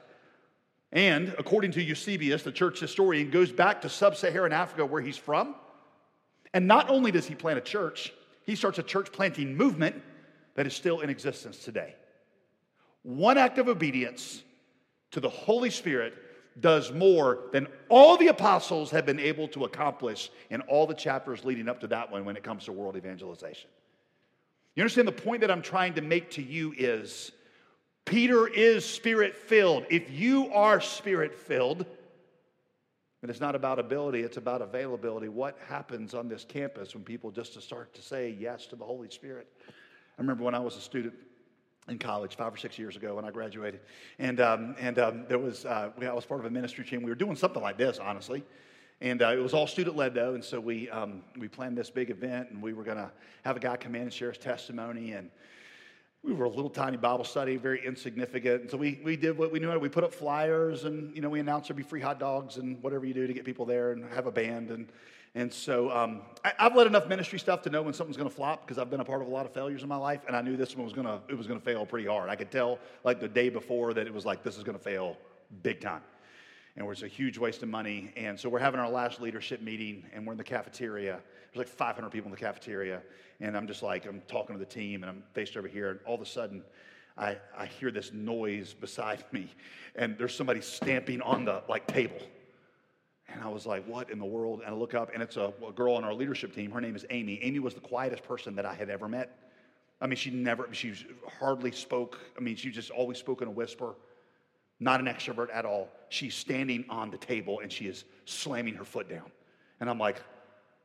And 0.91 1.35
according 1.37 1.73
to 1.73 1.83
Eusebius, 1.83 2.41
the 2.41 2.51
church 2.51 2.79
historian, 2.79 3.29
goes 3.29 3.51
back 3.51 3.79
to 3.83 3.89
sub 3.89 4.15
Saharan 4.15 4.51
Africa 4.51 4.87
where 4.87 5.03
he's 5.03 5.17
from. 5.17 5.53
And 6.55 6.67
not 6.67 6.89
only 6.89 7.11
does 7.11 7.27
he 7.27 7.35
plant 7.35 7.59
a 7.59 7.61
church, 7.61 8.11
he 8.43 8.55
starts 8.55 8.79
a 8.79 8.83
church 8.83 9.11
planting 9.11 9.55
movement 9.55 10.01
that 10.55 10.65
is 10.65 10.73
still 10.73 11.01
in 11.01 11.11
existence 11.11 11.59
today. 11.59 11.93
One 13.03 13.37
act 13.37 13.59
of 13.59 13.67
obedience 13.67 14.41
to 15.11 15.19
the 15.19 15.29
Holy 15.29 15.69
Spirit 15.69 16.15
does 16.61 16.91
more 16.91 17.39
than 17.51 17.67
all 17.89 18.17
the 18.17 18.27
apostles 18.27 18.91
have 18.91 19.05
been 19.05 19.19
able 19.19 19.47
to 19.49 19.65
accomplish 19.65 20.31
in 20.49 20.61
all 20.61 20.87
the 20.87 20.93
chapters 20.93 21.43
leading 21.43 21.67
up 21.67 21.79
to 21.81 21.87
that 21.87 22.11
one 22.11 22.23
when 22.23 22.37
it 22.37 22.43
comes 22.43 22.65
to 22.65 22.71
world 22.71 22.95
evangelization. 22.95 23.69
You 24.75 24.83
understand 24.83 25.07
the 25.07 25.11
point 25.11 25.41
that 25.41 25.51
I'm 25.51 25.61
trying 25.61 25.95
to 25.95 26.01
make 26.01 26.31
to 26.31 26.41
you 26.41 26.73
is 26.77 27.31
Peter 28.05 28.47
is 28.47 28.85
spirit 28.85 29.35
filled. 29.35 29.85
If 29.89 30.09
you 30.11 30.51
are 30.53 30.79
spirit 30.79 31.35
filled, 31.35 31.85
and 33.21 33.29
it's 33.29 33.39
not 33.39 33.53
about 33.53 33.77
ability, 33.77 34.21
it's 34.21 34.37
about 34.37 34.61
availability. 34.61 35.27
What 35.27 35.57
happens 35.67 36.13
on 36.13 36.27
this 36.27 36.43
campus 36.43 36.95
when 36.95 37.03
people 37.03 37.31
just 37.31 37.59
start 37.61 37.93
to 37.93 38.01
say 38.01 38.35
yes 38.39 38.65
to 38.67 38.75
the 38.75 38.85
Holy 38.85 39.09
Spirit? 39.09 39.47
I 39.67 40.21
remember 40.21 40.43
when 40.43 40.55
I 40.55 40.59
was 40.59 40.75
a 40.75 40.81
student 40.81 41.13
in 41.87 41.97
college 41.97 42.35
five 42.35 42.53
or 42.53 42.57
six 42.57 42.77
years 42.77 42.95
ago 42.95 43.15
when 43.15 43.25
I 43.25 43.31
graduated. 43.31 43.81
And, 44.19 44.39
um, 44.39 44.75
and 44.79 44.99
um, 44.99 45.25
there 45.27 45.39
was, 45.39 45.65
uh, 45.65 45.89
I 46.01 46.13
was 46.13 46.25
part 46.25 46.39
of 46.39 46.45
a 46.45 46.49
ministry 46.49 46.85
team. 46.85 47.01
We 47.01 47.09
were 47.09 47.15
doing 47.15 47.35
something 47.35 47.61
like 47.61 47.77
this, 47.77 47.99
honestly. 47.99 48.43
And 49.01 49.23
uh, 49.23 49.29
it 49.29 49.41
was 49.41 49.55
all 49.55 49.65
student 49.65 49.95
led, 49.95 50.13
though. 50.13 50.35
And 50.35 50.43
so 50.43 50.59
we, 50.59 50.87
um, 50.91 51.23
we 51.37 51.47
planned 51.47 51.75
this 51.75 51.89
big 51.89 52.11
event, 52.11 52.51
and 52.51 52.61
we 52.61 52.73
were 52.73 52.83
going 52.83 52.97
to 52.97 53.11
have 53.43 53.57
a 53.57 53.59
guy 53.59 53.75
come 53.75 53.95
in 53.95 54.03
and 54.03 54.13
share 54.13 54.29
his 54.29 54.37
testimony. 54.37 55.13
And 55.13 55.31
we 56.23 56.33
were 56.33 56.45
a 56.45 56.49
little 56.49 56.69
tiny 56.69 56.97
Bible 56.97 57.23
study, 57.23 57.57
very 57.57 57.83
insignificant. 57.83 58.61
And 58.61 58.69
so 58.69 58.77
we, 58.77 59.01
we 59.03 59.17
did 59.17 59.35
what 59.35 59.51
we 59.51 59.59
knew. 59.59 59.75
We 59.79 59.89
put 59.89 60.03
up 60.03 60.13
flyers, 60.13 60.83
and 60.83 61.15
you 61.15 61.21
know, 61.21 61.29
we 61.29 61.39
announced 61.39 61.69
there'd 61.69 61.77
be 61.77 61.83
free 61.83 61.99
hot 61.99 62.19
dogs 62.19 62.57
and 62.57 62.81
whatever 62.83 63.05
you 63.05 63.15
do 63.15 63.25
to 63.25 63.33
get 63.33 63.43
people 63.43 63.65
there, 63.65 63.91
and 63.91 64.05
have 64.13 64.27
a 64.27 64.31
band. 64.31 64.69
And 64.69 64.89
and 65.33 65.53
so 65.53 65.89
um, 65.91 66.21
I, 66.43 66.51
have 66.57 66.75
led 66.75 66.87
enough 66.87 67.07
ministry 67.07 67.39
stuff 67.39 67.61
to 67.61 67.69
know 67.69 67.81
when 67.81 67.93
something's 67.93 68.17
going 68.17 68.29
to 68.29 68.35
flop 68.35 68.65
because 68.65 68.77
I've 68.77 68.89
been 68.89 68.99
a 68.99 69.05
part 69.05 69.21
of 69.21 69.29
a 69.29 69.31
lot 69.31 69.45
of 69.45 69.53
failures 69.53 69.81
in 69.81 69.87
my 69.87 69.95
life, 69.95 70.21
and 70.27 70.35
I 70.35 70.41
knew 70.41 70.57
this 70.57 70.75
one 70.75 70.83
was 70.83 70.93
going 70.93 71.07
to 71.07 71.21
it 71.29 71.37
was 71.37 71.47
going 71.47 71.59
to 71.59 71.65
fail 71.65 71.85
pretty 71.85 72.07
hard. 72.07 72.29
I 72.29 72.35
could 72.35 72.51
tell 72.51 72.79
like 73.05 73.21
the 73.21 73.29
day 73.29 73.47
before 73.47 73.93
that 73.93 74.07
it 74.07 74.13
was 74.13 74.25
like 74.25 74.43
this 74.43 74.57
is 74.57 74.63
going 74.63 74.77
to 74.77 74.83
fail 74.83 75.15
big 75.63 75.79
time, 75.79 76.01
and 76.75 76.85
it 76.85 76.87
was 76.87 77.03
a 77.03 77.07
huge 77.07 77.37
waste 77.37 77.63
of 77.63 77.69
money. 77.69 78.11
And 78.17 78.37
so 78.37 78.49
we're 78.49 78.59
having 78.59 78.81
our 78.81 78.89
last 78.89 79.21
leadership 79.21 79.61
meeting, 79.61 80.03
and 80.13 80.27
we're 80.27 80.33
in 80.33 80.37
the 80.37 80.43
cafeteria. 80.43 81.21
There's 81.53 81.65
like 81.65 81.77
500 81.77 82.09
people 82.09 82.27
in 82.27 82.31
the 82.31 82.41
cafeteria, 82.41 83.01
and 83.39 83.55
I'm 83.55 83.67
just 83.67 83.83
like 83.83 84.05
I'm 84.05 84.21
talking 84.27 84.53
to 84.53 84.59
the 84.59 84.69
team, 84.69 85.03
and 85.03 85.09
I'm 85.09 85.23
faced 85.33 85.55
over 85.55 85.67
here, 85.67 85.91
and 85.91 85.99
all 86.05 86.15
of 86.15 86.21
a 86.21 86.25
sudden. 86.25 86.63
I, 87.17 87.35
I 87.55 87.65
hear 87.65 87.91
this 87.91 88.13
noise 88.13 88.73
beside 88.73 89.25
me, 89.33 89.53
and 89.97 90.17
there's 90.17 90.33
somebody 90.33 90.61
stamping 90.61 91.21
on 91.21 91.43
the 91.43 91.61
like 91.67 91.85
table. 91.85 92.17
And 93.33 93.43
I 93.43 93.47
was 93.47 93.65
like, 93.65 93.85
what 93.87 94.09
in 94.09 94.19
the 94.19 94.25
world? 94.25 94.61
And 94.65 94.73
I 94.73 94.77
look 94.77 94.93
up, 94.93 95.11
and 95.13 95.23
it's 95.23 95.37
a, 95.37 95.53
a, 95.67 95.71
girl 95.71 95.95
on 95.95 96.03
our 96.03 96.13
leadership 96.13 96.53
team. 96.53 96.71
Her 96.71 96.81
name 96.81 96.95
is 96.95 97.05
Amy. 97.09 97.39
Amy 97.41 97.59
was 97.59 97.73
the 97.73 97.79
quietest 97.79 98.23
person 98.23 98.55
that 98.55 98.65
I 98.65 98.73
had 98.73 98.89
ever 98.89 99.07
met. 99.07 99.37
I 100.01 100.07
mean, 100.07 100.17
she 100.17 100.31
never, 100.31 100.67
she 100.71 100.93
hardly 101.39 101.71
spoke. 101.71 102.19
I 102.37 102.41
mean, 102.41 102.55
she 102.55 102.71
just 102.71 102.89
always 102.89 103.19
spoke 103.19 103.41
in 103.41 103.47
a 103.47 103.51
whisper, 103.51 103.93
not 104.79 104.99
an 104.99 105.05
extrovert 105.05 105.47
at 105.53 105.63
all. 105.63 105.89
She's 106.09 106.33
standing 106.33 106.85
on 106.89 107.11
the 107.11 107.17
table 107.17 107.59
and 107.59 107.71
she 107.71 107.85
is 107.85 108.03
slamming 108.25 108.73
her 108.75 108.83
foot 108.83 109.07
down. 109.07 109.31
And 109.79 109.89
I'm 109.89 109.99
like, 109.99 110.21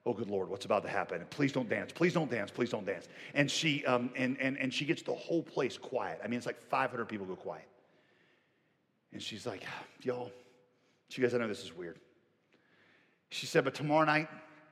oh, 0.05 0.13
good 0.13 0.29
Lord, 0.29 0.51
what's 0.51 0.67
about 0.67 0.83
to 0.83 0.91
happen? 0.91 1.25
Please 1.31 1.51
don't 1.51 1.69
dance. 1.69 1.93
Please 1.93 2.13
don't 2.13 2.31
dance. 2.31 2.51
Please 2.51 2.71
don't 2.71 2.85
dance. 2.85 3.09
And 3.35 3.51
she, 3.51 3.85
um, 3.87 4.11
and, 4.15 4.39
and, 4.39 4.59
and 4.59 4.73
she 4.73 4.85
gets 4.85 5.03
the 5.03 5.15
whole 5.15 5.43
place 5.43 5.79
quiet. 5.79 6.21
I 6.23 6.29
mean, 6.29 6.37
it's 6.37 6.47
like 6.47 6.61
500 6.69 7.07
people 7.07 7.25
go 7.25 7.37
quiet. 7.37 7.67
And 9.13 9.23
she's 9.23 9.47
like, 9.47 9.65
y'all, 10.03 10.31
you 11.11 11.23
guys, 11.23 11.35
I 11.35 11.39
know 11.39 11.49
this 11.49 11.65
is 11.65 11.75
weird. 11.75 11.99
She 13.31 13.47
said, 13.47 13.65
But 13.65 13.75
tomorrow 13.75 14.05
night, 14.05 14.29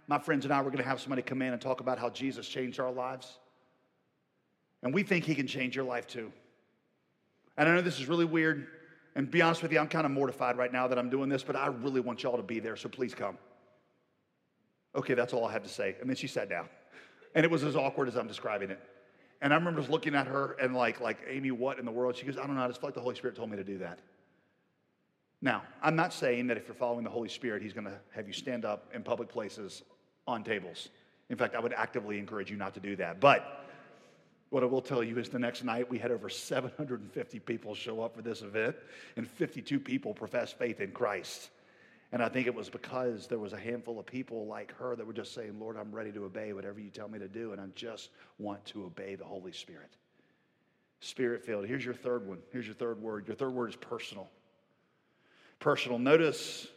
my 0.07 0.19
friends 0.19 0.45
and 0.45 0.53
I, 0.53 0.59
we're 0.59 0.71
going 0.71 0.79
to 0.79 0.89
have 0.89 1.01
somebody 1.01 1.23
come 1.23 1.43
in 1.43 1.53
and 1.53 1.61
talk 1.61 1.81
about 1.81 1.99
how 1.99 2.11
Jesus 2.11 2.47
changed 2.47 2.79
our 2.81 2.93
lives. 2.93 3.39
And 4.83 4.93
we 4.93 5.03
think 5.03 5.25
he 5.25 5.35
can 5.35 5.47
change 5.47 5.75
your 5.75 5.85
life 5.85 6.07
too. 6.07 6.31
And 7.57 7.69
I 7.69 7.75
know 7.75 7.81
this 7.81 7.99
is 7.99 8.07
really 8.07 8.25
weird. 8.25 8.67
And 9.17 9.31
be 9.31 9.41
honest 9.43 9.63
with 9.63 9.73
you, 9.73 9.79
I'm 9.79 9.89
kind 9.89 10.05
of 10.05 10.13
mortified 10.13 10.59
right 10.59 10.73
now 10.73 10.89
that 10.89 10.99
I'm 10.99 11.09
doing 11.09 11.29
this, 11.29 11.43
but 11.43 11.57
I 11.57 11.69
really 11.69 12.01
want 12.01 12.23
y'all 12.23 12.37
to 12.37 12.43
be 12.43 12.59
there, 12.59 12.77
so 12.77 12.89
please 12.89 13.15
come. 13.15 13.39
Okay, 14.97 15.15
that's 15.15 15.33
all 15.33 15.47
I 15.47 15.53
have 15.53 15.63
to 15.63 15.69
say. 15.69 15.97
And 16.01 16.09
then 16.09 16.17
she 16.17 16.27
sat 16.27 16.49
down. 16.49 16.69
And 17.35 17.45
it 17.45 17.51
was 17.51 17.65
as 17.65 17.77
awkward 17.77 18.09
as 18.09 18.17
I'm 18.17 18.27
describing 18.27 18.71
it. 18.71 18.81
And 19.41 19.53
I 19.53 19.57
remember 19.57 19.81
just 19.81 19.91
looking 19.91 20.15
at 20.15 20.27
her 20.27 20.57
and 20.61 20.75
like, 20.75 21.01
like, 21.01 21.19
Amy, 21.29 21.51
what 21.51 21.79
in 21.79 21.85
the 21.85 21.93
world? 21.93 22.17
She 22.17 22.27
goes, 22.27 22.37
I 22.37 22.47
don't 22.47 22.57
know, 22.57 22.63
I 22.63 22.69
just 22.69 22.81
felt 22.81 22.89
like 22.89 22.95
the 22.95 23.01
Holy 23.01 23.15
Spirit 23.15 23.37
told 23.37 23.51
me 23.51 23.57
to 23.57 23.65
do 23.65 23.79
that. 23.79 23.99
Now, 25.45 25.63
I'm 25.83 25.95
not 25.95 26.15
saying 26.15 26.47
that 26.47 26.57
if 26.57 26.67
you're 26.67 26.75
following 26.75 27.05
the 27.05 27.11
Holy 27.11 27.29
Spirit, 27.29 27.63
He's 27.63 27.75
going 27.75 27.85
to 27.85 27.99
have 28.13 28.27
you 28.27 28.33
stand 28.33 28.65
up 28.65 28.89
in 28.95 29.03
public 29.03 29.29
places 29.29 29.83
on 30.27 30.43
tables 30.43 30.89
In 31.29 31.37
fact, 31.37 31.55
I 31.55 31.61
would 31.61 31.75
actively 31.75 32.19
encourage 32.19 32.51
you 32.51 32.57
not 32.57 32.73
to 32.75 32.81
do 32.81 32.97
that. 32.97 33.21
But 33.21 33.67
what 34.49 34.63
I 34.63 34.67
will 34.67 34.81
tell 34.81 35.05
you 35.05 35.19
is 35.19 35.29
the 35.29 35.39
next 35.39 35.63
night 35.63 35.91
we 35.91 35.99
had 35.99 36.11
over 36.11 36.31
750 36.31 37.39
people 37.41 37.75
show 37.75 38.01
up 38.01 38.17
for 38.17 38.23
this 38.23 38.41
event, 38.41 38.75
and 39.17 39.29
52 39.29 39.79
people 39.79 40.15
profess 40.15 40.51
faith 40.51 40.81
in 40.81 40.93
Christ. 40.93 41.51
And 42.11 42.23
I 42.23 42.31
think 42.31 42.47
it 42.47 42.55
was 42.55 42.71
because 42.71 43.27
there 43.27 43.39
was 43.39 43.53
a 43.53 43.59
handful 43.59 44.01
of 44.01 44.07
people 44.07 44.47
like 44.47 44.75
her 44.79 44.97
that 44.97 45.07
were 45.07 45.13
just 45.13 45.35
saying, 45.35 45.61
Lord, 45.61 45.77
I'm 45.77 45.93
ready 45.93 46.13
to 46.13 46.25
obey 46.25 46.55
whatever 46.55 46.81
you 46.81 46.89
tell 46.89 47.09
me 47.09 47.19
to 47.19 47.29
do, 47.29 47.53
and 47.53 47.61
I 47.61 47.67
just 47.75 48.09
want 48.39 48.65
to 48.67 48.85
obey 48.85 49.15
the 49.15 49.25
Holy 49.25 49.53
Spirit. 49.53 49.91
Spirit 51.01 51.45
filled. 51.45 51.67
Here's 51.67 51.85
your 51.85 51.93
third 51.93 52.27
one. 52.27 52.39
Here's 52.51 52.65
your 52.65 52.77
third 52.77 53.03
word. 53.03 53.29
Your 53.29 53.37
third 53.37 53.53
word 53.53 53.69
is 53.69 53.77
personal. 53.77 54.31
Personal. 55.65 55.99
Notice 55.99 56.69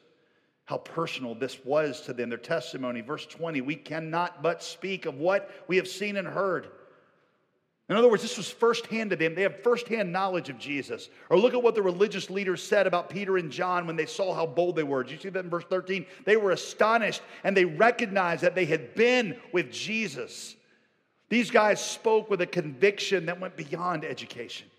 how 0.63 0.77
personal 0.77 1.35
this 1.35 1.59
was 1.65 1.99
to 2.03 2.13
them, 2.13 2.29
their 2.29 2.37
testimony. 2.37 3.01
Verse 3.01 3.25
20, 3.25 3.59
we 3.59 3.75
cannot 3.75 4.41
but 4.41 4.63
speak 4.63 5.05
of 5.05 5.15
what 5.15 5.51
we 5.67 5.75
have 5.75 5.89
seen 5.89 6.15
and 6.15 6.25
heard. 6.25 6.69
In 7.89 7.97
other 7.97 8.07
words, 8.07 8.21
this 8.21 8.37
was 8.37 8.49
firsthand 8.49 9.09
to 9.09 9.17
them. 9.17 9.35
They 9.35 9.41
have 9.41 9.61
firsthand 9.61 10.13
knowledge 10.13 10.47
of 10.47 10.57
Jesus. 10.57 11.09
Or 11.29 11.37
look 11.37 11.53
at 11.53 11.61
what 11.61 11.75
the 11.75 11.81
religious 11.81 12.29
leaders 12.29 12.63
said 12.63 12.87
about 12.87 13.09
Peter 13.09 13.35
and 13.35 13.51
John 13.51 13.87
when 13.87 13.97
they 13.97 14.05
saw 14.05 14.33
how 14.33 14.45
bold 14.45 14.77
they 14.77 14.83
were. 14.83 15.03
Did 15.03 15.11
you 15.11 15.19
see 15.19 15.29
that 15.31 15.43
in 15.43 15.49
verse 15.49 15.65
13? 15.69 16.05
They 16.23 16.37
were 16.37 16.51
astonished 16.51 17.21
and 17.43 17.57
they 17.57 17.65
recognized 17.65 18.41
that 18.41 18.55
they 18.55 18.65
had 18.65 18.95
been 18.95 19.37
with 19.51 19.69
Jesus. 19.69 20.55
These 21.27 21.51
guys 21.51 21.83
spoke 21.83 22.29
with 22.29 22.39
a 22.39 22.47
conviction 22.47 23.25
that 23.25 23.41
went 23.41 23.57
beyond 23.57 24.05
education. 24.05 24.69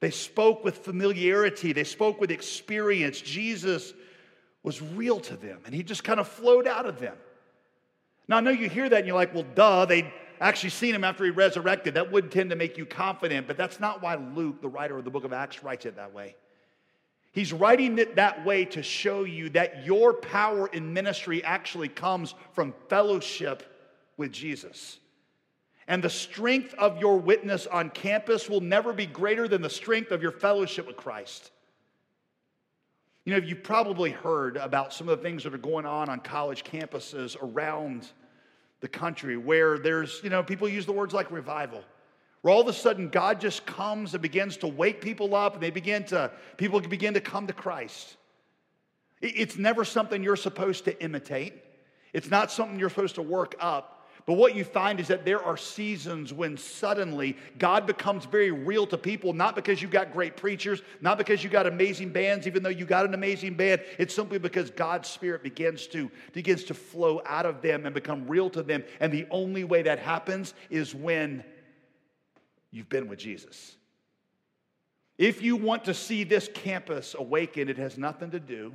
They 0.00 0.10
spoke 0.10 0.64
with 0.64 0.78
familiarity, 0.78 1.72
they 1.72 1.84
spoke 1.84 2.20
with 2.20 2.30
experience. 2.30 3.20
Jesus 3.20 3.92
was 4.62 4.82
real 4.82 5.20
to 5.20 5.36
them 5.36 5.60
and 5.64 5.74
he 5.74 5.82
just 5.82 6.04
kind 6.04 6.20
of 6.20 6.28
flowed 6.28 6.66
out 6.66 6.86
of 6.86 6.98
them. 6.98 7.16
Now, 8.28 8.38
I 8.38 8.40
know 8.40 8.50
you 8.50 8.68
hear 8.68 8.88
that 8.88 8.98
and 8.98 9.06
you're 9.06 9.16
like, 9.16 9.34
well, 9.34 9.46
duh, 9.54 9.84
they 9.84 10.12
actually 10.40 10.70
seen 10.70 10.94
him 10.94 11.04
after 11.04 11.24
he 11.24 11.30
resurrected. 11.30 11.94
That 11.94 12.12
would 12.12 12.30
tend 12.30 12.50
to 12.50 12.56
make 12.56 12.78
you 12.78 12.86
confident, 12.86 13.46
but 13.46 13.56
that's 13.56 13.80
not 13.80 14.02
why 14.02 14.14
Luke, 14.14 14.62
the 14.62 14.68
writer 14.68 14.96
of 14.96 15.04
the 15.04 15.10
book 15.10 15.24
of 15.24 15.32
Acts, 15.32 15.62
writes 15.62 15.84
it 15.84 15.96
that 15.96 16.14
way. 16.14 16.36
He's 17.32 17.52
writing 17.52 17.98
it 17.98 18.16
that 18.16 18.44
way 18.44 18.64
to 18.66 18.82
show 18.82 19.24
you 19.24 19.50
that 19.50 19.84
your 19.84 20.14
power 20.14 20.66
in 20.68 20.92
ministry 20.92 21.44
actually 21.44 21.88
comes 21.88 22.34
from 22.52 22.74
fellowship 22.88 23.62
with 24.16 24.32
Jesus. 24.32 24.98
And 25.88 26.04
the 26.04 26.10
strength 26.10 26.74
of 26.74 26.98
your 26.98 27.18
witness 27.18 27.66
on 27.66 27.90
campus 27.90 28.48
will 28.48 28.60
never 28.60 28.92
be 28.92 29.06
greater 29.06 29.48
than 29.48 29.62
the 29.62 29.70
strength 29.70 30.12
of 30.12 30.22
your 30.22 30.32
fellowship 30.32 30.86
with 30.86 30.96
Christ. 30.96 31.50
You 33.24 33.34
know, 33.34 33.46
you've 33.46 33.62
probably 33.62 34.10
heard 34.10 34.56
about 34.56 34.92
some 34.92 35.08
of 35.08 35.18
the 35.18 35.22
things 35.22 35.44
that 35.44 35.54
are 35.54 35.58
going 35.58 35.86
on 35.86 36.08
on 36.08 36.20
college 36.20 36.64
campuses 36.64 37.36
around 37.42 38.08
the 38.80 38.88
country 38.88 39.36
where 39.36 39.78
there's, 39.78 40.20
you 40.24 40.30
know, 40.30 40.42
people 40.42 40.68
use 40.68 40.86
the 40.86 40.92
words 40.92 41.12
like 41.12 41.30
revival, 41.30 41.84
where 42.40 42.54
all 42.54 42.62
of 42.62 42.68
a 42.68 42.72
sudden 42.72 43.08
God 43.08 43.40
just 43.40 43.66
comes 43.66 44.14
and 44.14 44.22
begins 44.22 44.56
to 44.58 44.66
wake 44.66 45.00
people 45.00 45.34
up 45.34 45.54
and 45.54 45.62
they 45.62 45.70
begin 45.70 46.04
to, 46.04 46.30
people 46.56 46.80
begin 46.80 47.14
to 47.14 47.20
come 47.20 47.46
to 47.46 47.52
Christ. 47.52 48.16
It's 49.20 49.56
never 49.56 49.84
something 49.84 50.22
you're 50.22 50.36
supposed 50.36 50.86
to 50.86 51.02
imitate. 51.02 51.52
It's 52.14 52.30
not 52.30 52.50
something 52.50 52.78
you're 52.78 52.88
supposed 52.88 53.16
to 53.16 53.22
work 53.22 53.54
up. 53.60 53.99
But 54.26 54.34
what 54.34 54.54
you 54.54 54.64
find 54.64 55.00
is 55.00 55.08
that 55.08 55.24
there 55.24 55.42
are 55.42 55.56
seasons 55.56 56.32
when 56.32 56.56
suddenly 56.56 57.36
God 57.58 57.86
becomes 57.86 58.26
very 58.26 58.50
real 58.50 58.86
to 58.88 58.98
people, 58.98 59.32
not 59.32 59.54
because 59.54 59.80
you've 59.80 59.90
got 59.90 60.12
great 60.12 60.36
preachers, 60.36 60.82
not 61.00 61.18
because 61.18 61.42
you've 61.42 61.52
got 61.52 61.66
amazing 61.66 62.10
bands, 62.10 62.46
even 62.46 62.62
though 62.62 62.68
you 62.68 62.84
got 62.84 63.06
an 63.06 63.14
amazing 63.14 63.54
band. 63.54 63.82
It's 63.98 64.14
simply 64.14 64.38
because 64.38 64.70
God's 64.70 65.08
Spirit 65.08 65.42
begins 65.42 65.86
to, 65.88 66.10
begins 66.32 66.64
to 66.64 66.74
flow 66.74 67.22
out 67.26 67.46
of 67.46 67.62
them 67.62 67.86
and 67.86 67.94
become 67.94 68.26
real 68.26 68.50
to 68.50 68.62
them. 68.62 68.84
And 69.00 69.12
the 69.12 69.26
only 69.30 69.64
way 69.64 69.82
that 69.82 69.98
happens 69.98 70.54
is 70.68 70.94
when 70.94 71.44
you've 72.70 72.88
been 72.88 73.08
with 73.08 73.18
Jesus. 73.18 73.76
If 75.18 75.42
you 75.42 75.56
want 75.56 75.84
to 75.84 75.94
see 75.94 76.24
this 76.24 76.48
campus 76.54 77.14
awaken, 77.18 77.68
it 77.68 77.78
has 77.78 77.98
nothing 77.98 78.30
to 78.30 78.40
do 78.40 78.72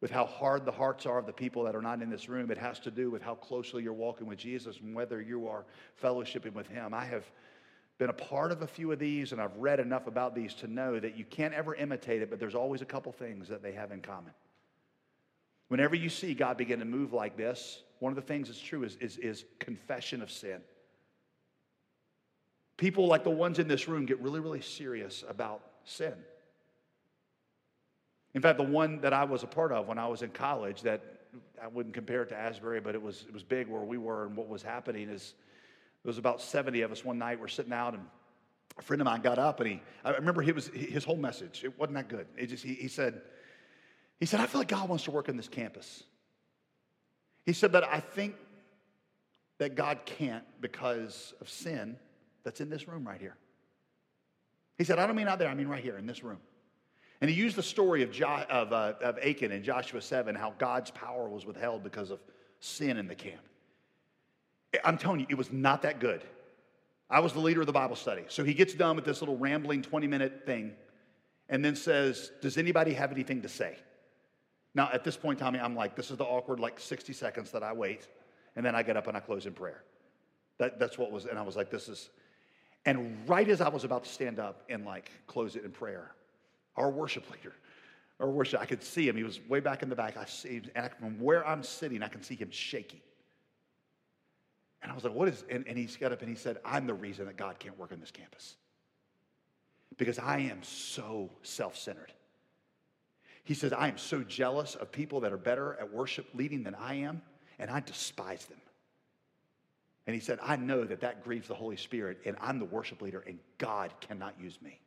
with 0.00 0.10
how 0.10 0.26
hard 0.26 0.64
the 0.64 0.72
hearts 0.72 1.06
are 1.06 1.18
of 1.18 1.26
the 1.26 1.32
people 1.32 1.64
that 1.64 1.74
are 1.74 1.82
not 1.82 2.02
in 2.02 2.10
this 2.10 2.28
room. 2.28 2.50
It 2.50 2.58
has 2.58 2.78
to 2.80 2.90
do 2.90 3.10
with 3.10 3.22
how 3.22 3.34
closely 3.34 3.82
you're 3.82 3.92
walking 3.92 4.26
with 4.26 4.38
Jesus 4.38 4.78
and 4.80 4.94
whether 4.94 5.20
you 5.20 5.48
are 5.48 5.64
fellowshipping 6.02 6.54
with 6.54 6.68
Him. 6.68 6.94
I 6.94 7.04
have 7.04 7.24
been 7.98 8.10
a 8.10 8.14
part 8.14 8.52
of 8.52 8.62
a 8.62 8.66
few 8.66 8.92
of 8.92 9.00
these 9.00 9.32
and 9.32 9.40
I've 9.40 9.56
read 9.56 9.80
enough 9.80 10.06
about 10.06 10.34
these 10.34 10.54
to 10.54 10.68
know 10.68 11.00
that 11.00 11.16
you 11.16 11.24
can't 11.24 11.52
ever 11.52 11.74
imitate 11.74 12.22
it, 12.22 12.30
but 12.30 12.38
there's 12.38 12.54
always 12.54 12.80
a 12.80 12.86
couple 12.86 13.10
things 13.10 13.48
that 13.48 13.62
they 13.62 13.72
have 13.72 13.90
in 13.90 14.00
common. 14.00 14.32
Whenever 15.66 15.96
you 15.96 16.08
see 16.08 16.32
God 16.32 16.56
begin 16.56 16.78
to 16.78 16.84
move 16.84 17.12
like 17.12 17.36
this, 17.36 17.82
one 17.98 18.12
of 18.12 18.16
the 18.16 18.22
things 18.22 18.48
that's 18.48 18.60
true 18.60 18.84
is, 18.84 18.96
is, 19.00 19.18
is 19.18 19.44
confession 19.58 20.22
of 20.22 20.30
sin. 20.30 20.60
People 22.76 23.08
like 23.08 23.24
the 23.24 23.30
ones 23.30 23.58
in 23.58 23.66
this 23.66 23.88
room 23.88 24.06
get 24.06 24.20
really, 24.20 24.38
really 24.38 24.60
serious 24.60 25.24
about 25.28 25.60
sin. 25.84 26.14
In 28.34 28.42
fact, 28.42 28.58
the 28.58 28.64
one 28.64 29.00
that 29.00 29.12
I 29.12 29.24
was 29.24 29.42
a 29.42 29.46
part 29.46 29.72
of 29.72 29.88
when 29.88 29.98
I 29.98 30.06
was 30.06 30.22
in 30.22 30.30
college 30.30 30.82
that 30.82 31.02
I 31.62 31.66
wouldn't 31.66 31.94
compare 31.94 32.22
it 32.22 32.28
to 32.30 32.36
Asbury, 32.36 32.80
but 32.80 32.94
it 32.94 33.02
was, 33.02 33.24
it 33.26 33.32
was 33.32 33.42
big 33.42 33.68
where 33.68 33.82
we 33.82 33.98
were 33.98 34.26
and 34.26 34.36
what 34.36 34.48
was 34.48 34.62
happening 34.62 35.08
is 35.08 35.34
there 36.04 36.10
was 36.10 36.18
about 36.18 36.40
70 36.40 36.82
of 36.82 36.92
us 36.92 37.04
one 37.04 37.18
night. 37.18 37.40
We're 37.40 37.48
sitting 37.48 37.72
out 37.72 37.94
and 37.94 38.04
a 38.78 38.82
friend 38.82 39.00
of 39.00 39.06
mine 39.06 39.22
got 39.22 39.38
up 39.38 39.60
and 39.60 39.68
he, 39.68 39.82
I 40.04 40.10
remember 40.10 40.42
he 40.42 40.52
was, 40.52 40.68
his 40.68 41.04
whole 41.04 41.16
message, 41.16 41.62
it 41.64 41.78
wasn't 41.78 41.96
that 41.96 42.08
good. 42.08 42.26
It 42.36 42.46
just, 42.46 42.64
he, 42.64 42.74
he 42.74 42.88
said, 42.88 43.22
he 44.20 44.26
said, 44.26 44.40
I 44.40 44.46
feel 44.46 44.60
like 44.60 44.68
God 44.68 44.88
wants 44.88 45.04
to 45.04 45.10
work 45.10 45.28
on 45.28 45.36
this 45.36 45.48
campus. 45.48 46.04
He 47.46 47.52
said, 47.52 47.72
but 47.72 47.84
I 47.84 48.00
think 48.00 48.34
that 49.58 49.74
God 49.74 50.00
can't 50.04 50.44
because 50.60 51.34
of 51.40 51.48
sin 51.48 51.96
that's 52.44 52.60
in 52.60 52.70
this 52.70 52.86
room 52.86 53.06
right 53.06 53.20
here. 53.20 53.36
He 54.76 54.84
said, 54.84 54.98
I 54.98 55.06
don't 55.06 55.16
mean 55.16 55.28
out 55.28 55.38
there, 55.38 55.48
I 55.48 55.54
mean 55.54 55.68
right 55.68 55.82
here 55.82 55.98
in 55.98 56.06
this 56.06 56.22
room. 56.22 56.38
And 57.20 57.28
he 57.28 57.36
used 57.36 57.56
the 57.56 57.62
story 57.62 58.02
of, 58.02 58.12
jo- 58.12 58.44
of, 58.48 58.72
uh, 58.72 58.94
of 59.02 59.18
Achan 59.18 59.50
in 59.50 59.62
Joshua 59.62 60.00
7, 60.00 60.34
how 60.34 60.54
God's 60.58 60.90
power 60.92 61.28
was 61.28 61.44
withheld 61.44 61.82
because 61.82 62.10
of 62.10 62.20
sin 62.60 62.96
in 62.96 63.08
the 63.08 63.14
camp. 63.14 63.40
I'm 64.84 64.98
telling 64.98 65.20
you, 65.20 65.26
it 65.28 65.36
was 65.36 65.52
not 65.52 65.82
that 65.82 65.98
good. 65.98 66.22
I 67.10 67.20
was 67.20 67.32
the 67.32 67.40
leader 67.40 67.60
of 67.60 67.66
the 67.66 67.72
Bible 67.72 67.96
study. 67.96 68.24
So 68.28 68.44
he 68.44 68.54
gets 68.54 68.74
done 68.74 68.94
with 68.96 69.04
this 69.04 69.20
little 69.20 69.36
rambling 69.36 69.82
20 69.82 70.06
minute 70.06 70.42
thing 70.44 70.74
and 71.48 71.64
then 71.64 71.74
says, 71.74 72.30
Does 72.42 72.58
anybody 72.58 72.92
have 72.92 73.10
anything 73.10 73.42
to 73.42 73.48
say? 73.48 73.76
Now, 74.74 74.90
at 74.92 75.04
this 75.04 75.16
point, 75.16 75.38
Tommy, 75.38 75.58
I'm 75.58 75.74
like, 75.74 75.96
This 75.96 76.10
is 76.10 76.18
the 76.18 76.24
awkward, 76.24 76.60
like 76.60 76.78
60 76.78 77.12
seconds 77.14 77.50
that 77.52 77.62
I 77.62 77.72
wait. 77.72 78.06
And 78.56 78.64
then 78.64 78.74
I 78.74 78.82
get 78.82 78.96
up 78.96 79.06
and 79.06 79.16
I 79.16 79.20
close 79.20 79.46
in 79.46 79.54
prayer. 79.54 79.82
That, 80.58 80.78
that's 80.78 80.98
what 80.98 81.10
was, 81.10 81.24
and 81.24 81.38
I 81.38 81.42
was 81.42 81.56
like, 81.56 81.70
This 81.70 81.88
is, 81.88 82.10
and 82.84 83.16
right 83.26 83.48
as 83.48 83.60
I 83.62 83.68
was 83.68 83.84
about 83.84 84.04
to 84.04 84.10
stand 84.10 84.38
up 84.38 84.62
and 84.68 84.84
like 84.84 85.10
close 85.26 85.56
it 85.56 85.64
in 85.64 85.70
prayer, 85.70 86.12
our 86.78 86.90
worship 86.90 87.30
leader, 87.30 87.54
our 88.20 88.30
worship, 88.30 88.60
I 88.60 88.66
could 88.66 88.82
see 88.82 89.08
him. 89.08 89.16
He 89.16 89.24
was 89.24 89.40
way 89.48 89.60
back 89.60 89.82
in 89.82 89.88
the 89.88 89.96
back. 89.96 90.16
I 90.16 90.24
see, 90.24 90.62
and 90.74 90.90
from 90.98 91.20
where 91.20 91.46
I'm 91.46 91.62
sitting, 91.62 92.02
I 92.02 92.08
can 92.08 92.22
see 92.22 92.34
him 92.34 92.50
shaking. 92.50 93.00
And 94.82 94.92
I 94.92 94.94
was 94.94 95.04
like, 95.04 95.14
what 95.14 95.28
is, 95.28 95.44
and, 95.50 95.66
and 95.66 95.76
he 95.76 95.86
got 95.98 96.12
up 96.12 96.20
and 96.20 96.30
he 96.30 96.36
said, 96.36 96.58
I'm 96.64 96.86
the 96.86 96.94
reason 96.94 97.26
that 97.26 97.36
God 97.36 97.58
can't 97.58 97.78
work 97.78 97.92
on 97.92 98.00
this 98.00 98.10
campus. 98.10 98.56
Because 99.96 100.18
I 100.18 100.38
am 100.38 100.62
so 100.62 101.30
self 101.42 101.76
centered. 101.76 102.12
He 103.42 103.54
says, 103.54 103.72
I 103.72 103.88
am 103.88 103.98
so 103.98 104.22
jealous 104.22 104.74
of 104.74 104.92
people 104.92 105.20
that 105.20 105.32
are 105.32 105.38
better 105.38 105.76
at 105.80 105.92
worship 105.92 106.28
leading 106.34 106.62
than 106.62 106.74
I 106.74 106.94
am, 106.94 107.22
and 107.58 107.70
I 107.70 107.80
despise 107.80 108.44
them. 108.44 108.60
And 110.06 110.14
he 110.14 110.20
said, 110.20 110.38
I 110.42 110.56
know 110.56 110.84
that 110.84 111.00
that 111.00 111.24
grieves 111.24 111.48
the 111.48 111.54
Holy 111.54 111.76
Spirit, 111.76 112.18
and 112.24 112.36
I'm 112.40 112.58
the 112.58 112.64
worship 112.64 113.02
leader, 113.02 113.24
and 113.26 113.38
God 113.56 113.92
cannot 114.00 114.34
use 114.40 114.60
me. 114.62 114.80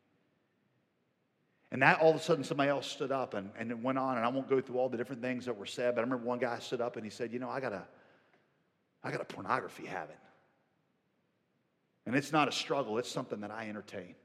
And 1.71 1.81
that 1.81 2.01
all 2.01 2.09
of 2.09 2.17
a 2.17 2.19
sudden 2.19 2.43
somebody 2.43 2.69
else 2.69 2.85
stood 2.85 3.11
up 3.11 3.33
and, 3.33 3.49
and 3.57 3.71
it 3.71 3.79
went 3.79 3.97
on, 3.97 4.17
and 4.17 4.25
I 4.25 4.29
won't 4.29 4.49
go 4.49 4.59
through 4.59 4.77
all 4.77 4.89
the 4.89 4.97
different 4.97 5.21
things 5.21 5.45
that 5.45 5.55
were 5.55 5.65
said, 5.65 5.95
but 5.95 6.01
I 6.01 6.03
remember 6.03 6.25
one 6.25 6.39
guy 6.39 6.59
stood 6.59 6.81
up 6.81 6.97
and 6.97 7.05
he 7.05 7.09
said, 7.09 7.31
You 7.31 7.39
know, 7.39 7.49
I 7.49 7.61
got 7.61 7.71
a, 7.71 7.83
I 9.03 9.11
got 9.11 9.21
a 9.21 9.25
pornography 9.25 9.85
habit. 9.85 10.17
And 12.05 12.15
it's 12.15 12.31
not 12.31 12.47
a 12.47 12.51
struggle, 12.51 12.97
it's 12.97 13.09
something 13.09 13.41
that 13.41 13.51
I 13.51 13.69
entertain. 13.69 14.15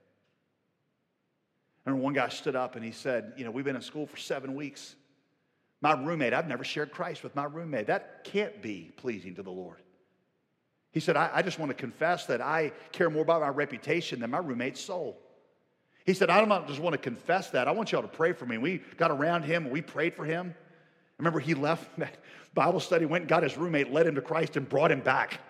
I 1.85 1.91
remember 1.91 2.03
one 2.03 2.15
guy 2.15 2.29
stood 2.29 2.57
up 2.57 2.75
and 2.75 2.85
he 2.85 2.91
said, 2.91 3.35
You 3.37 3.45
know, 3.45 3.53
we've 3.53 3.65
been 3.65 3.77
in 3.77 3.83
school 3.83 4.07
for 4.07 4.17
seven 4.17 4.57
weeks. 4.57 4.97
My 5.83 5.93
roommate, 5.93 6.33
I've 6.33 6.49
never 6.49 6.65
shared 6.65 6.91
Christ 6.91 7.23
with 7.23 7.37
my 7.37 7.45
roommate. 7.45 7.87
That 7.87 8.25
can't 8.25 8.61
be 8.61 8.91
pleasing 8.97 9.37
to 9.37 9.43
the 9.45 9.53
Lord. 9.53 9.83
He 10.91 10.99
said, 10.99 11.17
I, 11.17 11.31
I 11.33 11.43
just 11.43 11.59
want 11.61 11.71
to 11.71 11.75
confess 11.75 12.27
that 12.27 12.41
I 12.41 12.73
care 12.91 13.11
more 13.11 13.23
about 13.23 13.43
my 13.43 13.49
reputation 13.49 14.19
than 14.19 14.31
my 14.31 14.39
roommate's 14.39 14.81
soul. 14.81 15.21
He 16.07 16.15
said, 16.15 16.31
I 16.31 16.43
don't 16.43 16.69
just 16.69 16.79
want 16.79 16.95
to 16.95 16.99
confess 16.99 17.51
that. 17.51 17.67
I 17.67 17.73
want 17.73 17.91
y'all 17.91 18.03
to 18.03 18.09
pray 18.09 18.33
for 18.33 18.47
me. 18.47 18.59
We 18.59 18.81
got 18.97 19.11
around 19.11 19.43
him 19.43 19.65
and 19.65 19.73
we 19.73 19.83
prayed 19.83 20.15
for 20.15 20.25
him. 20.25 20.55
Remember, 21.19 21.41
he 21.41 21.55
left 21.55 21.99
that 21.99 22.17
Bible 22.55 22.81
study, 22.81 23.05
went 23.05 23.23
and 23.23 23.29
got 23.29 23.43
his 23.43 23.57
roommate, 23.59 23.93
led 23.93 24.07
him 24.07 24.15
to 24.15 24.23
Christ, 24.23 24.57
and 24.57 24.69
brought 24.69 24.93
him 24.93 25.01
back. 25.01 25.41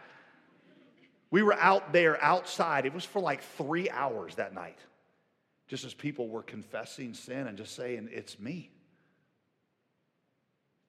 We 1.31 1.43
were 1.43 1.55
out 1.55 1.93
there 1.93 2.23
outside. 2.23 2.87
It 2.87 2.95
was 2.95 3.05
for 3.05 3.21
like 3.21 3.43
three 3.43 3.91
hours 3.91 4.37
that 4.37 4.55
night, 4.55 4.79
just 5.69 5.85
as 5.85 5.93
people 5.93 6.29
were 6.29 6.43
confessing 6.43 7.13
sin 7.13 7.47
and 7.47 7.59
just 7.59 7.77
saying, 7.77 8.09
It's 8.11 8.41
me. 8.41 8.71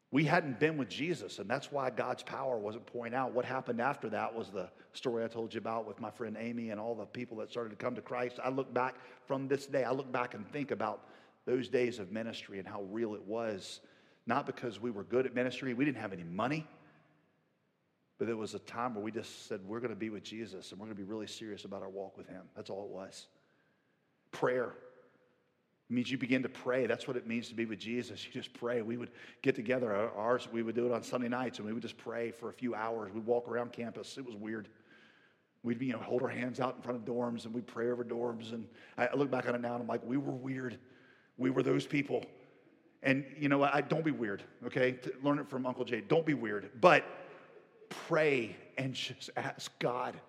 We 0.09 0.23
hadn't 0.23 0.59
been 0.59 0.77
with 0.77 0.87
Jesus, 0.87 1.39
and 1.39 1.49
that's 1.49 1.69
why 1.69 1.89
God's 1.89 2.23
power 2.23 2.57
wasn't 2.57 2.85
pouring 2.85 3.13
out. 3.13 3.33
What 3.33 3.43
happened 3.43 3.81
after 3.81 4.09
that 4.09 4.33
was 4.33 4.49
the 4.49 4.69
story 4.93 5.25
I 5.25 5.27
told 5.27 5.53
you 5.53 5.57
about 5.57 5.85
with 5.85 5.99
my 5.99 6.09
friend 6.09 6.37
Amy 6.39 6.69
and 6.69 6.79
all 6.79 6.95
the 6.95 7.05
people 7.05 7.37
that 7.37 7.49
started 7.51 7.71
to 7.71 7.75
come 7.75 7.93
to 7.95 8.01
Christ. 8.01 8.39
I 8.41 8.49
look 8.49 8.73
back 8.73 8.95
from 9.25 9.49
this 9.49 9.65
day, 9.65 9.83
I 9.83 9.91
look 9.91 10.09
back 10.11 10.33
and 10.33 10.49
think 10.49 10.71
about 10.71 11.09
those 11.45 11.67
days 11.67 11.99
of 11.99 12.11
ministry 12.11 12.59
and 12.59 12.67
how 12.67 12.83
real 12.83 13.15
it 13.15 13.21
was. 13.23 13.81
Not 14.25 14.45
because 14.45 14.79
we 14.79 14.91
were 14.91 15.03
good 15.03 15.25
at 15.25 15.35
ministry, 15.35 15.73
we 15.73 15.83
didn't 15.83 16.01
have 16.01 16.13
any 16.13 16.23
money, 16.23 16.65
but 18.17 18.29
it 18.29 18.37
was 18.37 18.53
a 18.53 18.59
time 18.59 18.95
where 18.95 19.03
we 19.03 19.11
just 19.11 19.47
said, 19.47 19.59
We're 19.65 19.79
going 19.79 19.93
to 19.93 19.95
be 19.95 20.09
with 20.09 20.23
Jesus 20.23 20.71
and 20.71 20.79
we're 20.79 20.87
going 20.87 20.97
to 20.97 21.03
be 21.03 21.09
really 21.09 21.27
serious 21.27 21.65
about 21.65 21.81
our 21.81 21.89
walk 21.89 22.17
with 22.17 22.27
Him. 22.27 22.43
That's 22.55 22.69
all 22.69 22.85
it 22.85 22.89
was. 22.89 23.27
Prayer 24.31 24.73
it 25.89 25.93
means 25.93 26.11
you 26.11 26.17
begin 26.17 26.43
to 26.43 26.49
pray. 26.49 26.85
That's 26.85 27.07
what 27.07 27.15
it 27.15 27.27
means 27.27 27.47
to 27.47 27.55
be 27.55 27.65
with 27.65 27.79
Jesus. 27.79 28.25
You 28.25 28.31
just 28.31 28.53
pray. 28.53 28.81
We 28.81 28.97
would 28.97 29.11
get 29.41 29.55
together. 29.55 29.93
Ours, 29.93 30.49
we 30.51 30.61
would 30.61 30.75
do 30.75 30.85
it 30.85 30.91
on 30.91 31.01
Sunday 31.01 31.29
nights, 31.29 31.59
and 31.59 31.67
we 31.67 31.71
would 31.71 31.81
just 31.81 31.97
pray 31.97 32.29
for 32.31 32.49
a 32.49 32.53
few 32.53 32.75
hours. 32.75 33.13
We'd 33.13 33.25
walk 33.25 33.47
around 33.47 33.71
campus. 33.71 34.17
It 34.17 34.25
was 34.25 34.35
weird. 34.35 34.67
We'd 35.63 35.81
you 35.81 35.93
know, 35.93 35.99
hold 35.99 36.23
our 36.23 36.29
hands 36.29 36.59
out 36.59 36.75
in 36.75 36.81
front 36.81 36.99
of 36.99 37.05
dorms, 37.05 37.45
and 37.45 37.53
we'd 37.53 37.67
pray 37.67 37.89
over 37.89 38.03
dorms. 38.03 38.53
And 38.53 38.67
I 38.97 39.13
look 39.15 39.31
back 39.31 39.47
on 39.47 39.55
it 39.55 39.61
now, 39.61 39.73
and 39.73 39.81
I'm 39.81 39.87
like, 39.87 40.05
we 40.05 40.17
were 40.17 40.33
weird. 40.33 40.77
We 41.37 41.51
were 41.51 41.63
those 41.63 41.87
people. 41.87 42.25
And 43.01 43.23
you 43.37 43.47
know, 43.47 43.63
I 43.63 43.79
don't 43.79 44.03
be 44.03 44.11
weird. 44.11 44.43
Okay, 44.65 44.99
learn 45.23 45.39
it 45.39 45.49
from 45.49 45.65
Uncle 45.65 45.85
Jay. 45.85 46.01
Don't 46.01 46.25
be 46.25 46.33
weird, 46.33 46.69
but 46.81 47.05
pray 47.89 48.57
and 48.77 48.93
just 48.93 49.29
ask 49.37 49.71
God 49.79 50.19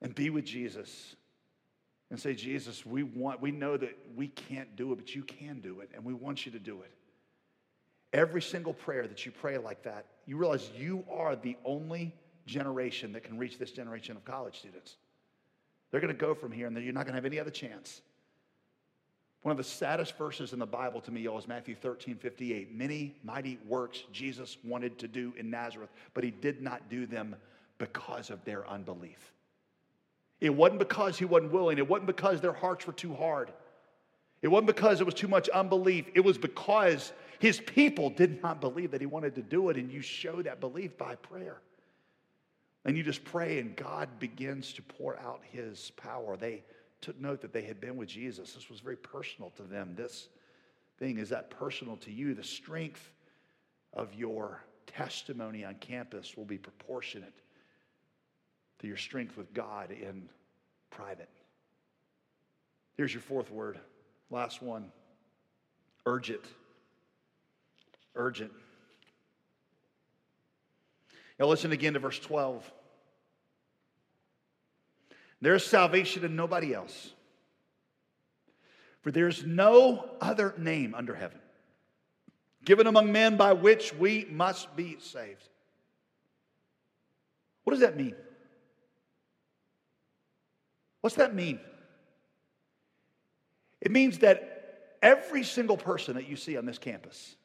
and 0.00 0.14
be 0.14 0.30
with 0.30 0.44
Jesus 0.44 1.16
and 2.10 2.20
say, 2.20 2.34
Jesus, 2.34 2.84
we 2.84 3.02
want, 3.02 3.40
we 3.40 3.50
know 3.50 3.76
that 3.76 3.96
we 4.14 4.28
can't 4.28 4.76
do 4.76 4.92
it, 4.92 4.96
but 4.96 5.14
you 5.14 5.22
can 5.22 5.60
do 5.60 5.80
it, 5.80 5.90
and 5.94 6.04
we 6.04 6.14
want 6.14 6.46
you 6.46 6.52
to 6.52 6.58
do 6.58 6.82
it. 6.82 6.90
Every 8.12 8.42
single 8.42 8.72
prayer 8.72 9.06
that 9.06 9.26
you 9.26 9.32
pray 9.32 9.58
like 9.58 9.82
that, 9.82 10.06
you 10.26 10.36
realize 10.36 10.70
you 10.76 11.04
are 11.10 11.34
the 11.34 11.56
only 11.64 12.14
generation 12.46 13.12
that 13.12 13.24
can 13.24 13.38
reach 13.38 13.58
this 13.58 13.72
generation 13.72 14.16
of 14.16 14.24
college 14.24 14.58
students. 14.58 14.96
They're 15.90 16.00
going 16.00 16.14
to 16.14 16.20
go 16.20 16.34
from 16.34 16.52
here, 16.52 16.66
and 16.66 16.76
you're 16.76 16.92
not 16.92 17.04
going 17.04 17.14
to 17.14 17.18
have 17.18 17.24
any 17.24 17.40
other 17.40 17.50
chance. 17.50 18.00
One 19.42 19.50
of 19.50 19.58
the 19.58 19.64
saddest 19.64 20.16
verses 20.16 20.52
in 20.52 20.58
the 20.58 20.66
Bible 20.66 21.00
to 21.02 21.10
me, 21.10 21.20
y'all, 21.20 21.38
is 21.38 21.46
Matthew 21.46 21.74
13, 21.74 22.16
58. 22.16 22.74
Many 22.74 23.14
mighty 23.22 23.58
works 23.66 24.04
Jesus 24.10 24.56
wanted 24.64 24.98
to 25.00 25.08
do 25.08 25.34
in 25.36 25.50
Nazareth, 25.50 25.90
but 26.14 26.24
he 26.24 26.30
did 26.30 26.62
not 26.62 26.88
do 26.88 27.06
them 27.06 27.36
because 27.78 28.30
of 28.30 28.42
their 28.44 28.66
unbelief. 28.68 29.32
It 30.44 30.54
wasn't 30.54 30.78
because 30.78 31.18
he 31.18 31.24
wasn't 31.24 31.52
willing. 31.52 31.78
It 31.78 31.88
wasn't 31.88 32.06
because 32.06 32.42
their 32.42 32.52
hearts 32.52 32.86
were 32.86 32.92
too 32.92 33.14
hard. 33.14 33.50
It 34.42 34.48
wasn't 34.48 34.66
because 34.66 35.00
it 35.00 35.04
was 35.04 35.14
too 35.14 35.26
much 35.26 35.48
unbelief. 35.48 36.04
It 36.14 36.20
was 36.20 36.36
because 36.36 37.14
his 37.38 37.60
people 37.60 38.10
did 38.10 38.42
not 38.42 38.60
believe 38.60 38.90
that 38.90 39.00
he 39.00 39.06
wanted 39.06 39.36
to 39.36 39.42
do 39.42 39.70
it. 39.70 39.78
And 39.78 39.90
you 39.90 40.02
show 40.02 40.42
that 40.42 40.60
belief 40.60 40.98
by 40.98 41.14
prayer. 41.14 41.62
And 42.84 42.94
you 42.94 43.02
just 43.02 43.24
pray, 43.24 43.58
and 43.58 43.74
God 43.74 44.18
begins 44.18 44.74
to 44.74 44.82
pour 44.82 45.18
out 45.18 45.40
his 45.50 45.92
power. 45.96 46.36
They 46.36 46.62
took 47.00 47.18
note 47.18 47.40
that 47.40 47.54
they 47.54 47.62
had 47.62 47.80
been 47.80 47.96
with 47.96 48.10
Jesus. 48.10 48.52
This 48.52 48.68
was 48.68 48.80
very 48.80 48.96
personal 48.96 49.48
to 49.56 49.62
them. 49.62 49.94
This 49.96 50.28
thing 50.98 51.16
is 51.16 51.30
that 51.30 51.48
personal 51.48 51.96
to 51.96 52.12
you. 52.12 52.34
The 52.34 52.44
strength 52.44 53.10
of 53.94 54.12
your 54.12 54.62
testimony 54.86 55.64
on 55.64 55.76
campus 55.76 56.36
will 56.36 56.44
be 56.44 56.58
proportionate 56.58 57.32
to 58.80 58.86
your 58.86 58.96
strength 58.96 59.36
with 59.36 59.52
God 59.54 59.90
in 59.90 60.28
private. 60.90 61.28
Here's 62.96 63.12
your 63.12 63.22
fourth 63.22 63.50
word, 63.50 63.78
last 64.30 64.62
one 64.62 64.90
urgent. 66.06 66.44
Urgent. 68.14 68.52
Now, 71.38 71.46
listen 71.46 71.72
again 71.72 71.94
to 71.94 71.98
verse 71.98 72.18
12. 72.20 72.70
There's 75.40 75.66
salvation 75.66 76.24
in 76.24 76.36
nobody 76.36 76.72
else. 76.72 77.12
For 79.02 79.10
there's 79.10 79.44
no 79.44 80.08
other 80.20 80.54
name 80.56 80.94
under 80.94 81.14
heaven 81.14 81.40
given 82.64 82.86
among 82.86 83.12
men 83.12 83.36
by 83.36 83.52
which 83.52 83.94
we 83.94 84.26
must 84.30 84.74
be 84.74 84.96
saved. 85.00 85.48
What 87.64 87.72
does 87.72 87.80
that 87.80 87.96
mean? 87.96 88.14
What's 91.04 91.16
that 91.16 91.34
mean? 91.34 91.60
It 93.82 93.90
means 93.90 94.20
that 94.20 94.96
every 95.02 95.42
single 95.42 95.76
person 95.76 96.14
that 96.14 96.26
you 96.26 96.34
see 96.34 96.56
on 96.56 96.64
this 96.64 96.78
campus, 96.78 97.36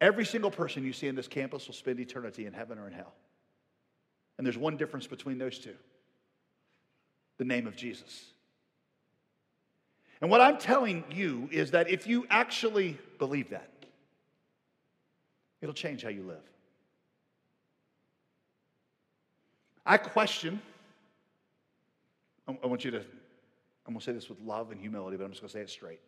every 0.00 0.24
single 0.24 0.50
person 0.50 0.84
you 0.84 0.92
see 0.92 1.08
on 1.08 1.14
this 1.14 1.28
campus 1.28 1.68
will 1.68 1.74
spend 1.74 2.00
eternity 2.00 2.46
in 2.46 2.52
heaven 2.52 2.80
or 2.80 2.88
in 2.88 2.92
hell. 2.92 3.14
And 4.36 4.44
there's 4.44 4.58
one 4.58 4.76
difference 4.76 5.06
between 5.06 5.38
those 5.38 5.60
two 5.60 5.76
the 7.38 7.44
name 7.44 7.68
of 7.68 7.76
Jesus. 7.76 8.24
And 10.20 10.28
what 10.28 10.40
I'm 10.40 10.58
telling 10.58 11.04
you 11.12 11.48
is 11.52 11.70
that 11.70 11.88
if 11.88 12.08
you 12.08 12.26
actually 12.28 12.98
believe 13.20 13.50
that, 13.50 13.70
it'll 15.60 15.76
change 15.76 16.02
how 16.02 16.08
you 16.08 16.24
live. 16.24 16.42
I 19.86 19.96
question 19.96 20.60
I 22.48 22.66
want 22.66 22.84
you 22.84 22.90
to, 22.92 22.98
I'm 22.98 23.94
going 23.94 23.98
to 23.98 24.04
say 24.04 24.12
this 24.12 24.28
with 24.28 24.40
love 24.40 24.70
and 24.70 24.80
humility, 24.80 25.16
but 25.16 25.24
I'm 25.24 25.30
just 25.30 25.42
going 25.42 25.48
to 25.48 25.52
say 25.52 25.62
it 25.62 25.70
straight. 25.70 26.00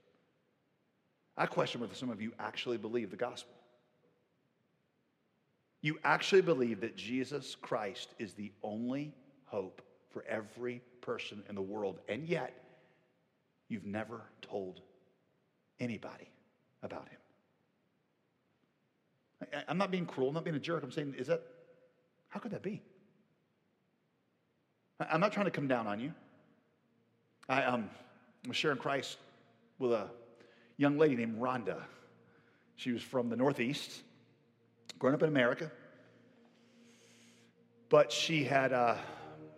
I 1.36 1.46
question 1.46 1.80
whether 1.80 1.94
some 1.94 2.10
of 2.10 2.20
you 2.20 2.32
actually 2.38 2.78
believe 2.78 3.10
the 3.10 3.16
gospel. 3.16 3.54
You 5.80 5.98
actually 6.04 6.42
believe 6.42 6.80
that 6.80 6.96
Jesus 6.96 7.56
Christ 7.60 8.14
is 8.18 8.34
the 8.34 8.52
only 8.62 9.14
hope 9.44 9.82
for 10.10 10.24
every 10.28 10.82
person 11.00 11.42
in 11.48 11.54
the 11.54 11.62
world, 11.62 12.00
and 12.08 12.26
yet 12.26 12.52
you've 13.68 13.86
never 13.86 14.22
told 14.42 14.80
anybody 15.78 16.28
about 16.82 17.08
him. 17.08 17.18
I, 19.68 19.70
am 19.70 19.78
not 19.78 19.90
being 19.90 20.06
cruel, 20.06 20.28
I'm 20.28 20.34
not 20.34 20.44
being 20.44 20.56
a 20.56 20.60
jerk. 20.60 20.82
I'm 20.82 20.90
saying, 20.90 21.14
is 21.16 21.28
that, 21.28 21.42
how 22.28 22.40
could 22.40 22.50
that 22.50 22.62
be? 22.62 22.82
I'm 24.98 25.20
not 25.20 25.32
trying 25.32 25.46
to 25.46 25.52
come 25.52 25.68
down 25.68 25.86
on 25.86 26.00
you. 26.00 26.12
I 27.48 27.64
um, 27.64 27.88
was 28.46 28.56
sharing 28.56 28.76
Christ 28.76 29.16
with 29.78 29.92
a 29.92 30.10
young 30.76 30.98
lady 30.98 31.16
named 31.16 31.40
Rhonda. 31.40 31.82
She 32.76 32.92
was 32.92 33.02
from 33.02 33.30
the 33.30 33.36
Northeast, 33.36 34.02
grown 34.98 35.14
up 35.14 35.22
in 35.22 35.30
America. 35.30 35.70
But 37.88 38.12
she 38.12 38.44
had, 38.44 38.74
uh, 38.74 38.96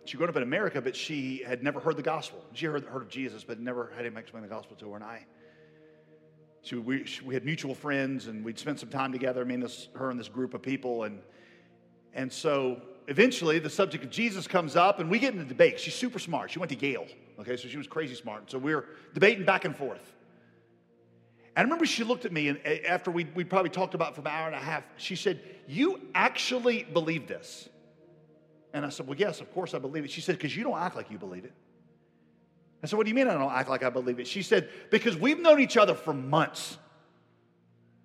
she 0.05 0.15
grew 0.15 0.25
up 0.25 0.35
in 0.37 0.43
America, 0.43 0.81
but 0.81 0.95
she 0.95 1.43
had 1.45 1.63
never 1.63 1.81
heard 1.81 1.97
the 1.97 2.01
gospel. 2.01 2.41
She 2.53 2.65
heard, 2.65 2.85
heard 2.85 3.01
of 3.01 3.09
Jesus, 3.09 3.43
but 3.43 3.59
never 3.59 3.91
had 3.97 4.05
him 4.05 4.15
explain 4.15 4.43
the 4.43 4.49
gospel 4.49 4.77
to 4.77 4.91
her. 4.91 4.95
And 4.95 5.03
I, 5.03 5.25
she, 6.61 6.75
we, 6.75 7.05
we 7.25 7.33
had 7.33 7.43
mutual 7.43 7.75
friends, 7.75 8.27
and 8.27 8.45
we'd 8.45 8.57
spent 8.57 8.79
some 8.79 8.89
time 8.89 9.11
together. 9.11 9.41
I 9.41 9.43
mean, 9.43 9.59
this, 9.59 9.89
her 9.95 10.09
and 10.09 10.17
this 10.17 10.29
group 10.29 10.53
of 10.53 10.61
people, 10.61 11.03
and 11.03 11.19
and 12.13 12.31
so 12.31 12.81
eventually 13.11 13.59
the 13.59 13.69
subject 13.69 14.05
of 14.05 14.09
Jesus 14.09 14.47
comes 14.47 14.77
up, 14.77 14.99
and 14.99 15.11
we 15.11 15.19
get 15.19 15.33
in 15.33 15.41
a 15.41 15.45
debate. 15.45 15.79
She's 15.79 15.93
super 15.93 16.17
smart. 16.17 16.49
She 16.49 16.59
went 16.59 16.71
to 16.71 16.77
Yale. 16.77 17.05
Okay, 17.39 17.57
so 17.57 17.67
she 17.67 17.77
was 17.77 17.85
crazy 17.85 18.15
smart. 18.15 18.49
So 18.49 18.57
we 18.57 18.73
are 18.73 18.85
debating 19.13 19.45
back 19.45 19.65
and 19.65 19.75
forth. 19.75 20.13
And 21.55 21.57
I 21.57 21.61
remember 21.63 21.85
she 21.85 22.05
looked 22.05 22.23
at 22.23 22.31
me, 22.31 22.47
and 22.47 22.59
eh, 22.63 22.79
after 22.87 23.11
we, 23.11 23.25
we 23.35 23.43
probably 23.43 23.69
talked 23.69 23.93
about 23.95 24.15
for 24.15 24.21
an 24.21 24.27
hour 24.27 24.47
and 24.47 24.55
a 24.55 24.59
half, 24.59 24.83
she 24.95 25.17
said, 25.17 25.41
You 25.67 25.99
actually 26.15 26.83
believe 26.83 27.27
this? 27.27 27.67
And 28.73 28.85
I 28.85 28.89
said, 28.89 29.07
Well, 29.07 29.17
yes, 29.17 29.41
of 29.41 29.53
course 29.53 29.73
I 29.73 29.79
believe 29.79 30.05
it. 30.05 30.11
She 30.11 30.21
said, 30.21 30.37
Because 30.37 30.55
you 30.55 30.63
don't 30.63 30.79
act 30.79 30.95
like 30.95 31.11
you 31.11 31.17
believe 31.17 31.43
it. 31.43 31.53
I 32.81 32.87
said, 32.87 32.95
What 32.95 33.03
do 33.03 33.09
you 33.09 33.15
mean 33.15 33.27
I 33.27 33.33
don't 33.33 33.51
act 33.51 33.69
like 33.69 33.83
I 33.83 33.89
believe 33.89 34.19
it? 34.19 34.27
She 34.27 34.41
said, 34.41 34.69
Because 34.89 35.17
we've 35.17 35.39
known 35.39 35.59
each 35.59 35.75
other 35.75 35.93
for 35.95 36.13
months. 36.13 36.77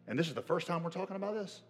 And 0.08 0.18
this 0.18 0.26
is 0.26 0.34
the 0.34 0.42
first 0.42 0.66
time 0.66 0.82
we're 0.82 0.90
talking 0.90 1.14
about 1.14 1.34
this. 1.34 1.62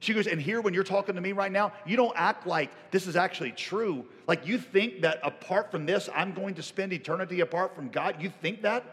She 0.00 0.14
goes, 0.14 0.26
and 0.26 0.40
here 0.40 0.60
when 0.60 0.74
you're 0.74 0.84
talking 0.84 1.16
to 1.16 1.20
me 1.20 1.32
right 1.32 1.50
now, 1.50 1.72
you 1.84 1.96
don't 1.96 2.14
act 2.16 2.46
like 2.46 2.70
this 2.90 3.06
is 3.06 3.16
actually 3.16 3.52
true. 3.52 4.06
Like 4.26 4.46
you 4.46 4.58
think 4.58 5.02
that 5.02 5.18
apart 5.22 5.70
from 5.70 5.86
this, 5.86 6.08
I'm 6.14 6.32
going 6.32 6.54
to 6.54 6.62
spend 6.62 6.92
eternity 6.92 7.40
apart 7.40 7.74
from 7.74 7.88
God. 7.88 8.22
You 8.22 8.30
think 8.40 8.62
that? 8.62 8.84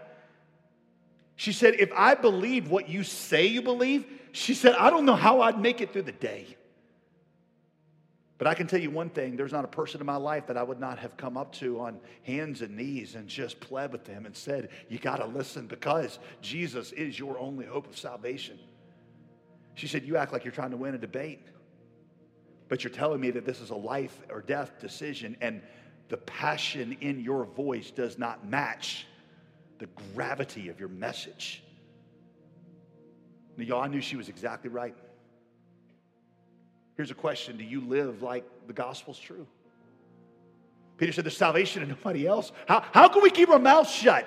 She 1.36 1.52
said, 1.52 1.76
if 1.76 1.92
I 1.94 2.16
believed 2.16 2.68
what 2.68 2.90
you 2.90 3.04
say 3.04 3.46
you 3.46 3.62
believe, 3.62 4.06
she 4.32 4.54
said, 4.54 4.74
I 4.76 4.90
don't 4.90 5.06
know 5.06 5.16
how 5.16 5.42
I'd 5.42 5.60
make 5.60 5.82
it 5.82 5.94
through 5.94 6.04
the 6.04 6.12
day. 6.12 6.56
But 8.38 8.48
I 8.48 8.54
can 8.54 8.68
tell 8.68 8.82
you 8.82 8.90
one 8.90 9.10
thing 9.10 9.36
there's 9.36 9.54
not 9.54 9.64
a 9.64 9.70
person 9.70 10.02
in 10.02 10.06
my 10.06 10.18
life 10.18 10.48
that 10.48 10.58
I 10.58 10.64
would 10.64 10.80
not 10.80 11.00
have 11.00 11.16
come 11.16 11.38
up 11.38 11.54
to 11.54 11.80
on 11.80 12.00
hands 12.24 12.62
and 12.62 12.76
knees 12.76 13.16
and 13.16 13.28
just 13.28 13.60
pled 13.62 13.94
with 13.94 14.04
them 14.04 14.26
and 14.26 14.36
said, 14.36 14.70
You 14.90 15.00
got 15.00 15.18
to 15.18 15.26
listen 15.26 15.68
because 15.68 16.20
Jesus 16.42 16.92
is 16.92 17.18
your 17.18 17.40
only 17.40 17.66
hope 17.66 17.88
of 17.88 17.98
salvation. 17.98 18.60
She 19.76 19.88
said, 19.88 20.06
You 20.06 20.18
act 20.18 20.34
like 20.34 20.44
you're 20.44 20.54
trying 20.54 20.72
to 20.72 20.78
win 20.78 20.96
a 20.96 20.98
debate, 20.98 21.46
but 22.68 22.84
you're 22.84 22.92
telling 22.92 23.22
me 23.22 23.30
that 23.32 23.46
this 23.46 23.60
is 23.60 23.70
a 23.70 23.76
life 23.76 24.18
or 24.30 24.42
death 24.42 24.80
decision, 24.80 25.38
and 25.42 25.62
the 26.08 26.18
passion 26.18 26.98
in 27.02 27.20
your 27.20 27.46
voice 27.46 27.92
does 27.92 28.18
not 28.18 28.48
match 28.48 29.06
the 29.80 29.88
gravity 30.14 30.70
of 30.70 30.80
your 30.80 30.90
message. 30.90 31.64
Now, 33.58 33.66
y'all, 33.66 33.82
I 33.82 33.88
knew 33.88 34.02
she 34.02 34.16
was 34.16 34.30
exactly 34.30 34.70
right. 34.70 34.96
Here's 36.96 37.12
a 37.12 37.16
question 37.16 37.58
Do 37.58 37.64
you 37.64 37.82
live 37.82 38.22
like 38.22 38.46
the 38.68 38.74
gospel's 38.74 39.20
true? 39.20 39.46
Peter 40.98 41.12
said, 41.12 41.26
There's 41.26 41.38
salvation 41.38 41.84
in 41.84 41.90
nobody 41.90 42.26
else. 42.26 42.54
How, 42.68 42.84
how 42.92 43.10
can 43.10 43.22
we 43.22 43.30
keep 43.30 43.50
our 43.50 43.60
mouths 43.60 43.92
shut? 43.92 44.26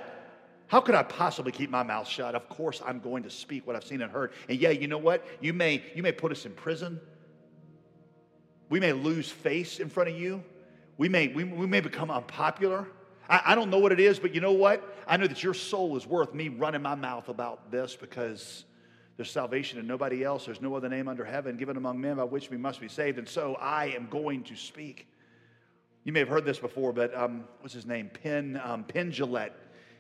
How 0.69 0.81
could 0.81 0.95
I 0.95 1.03
possibly 1.03 1.51
keep 1.51 1.71
my 1.71 1.83
mouth 1.83 2.07
shut? 2.07 2.35
Of 2.35 2.49
course, 2.49 2.83
I'm 2.85 3.01
going 3.01 3.23
to 3.23 3.31
speak 3.31 3.67
what 3.67 3.75
I've 3.75 3.85
seen 3.85 4.03
and 4.03 4.13
heard. 4.13 4.33
And 4.49 4.61
yeah, 4.61 4.71
you 4.71 4.87
know 4.87 4.99
what? 4.99 5.27
You 5.41 5.55
may, 5.55 5.83
you 5.95 6.03
may 6.03 6.13
put 6.13 6.31
us 6.31 6.45
in 6.45 6.53
prison. 6.53 7.01
We 8.69 8.79
may 8.79 8.93
lose 8.93 9.31
face 9.31 9.81
in 9.81 9.89
front 9.89 10.11
of 10.11 10.17
you. 10.17 10.45
We 10.99 11.09
may, 11.09 11.29
we, 11.29 11.45
we 11.45 11.67
may 11.67 11.81
become 11.81 12.11
unpopular. 12.11 12.87
I, 13.31 13.41
I 13.47 13.55
don't 13.55 13.71
know 13.71 13.79
what 13.79 13.93
it 13.93 14.01
is, 14.01 14.19
but 14.19 14.35
you 14.35 14.43
know 14.43 14.53
what? 14.53 14.97
I 15.07 15.17
know 15.17 15.27
that 15.27 15.43
your 15.43 15.55
soul 15.55 15.97
is 15.97 16.07
worth 16.07 16.35
me 16.35 16.49
running 16.49 16.83
my 16.83 16.95
mouth 16.95 17.31
about 17.31 17.71
this 17.71 17.97
because 17.97 18.67
there's 19.17 19.31
salvation 19.31 19.79
in 19.79 19.87
nobody 19.87 20.23
else. 20.23 20.45
There's 20.45 20.61
no 20.61 20.75
other 20.75 20.91
name 20.91 21.09
under 21.09 21.25
heaven 21.25 21.57
given 21.57 21.79
among 21.79 21.99
men 21.99 22.17
by 22.17 22.25
which 22.25 22.51
we 22.51 22.59
must 22.59 22.79
be 22.79 22.89
saved. 22.89 23.17
And 23.17 23.29
so 23.29 23.55
I 23.55 23.87
am 23.87 24.07
going 24.11 24.45
to 24.45 24.55
speak. 24.55 25.09
You 26.05 26.13
may 26.13 26.21
have 26.21 26.29
heard 26.29 26.45
this 26.45 26.59
before, 26.59 26.93
but 26.93 27.15
um, 27.17 27.45
what's 27.61 27.75
his 27.75 27.87
name? 27.87 28.11
Penn, 28.23 28.61
um, 28.63 28.85
Penn 28.85 29.11
Jillette. 29.11 29.53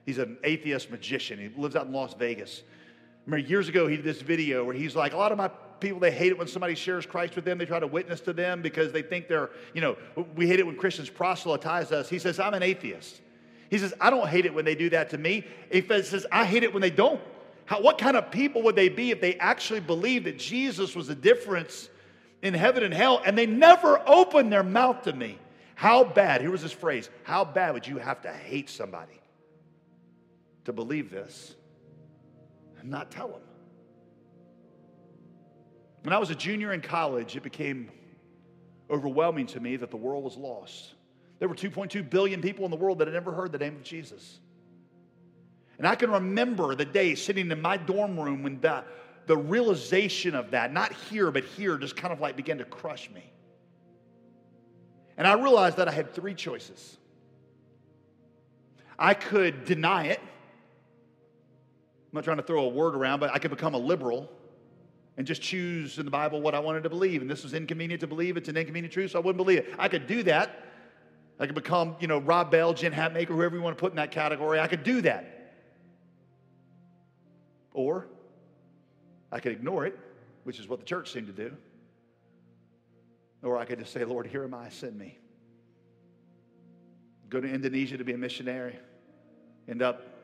He's 0.08 0.16
an 0.16 0.38
atheist 0.42 0.90
magician. 0.90 1.38
He 1.38 1.50
lives 1.60 1.76
out 1.76 1.86
in 1.86 1.92
Las 1.92 2.14
Vegas. 2.14 2.62
I 2.64 3.30
Remember, 3.30 3.46
years 3.46 3.68
ago, 3.68 3.86
he 3.86 3.96
did 3.96 4.06
this 4.06 4.22
video 4.22 4.64
where 4.64 4.74
he's 4.74 4.96
like, 4.96 5.12
a 5.12 5.18
lot 5.18 5.32
of 5.32 5.36
my 5.36 5.48
people, 5.80 6.00
they 6.00 6.10
hate 6.10 6.32
it 6.32 6.38
when 6.38 6.48
somebody 6.48 6.74
shares 6.74 7.04
Christ 7.04 7.36
with 7.36 7.44
them. 7.44 7.58
They 7.58 7.66
try 7.66 7.78
to 7.78 7.86
witness 7.86 8.22
to 8.22 8.32
them 8.32 8.62
because 8.62 8.90
they 8.90 9.02
think 9.02 9.28
they're, 9.28 9.50
you 9.74 9.82
know, 9.82 9.98
we 10.34 10.46
hate 10.46 10.60
it 10.60 10.66
when 10.66 10.78
Christians 10.78 11.10
proselytize 11.10 11.92
us. 11.92 12.08
He 12.08 12.18
says, 12.18 12.40
I'm 12.40 12.54
an 12.54 12.62
atheist. 12.62 13.20
He 13.68 13.76
says, 13.76 13.92
I 14.00 14.08
don't 14.08 14.26
hate 14.26 14.46
it 14.46 14.54
when 14.54 14.64
they 14.64 14.74
do 14.74 14.88
that 14.88 15.10
to 15.10 15.18
me. 15.18 15.44
He 15.70 15.82
says, 15.82 16.24
I 16.32 16.46
hate 16.46 16.62
it 16.62 16.72
when 16.72 16.80
they 16.80 16.88
don't. 16.88 17.20
How, 17.66 17.82
what 17.82 17.98
kind 17.98 18.16
of 18.16 18.30
people 18.30 18.62
would 18.62 18.76
they 18.76 18.88
be 18.88 19.10
if 19.10 19.20
they 19.20 19.34
actually 19.34 19.80
believed 19.80 20.24
that 20.24 20.38
Jesus 20.38 20.96
was 20.96 21.08
the 21.08 21.14
difference 21.14 21.90
in 22.40 22.54
heaven 22.54 22.82
and 22.82 22.94
hell 22.94 23.20
and 23.26 23.36
they 23.36 23.44
never 23.44 24.00
opened 24.08 24.50
their 24.50 24.62
mouth 24.62 25.02
to 25.02 25.12
me? 25.12 25.38
How 25.74 26.02
bad, 26.02 26.40
here 26.40 26.50
was 26.50 26.62
this 26.62 26.72
phrase, 26.72 27.10
how 27.24 27.44
bad 27.44 27.74
would 27.74 27.86
you 27.86 27.98
have 27.98 28.22
to 28.22 28.32
hate 28.32 28.70
somebody 28.70 29.18
to 30.68 30.72
believe 30.72 31.10
this 31.10 31.54
and 32.78 32.88
not 32.88 33.10
tell 33.10 33.28
them? 33.28 33.40
When 36.02 36.12
I 36.12 36.18
was 36.18 36.30
a 36.30 36.34
junior 36.34 36.72
in 36.72 36.80
college, 36.80 37.36
it 37.36 37.42
became 37.42 37.90
overwhelming 38.90 39.46
to 39.48 39.60
me 39.60 39.76
that 39.76 39.90
the 39.90 39.96
world 39.96 40.24
was 40.24 40.36
lost. 40.36 40.94
There 41.38 41.48
were 41.48 41.54
2.2 41.54 42.08
billion 42.08 42.40
people 42.40 42.64
in 42.64 42.70
the 42.70 42.76
world 42.76 42.98
that 42.98 43.08
had 43.08 43.14
never 43.14 43.32
heard 43.32 43.52
the 43.52 43.58
name 43.58 43.76
of 43.76 43.82
Jesus. 43.82 44.38
And 45.78 45.86
I 45.86 45.94
can 45.94 46.10
remember 46.10 46.74
the 46.74 46.84
day 46.84 47.14
sitting 47.14 47.50
in 47.50 47.62
my 47.62 47.76
dorm 47.76 48.18
room 48.18 48.42
when 48.42 48.60
the, 48.60 48.84
the 49.26 49.36
realization 49.36 50.34
of 50.34 50.50
that, 50.50 50.72
not 50.72 50.92
here, 50.92 51.30
but 51.30 51.44
here, 51.44 51.76
just 51.78 51.96
kind 51.96 52.12
of 52.12 52.20
like 52.20 52.36
began 52.36 52.58
to 52.58 52.64
crush 52.64 53.10
me. 53.10 53.22
And 55.16 55.26
I 55.26 55.34
realized 55.34 55.76
that 55.76 55.88
I 55.88 55.92
had 55.92 56.14
three 56.14 56.34
choices. 56.34 56.96
I 58.98 59.14
could 59.14 59.64
deny 59.64 60.06
it. 60.06 60.20
I'm 62.10 62.16
not 62.16 62.24
trying 62.24 62.38
to 62.38 62.42
throw 62.42 62.64
a 62.64 62.68
word 62.68 62.94
around, 62.94 63.20
but 63.20 63.30
I 63.34 63.38
could 63.38 63.50
become 63.50 63.74
a 63.74 63.78
liberal 63.78 64.30
and 65.18 65.26
just 65.26 65.42
choose 65.42 65.98
in 65.98 66.04
the 66.04 66.10
Bible 66.10 66.40
what 66.40 66.54
I 66.54 66.58
wanted 66.58 66.84
to 66.84 66.88
believe. 66.88 67.20
And 67.20 67.30
this 67.30 67.42
was 67.42 67.52
inconvenient 67.52 68.00
to 68.00 68.06
believe. 68.06 68.36
It's 68.36 68.48
an 68.48 68.56
inconvenient 68.56 68.92
truth, 68.92 69.10
so 69.10 69.18
I 69.18 69.22
wouldn't 69.22 69.36
believe 69.36 69.58
it. 69.58 69.74
I 69.78 69.88
could 69.88 70.06
do 70.06 70.22
that. 70.22 70.64
I 71.38 71.46
could 71.46 71.54
become, 71.54 71.96
you 72.00 72.06
know, 72.06 72.18
Rob 72.18 72.50
Bell, 72.50 72.72
Jen 72.72 72.92
Hatmaker, 72.92 73.28
whoever 73.28 73.56
you 73.56 73.62
want 73.62 73.76
to 73.76 73.80
put 73.80 73.92
in 73.92 73.96
that 73.96 74.10
category. 74.10 74.58
I 74.58 74.66
could 74.68 74.82
do 74.82 75.02
that. 75.02 75.54
Or 77.74 78.06
I 79.30 79.40
could 79.40 79.52
ignore 79.52 79.86
it, 79.86 79.98
which 80.44 80.58
is 80.58 80.66
what 80.66 80.78
the 80.78 80.86
church 80.86 81.12
seemed 81.12 81.26
to 81.26 81.32
do. 81.32 81.54
Or 83.42 83.58
I 83.58 83.64
could 83.64 83.78
just 83.78 83.92
say, 83.92 84.04
Lord, 84.04 84.26
here 84.26 84.44
am 84.44 84.54
I, 84.54 84.68
send 84.68 84.98
me. 84.98 85.18
Go 87.28 87.40
to 87.40 87.48
Indonesia 87.48 87.98
to 87.98 88.04
be 88.04 88.14
a 88.14 88.18
missionary. 88.18 88.76
End 89.68 89.82
up, 89.82 90.17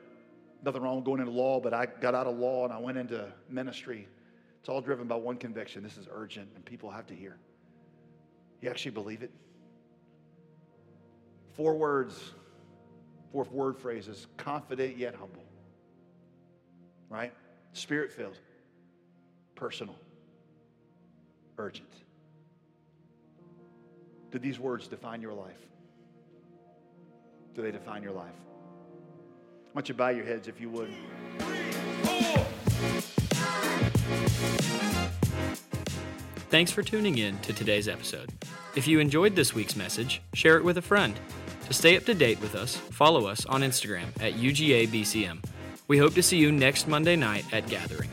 nothing 0.65 0.83
wrong 0.83 0.97
with 0.97 1.05
going 1.05 1.21
into 1.21 1.33
law, 1.33 1.61
but 1.61 1.75
I 1.75 1.87
got 1.87 2.15
out 2.15 2.27
of 2.27 2.39
law 2.39 2.65
and 2.65 2.73
I 2.73 2.79
went 2.79 2.99
into 2.99 3.31
ministry. 3.49 4.09
It's 4.61 4.69
all 4.69 4.81
driven 4.81 5.07
by 5.07 5.17
one 5.17 5.37
conviction 5.37 5.83
this 5.83 5.97
is 5.97 6.09
urgent 6.11 6.49
and 6.55 6.65
people 6.65 6.91
have 6.91 7.07
to 7.09 7.15
hear. 7.15 7.37
You 8.61 8.71
actually 8.71 8.93
believe 8.93 9.23
it? 9.23 9.31
Four 11.53 11.75
words, 11.75 12.33
four 13.31 13.45
word 13.45 13.79
phrases 13.79 14.27
confident 14.37 14.97
yet 14.97 15.15
humble. 15.15 15.45
Right? 17.11 17.33
Spirit 17.75 18.11
filled, 18.11 18.39
personal, 19.55 19.97
urgent. 21.59 21.89
Do 24.31 24.39
these 24.39 24.59
words 24.59 24.89
define 24.89 25.21
your 25.21 25.35
life? 25.35 25.61
Do 27.55 27.63
they 27.63 27.71
define 27.71 28.03
your 28.03 28.13
life? 28.13 28.35
I 29.75 29.79
want 29.79 29.89
you 29.89 29.95
bow 29.97 30.11
your 30.11 30.25
heads 30.25 30.47
if 30.47 30.61
you 30.61 30.71
would. 30.71 30.89
Thanks 36.49 36.71
for 36.71 36.85
tuning 36.85 37.19
in 37.19 37.37
to 37.41 37.53
today's 37.53 37.89
episode. 37.89 38.31
If 38.77 38.87
you 38.87 39.01
enjoyed 39.01 39.35
this 39.35 39.53
week's 39.53 39.75
message, 39.75 40.23
share 40.33 40.57
it 40.59 40.65
with 40.65 40.79
a 40.79 40.83
friend. 40.83 41.19
To 41.67 41.75
stay 41.75 41.97
up 41.97 42.05
to 42.05 42.15
date 42.15 42.41
with 42.41 42.55
us, 42.55 42.77
follow 42.77 43.27
us 43.27 43.45
on 43.47 43.63
Instagram 43.63 44.07
at 44.21 44.35
UGABCM. 44.35 45.45
We 45.89 45.99
hope 45.99 46.15
to 46.15 46.23
see 46.23 46.37
you 46.37 46.53
next 46.53 46.87
Monday 46.87 47.17
night 47.17 47.45
at 47.53 47.67
Gathering. 47.69 48.11